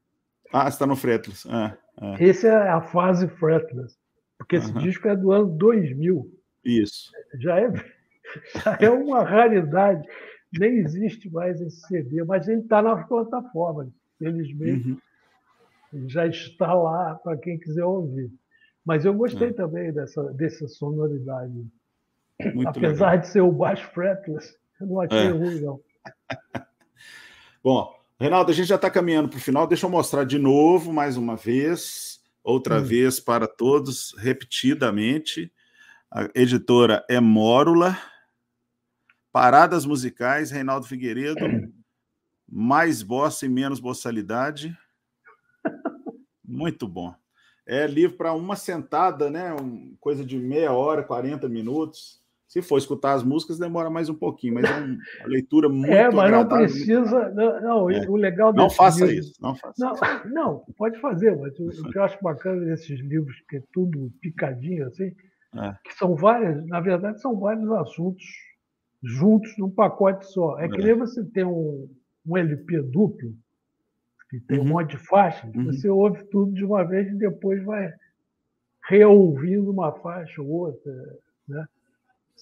[0.52, 1.46] Ah, está no fretless.
[1.48, 2.16] Ah, ah.
[2.18, 3.96] Esse é a fase fretless,
[4.38, 6.26] porque esse disco é do ano 2000.
[6.64, 7.10] Isso.
[7.38, 7.72] Já é,
[8.64, 10.06] já é uma raridade.
[10.58, 13.88] Nem existe mais esse CD, mas ele está nas plataformas.
[14.18, 14.98] Felizmente,
[15.92, 16.08] uhum.
[16.08, 18.30] já está lá para quem quiser ouvir.
[18.84, 19.52] Mas eu gostei é.
[19.52, 21.66] também dessa, dessa sonoridade.
[22.54, 23.18] Muito Apesar legal.
[23.18, 25.30] de ser o baixo fretless, eu não achei é.
[25.30, 25.80] ruim, não.
[27.62, 29.66] Bom, Reinaldo, a gente já está caminhando para o final.
[29.66, 32.84] Deixa eu mostrar de novo, mais uma vez, outra hum.
[32.84, 35.52] vez para todos, repetidamente.
[36.08, 37.98] A editora é Mórula.
[39.32, 41.40] Paradas musicais, Reinaldo Figueiredo.
[42.48, 44.78] Mais bossa e menos boçalidade.
[46.44, 47.12] Muito bom.
[47.66, 49.52] É livro para uma sentada, né?
[49.52, 52.21] Um, coisa de meia hora, 40 minutos.
[52.52, 56.10] Se for escutar as músicas, demora mais um pouquinho, mas é uma leitura muito É,
[56.10, 57.30] mas não precisa.
[57.30, 58.06] Não, não é.
[58.06, 60.02] o legal Não faça livros, isso, não faça não, isso.
[60.28, 64.12] Não, pode fazer, mas o, o que eu acho bacana desses livros, que é tudo
[64.20, 65.14] picadinho assim,
[65.56, 65.74] é.
[65.82, 68.22] que são várias, na verdade, são vários assuntos
[69.02, 70.60] juntos num pacote só.
[70.60, 70.68] É, é.
[70.68, 71.88] que nem você tem um,
[72.26, 73.34] um LP duplo,
[74.28, 74.66] que tem uhum.
[74.66, 75.64] um monte de faixas, uhum.
[75.64, 77.90] você ouve tudo de uma vez e depois vai
[78.86, 80.92] reouvindo uma faixa ou outra,
[81.48, 81.66] né?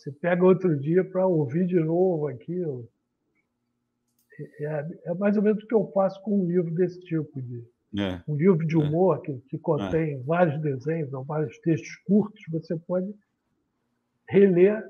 [0.01, 2.89] Você pega outro dia para ouvir de novo aquilo.
[4.39, 7.41] É, é, é, mais ou menos o que eu faço com um livro desse tipo.
[7.43, 7.63] De,
[7.99, 8.23] é.
[8.27, 8.79] Um livro de é.
[8.79, 10.19] humor que, que contém é.
[10.23, 13.15] vários desenhos, ou vários textos curtos, você pode
[14.27, 14.83] reler,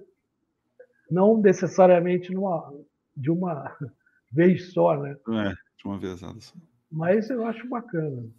[1.11, 2.73] não necessariamente numa,
[3.17, 3.77] de uma
[4.31, 5.17] vez só, né?
[5.29, 6.33] É, de uma vez só.
[6.89, 8.31] Mas eu acho bacana.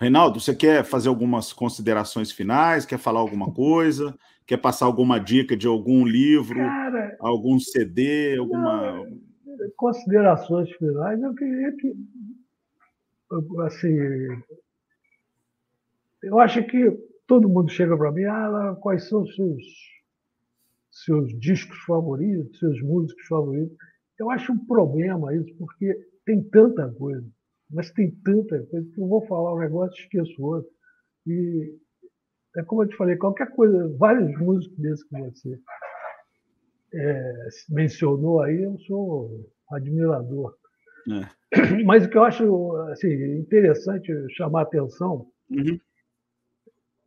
[0.00, 2.86] Reinaldo, você quer fazer algumas considerações finais?
[2.86, 4.16] Quer falar alguma coisa?
[4.48, 8.94] Quer passar alguma dica de algum livro, Cara, algum CD, alguma.
[8.96, 9.18] Não,
[9.76, 11.94] considerações finais, eu queria que.
[13.66, 13.96] Assim.
[16.22, 16.90] Eu acho que
[17.26, 19.62] todo mundo chega para mim, ah, quais são os seus,
[20.90, 23.76] seus discos favoritos, seus músicos favoritos.
[24.18, 25.94] Eu acho um problema isso, porque
[26.24, 27.24] tem tanta coisa
[27.70, 30.70] mas tem tanta coisa que eu vou falar um negócio e esqueço outro.
[31.26, 31.76] E
[32.58, 35.60] é como eu te falei, qualquer coisa, vários músicos desses que você
[36.92, 40.56] é, mencionou aí, eu sou admirador.
[41.08, 41.84] É.
[41.86, 45.80] Mas o que eu acho assim, interessante chamar a atenção, uhum.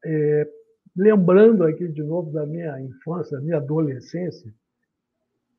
[0.05, 0.47] é,
[0.95, 4.51] lembrando aqui de novo da minha infância, da minha adolescência,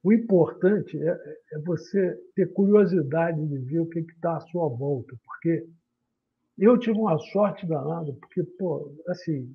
[0.02, 5.14] o importante é, é você ter curiosidade de ver o que está à sua volta,
[5.24, 5.64] porque
[6.58, 9.54] eu tive uma sorte danada, porque, pô, assim,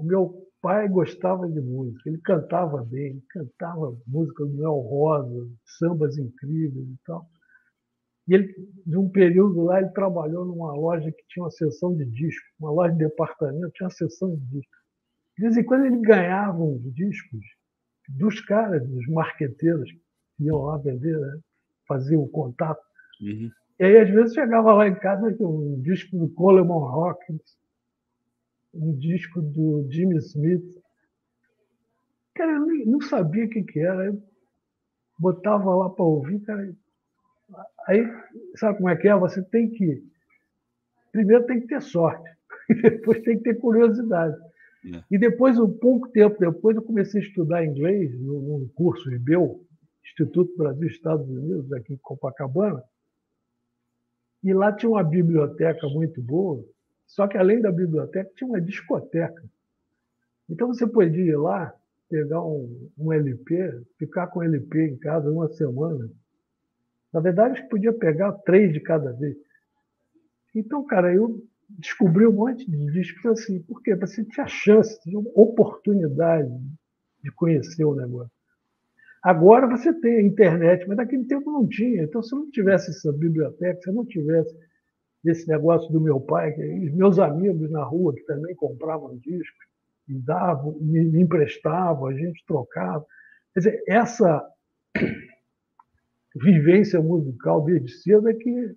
[0.00, 5.48] o meu pai gostava de música, ele cantava bem, cantava música do Noel Rosa,
[5.78, 7.26] sambas incríveis e tal.
[8.28, 8.54] E ele,
[8.86, 12.70] de um período lá, ele trabalhou numa loja que tinha uma seção de discos, uma
[12.70, 14.80] loja de departamento, tinha uma seção de discos.
[15.36, 17.44] De vez em quando ele ganhava uns discos
[18.08, 19.90] dos caras, dos marqueteiros
[20.36, 21.40] que iam lá vender, né?
[21.86, 22.80] faziam o contato.
[23.20, 23.50] Uhum.
[23.78, 27.42] E aí, às vezes, chegava lá em casa com um disco do Coleman Hawkins,
[28.72, 30.80] um disco do Jimmy Smith.
[32.34, 34.06] Cara, eu nem, não sabia o que, que era.
[34.06, 34.22] Eu
[35.18, 36.74] botava lá para ouvir, cara.
[37.86, 38.06] Aí,
[38.56, 39.16] sabe como é que é?
[39.16, 40.02] Você tem que.
[41.12, 42.30] Primeiro tem que ter sorte,
[42.68, 44.36] e depois tem que ter curiosidade.
[44.86, 45.02] É.
[45.10, 49.66] E depois, um pouco tempo depois, eu comecei a estudar inglês num curso IBEU,
[50.04, 52.82] Instituto Brasil Estados Unidos, aqui em Copacabana.
[54.42, 56.64] E lá tinha uma biblioteca muito boa,
[57.10, 59.42] só que além da biblioteca tinha uma discoteca.
[60.48, 61.74] Então você podia ir lá,
[62.08, 66.08] pegar um, um LP, ficar com o LP em casa uma semana.
[67.12, 69.36] Na verdade, podia pegar três de cada vez.
[70.54, 73.60] Então, cara, eu descobri um monte de discos assim.
[73.62, 73.96] Por quê?
[73.96, 76.50] Você tinha chance, tinha oportunidade
[77.24, 78.30] de conhecer o negócio.
[79.20, 82.04] Agora você tem a internet, mas naquele tempo não tinha.
[82.04, 84.56] Então, se não tivesse essa biblioteca, se não tivesse
[85.24, 89.66] esse negócio do meu pai, que, meus amigos na rua que também compravam discos,
[90.08, 93.04] me davam, me, me emprestavam, a gente trocava.
[93.52, 94.44] Quer dizer, essa
[96.34, 98.74] vivência musical desde cedo é que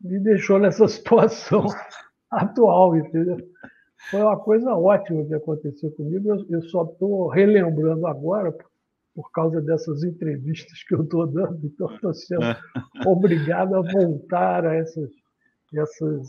[0.00, 1.66] me deixou nessa situação
[2.30, 3.36] atual, entendeu?
[4.10, 6.30] Foi uma coisa ótima que aconteceu comigo.
[6.30, 8.70] Eu, eu só estou relembrando agora por,
[9.18, 12.58] por, causa dessas entrevistas que eu estou dando, então estou sendo é.
[13.04, 15.10] obrigado a voltar a essas,
[15.74, 16.28] essas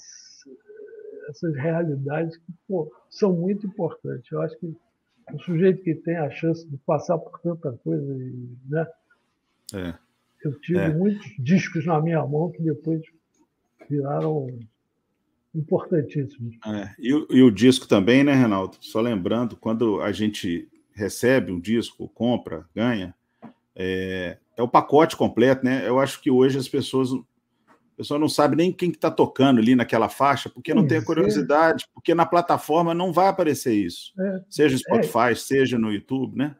[1.29, 4.31] essas realidades que pô, são muito importantes.
[4.31, 4.75] Eu acho que
[5.31, 8.15] o sujeito que tem a chance de passar por tanta coisa,
[8.67, 8.87] né?
[9.73, 9.93] É.
[10.43, 10.89] Eu tive é.
[10.89, 13.01] muitos discos na minha mão que depois
[13.87, 14.47] viraram
[15.53, 16.55] importantíssimos.
[16.65, 16.95] É.
[16.97, 18.77] E, e, o disco também, né, Renato?
[18.81, 20.67] Só lembrando, quando a gente
[20.99, 23.15] recebe um disco, compra, ganha,
[23.75, 25.87] é, é o pacote completo, né?
[25.87, 29.11] Eu acho que hoje as pessoas a pessoa não sabe nem quem está que tá
[29.11, 33.73] tocando ali naquela faixa, porque não tem a curiosidade, porque na plataforma não vai aparecer
[33.73, 34.13] isso.
[34.17, 34.41] É.
[34.49, 35.35] Seja no Spotify, é.
[35.35, 36.55] seja no YouTube, né?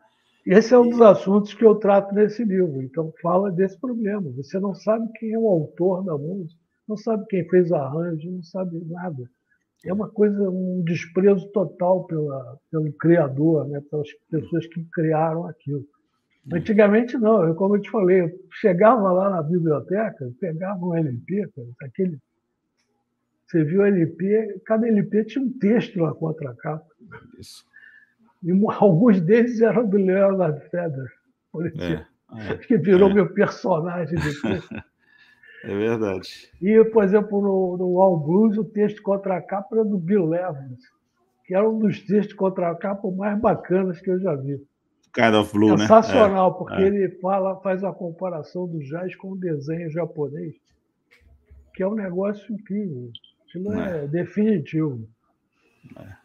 [0.46, 2.82] Esse é um dos assuntos que eu trato nesse livro.
[2.82, 4.30] Então, fala desse problema.
[4.36, 8.32] Você não sabe quem é o autor da música, não sabe quem fez o arranjo,
[8.32, 9.30] não sabe nada.
[9.86, 13.82] É uma coisa, um desprezo total pela, pelo criador, né?
[13.90, 15.86] pelas pessoas que criaram aquilo.
[16.52, 21.48] Antigamente não, eu, como eu te falei, eu chegava lá na biblioteca, pegava um LP,
[21.82, 22.18] aquele.
[23.46, 26.86] Você viu o LP, cada LP tinha um texto na contracapa.
[27.40, 27.64] Isso.
[28.44, 31.12] E alguns deles eram do Leonard Feather,
[31.52, 33.14] por exemplo, é, é, que virou é.
[33.14, 34.68] meu personagem depois.
[35.64, 36.50] É verdade.
[36.62, 40.34] E, por exemplo, no, no All Blues, o texto contra a capa era do Bill
[40.34, 40.80] Evans,
[41.46, 44.62] que era um dos textos contra a capa mais bacanas que eu já vi.
[45.14, 45.80] Kind of Blue, né?
[45.80, 46.58] Sensacional, né?
[46.58, 46.88] porque é.
[46.88, 50.56] ele fala, faz a comparação do jazz com o desenho japonês,
[51.74, 53.12] que é um negócio incrível.
[53.48, 55.08] Aquilo é, é definitivo.
[55.98, 56.20] É.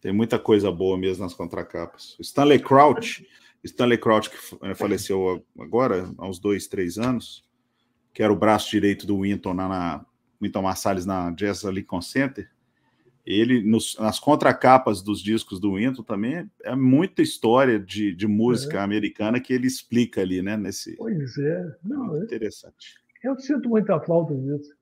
[0.00, 2.16] Tem muita coisa boa mesmo nas contracapas.
[2.18, 3.24] Stanley Crouch,
[3.62, 7.44] Stanley Crouch que faleceu agora, há uns dois, três anos,
[8.12, 10.06] que era o braço direito do Winton na, na
[10.40, 12.50] Winton Marsalis na Jazz Lincoln Center.
[13.24, 18.26] Ele, nos, nas contracapas dos discos do Winton também, é, é muita história de, de
[18.26, 18.80] música é.
[18.80, 20.56] americana que ele explica ali, né?
[20.56, 20.96] Nesse...
[20.96, 21.76] Pois é.
[21.84, 23.00] Não, é interessante.
[23.22, 24.74] Eu sinto muita falta disso.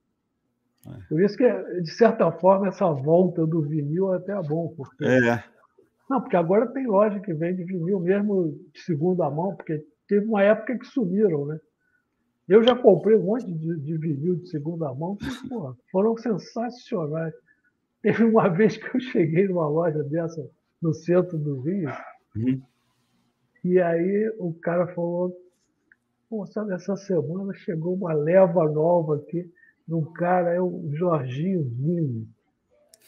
[0.86, 0.90] É.
[1.10, 1.46] Por isso que,
[1.82, 4.72] de certa forma, essa volta do vinil é até bom.
[4.74, 5.04] Porque...
[5.04, 5.44] É.
[6.08, 10.42] Não, porque agora tem loja que vende vinil mesmo de segunda mão, porque teve uma
[10.42, 11.60] época que sumiram, né?
[12.50, 17.32] Eu já comprei um monte de, de vinil de segunda mão que porra, foram sensacionais.
[18.02, 20.44] Teve uma vez que eu cheguei numa loja dessa
[20.82, 21.88] no centro do Rio,
[22.34, 22.60] uhum.
[23.62, 25.32] e aí o cara falou:
[26.28, 29.48] Pô, sabe, essa semana chegou uma leva nova aqui,
[29.86, 32.28] num cara, é o Jorginho Guilherme.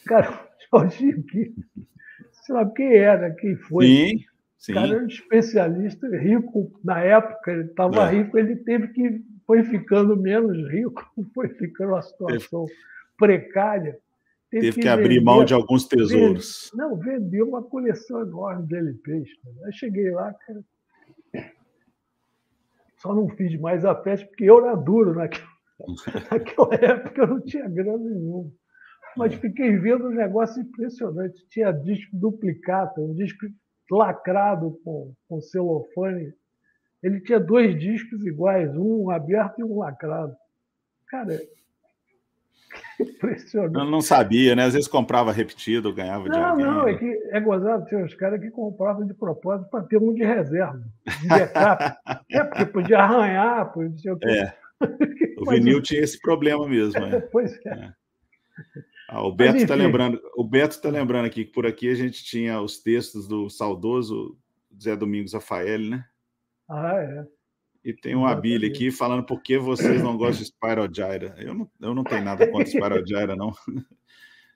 [0.06, 0.38] Cara, o
[0.78, 1.66] Jorginho Guilherme,
[2.30, 3.86] sabe quem era, quem foi?
[3.86, 4.24] Sim.
[4.56, 4.70] Sim.
[4.70, 8.12] O cara era um especialista, rico na época, ele estava é.
[8.12, 11.02] rico, ele teve que foi ficando menos rico,
[11.34, 12.78] foi ficando uma situação teve,
[13.18, 13.98] precária.
[14.50, 16.70] Teve, teve que, que, abrir vender, mão de alguns tesouros.
[16.72, 19.28] Vende, não, vendeu uma coleção enorme de LPs.
[19.42, 19.56] Cara.
[19.66, 20.62] Aí cheguei lá, cara,
[22.98, 25.48] só não fiz mais a festa porque eu era duro naquela,
[26.30, 28.50] naquela época, eu não tinha grana nenhuma.
[29.16, 31.44] Mas fiquei vendo um negócio impressionante.
[31.48, 33.46] Tinha disco duplicado, um disco
[33.90, 36.32] lacrado com, com celofane.
[37.02, 40.36] Ele tinha dois discos iguais, um aberto e um lacrado.
[41.08, 41.40] Cara,
[43.00, 43.74] impressionante.
[43.74, 44.64] Eu não sabia, né?
[44.64, 46.64] Às vezes comprava repetido, ganhava não, de alguém.
[46.64, 50.14] Não, é que é gozado, tinha os caras que compravam de propósito para ter um
[50.14, 50.82] de reserva,
[51.20, 51.96] de backup.
[52.30, 54.16] é, porque podia arranhar, podia...
[54.24, 54.54] É.
[55.38, 57.04] O vinil tinha esse problema mesmo.
[57.04, 57.20] É.
[57.20, 57.68] pois é.
[57.68, 57.92] é.
[59.08, 62.24] Ah, o Beto está lembrando, o Beto está lembrando aqui que por aqui a gente
[62.24, 64.38] tinha os textos do saudoso
[64.80, 66.04] Zé Domingos Rafael, né?
[66.72, 67.26] Ah, é.
[67.84, 71.34] E tem uma Bíblia aqui falando por que vocês não gostam de Spiral Gyra.
[71.36, 73.52] Eu não, eu não tenho nada contra Spiral Gyra, não.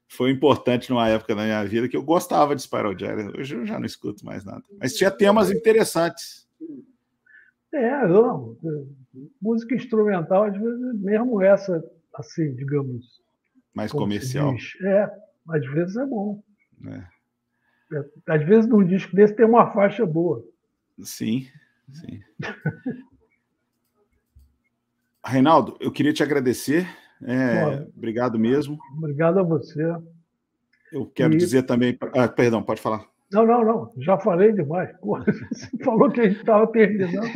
[0.08, 3.32] Foi importante numa época da minha vida que eu gostava de Spiral Gyra.
[3.38, 4.62] Hoje eu já não escuto mais nada.
[4.80, 6.48] Mas tinha temas interessantes.
[7.74, 8.56] É, não.
[9.42, 11.84] Música instrumental, às vezes, mesmo essa,
[12.14, 13.20] assim, digamos,
[13.74, 14.54] mais comercial.
[14.82, 15.10] É,
[15.50, 16.42] às vezes é bom.
[16.86, 17.16] É.
[17.92, 20.42] É, às vezes num disco desse tem uma faixa boa.
[21.02, 21.46] Sim,
[21.92, 22.20] sim.
[25.24, 26.86] Reinaldo, eu queria te agradecer.
[27.22, 28.78] É, obrigado mesmo.
[28.96, 29.82] Obrigado a você.
[30.92, 31.36] Eu quero e...
[31.36, 31.98] dizer também.
[32.14, 33.04] Ah, perdão, pode falar.
[33.32, 33.92] Não, não, não.
[33.98, 34.94] Já falei demais.
[35.02, 37.26] você falou que a gente estava terminando.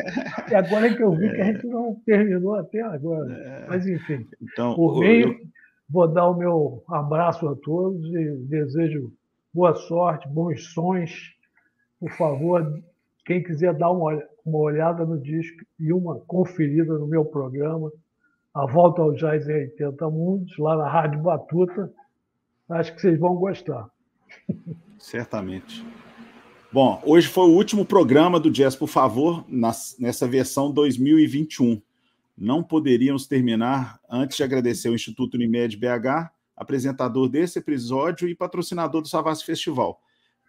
[0.48, 1.34] E agora é que eu vi é...
[1.34, 3.32] que a gente não terminou até agora.
[3.32, 3.66] É...
[3.68, 4.24] Mas, enfim.
[4.40, 5.34] Então, por mim, eu...
[5.92, 9.12] Vou dar o meu abraço a todos e desejo
[9.52, 11.34] boa sorte, bons sons.
[11.98, 12.80] Por favor,
[13.26, 13.90] quem quiser dar
[14.44, 17.90] uma, olhada no disco e uma conferida no meu programa,
[18.54, 21.92] A Volta ao Jazz em 80 Mundos, lá na Rádio Batuta,
[22.68, 23.88] acho que vocês vão gostar.
[24.98, 25.84] Certamente.
[26.72, 31.80] Bom, hoje foi o último programa do Jazz, por favor, nessa versão 2021
[32.40, 39.02] não poderíamos terminar antes de agradecer ao Instituto Unimed BH, apresentador desse episódio e patrocinador
[39.02, 40.00] do Savassi Festival.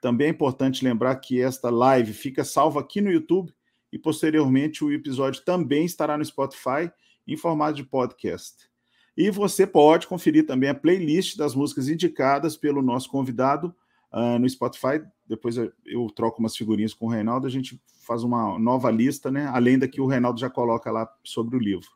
[0.01, 3.53] Também é importante lembrar que esta live fica salva aqui no YouTube
[3.91, 6.91] e posteriormente o episódio também estará no Spotify
[7.27, 8.69] em formato de podcast.
[9.15, 13.75] E você pode conferir também a playlist das músicas indicadas pelo nosso convidado
[14.11, 15.01] uh, no Spotify.
[15.27, 19.47] Depois eu, troco umas figurinhas com o Reinaldo, a gente faz uma nova lista, né?
[19.47, 21.89] Além da que o Reinaldo já coloca lá sobre o livro.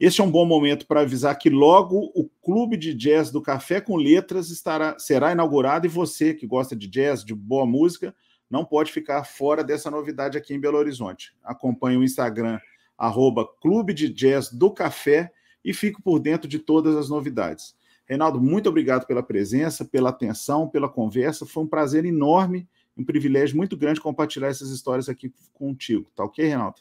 [0.00, 3.80] Este é um bom momento para avisar que logo o Clube de Jazz do Café
[3.80, 8.14] com Letras estará, será inaugurado e você que gosta de jazz, de boa música,
[8.50, 11.34] não pode ficar fora dessa novidade aqui em Belo Horizonte.
[11.42, 12.58] Acompanhe o Instagram,
[12.96, 15.32] arroba Clube de Jazz do Café
[15.64, 17.76] e fique por dentro de todas as novidades.
[18.06, 21.44] Reinaldo, muito obrigado pela presença, pela atenção, pela conversa.
[21.44, 22.66] Foi um prazer enorme,
[22.96, 26.10] um privilégio muito grande compartilhar essas histórias aqui contigo.
[26.16, 26.80] Tá ok, Reinaldo?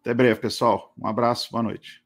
[0.00, 0.94] Até breve, pessoal.
[0.98, 1.99] Um abraço, boa noite.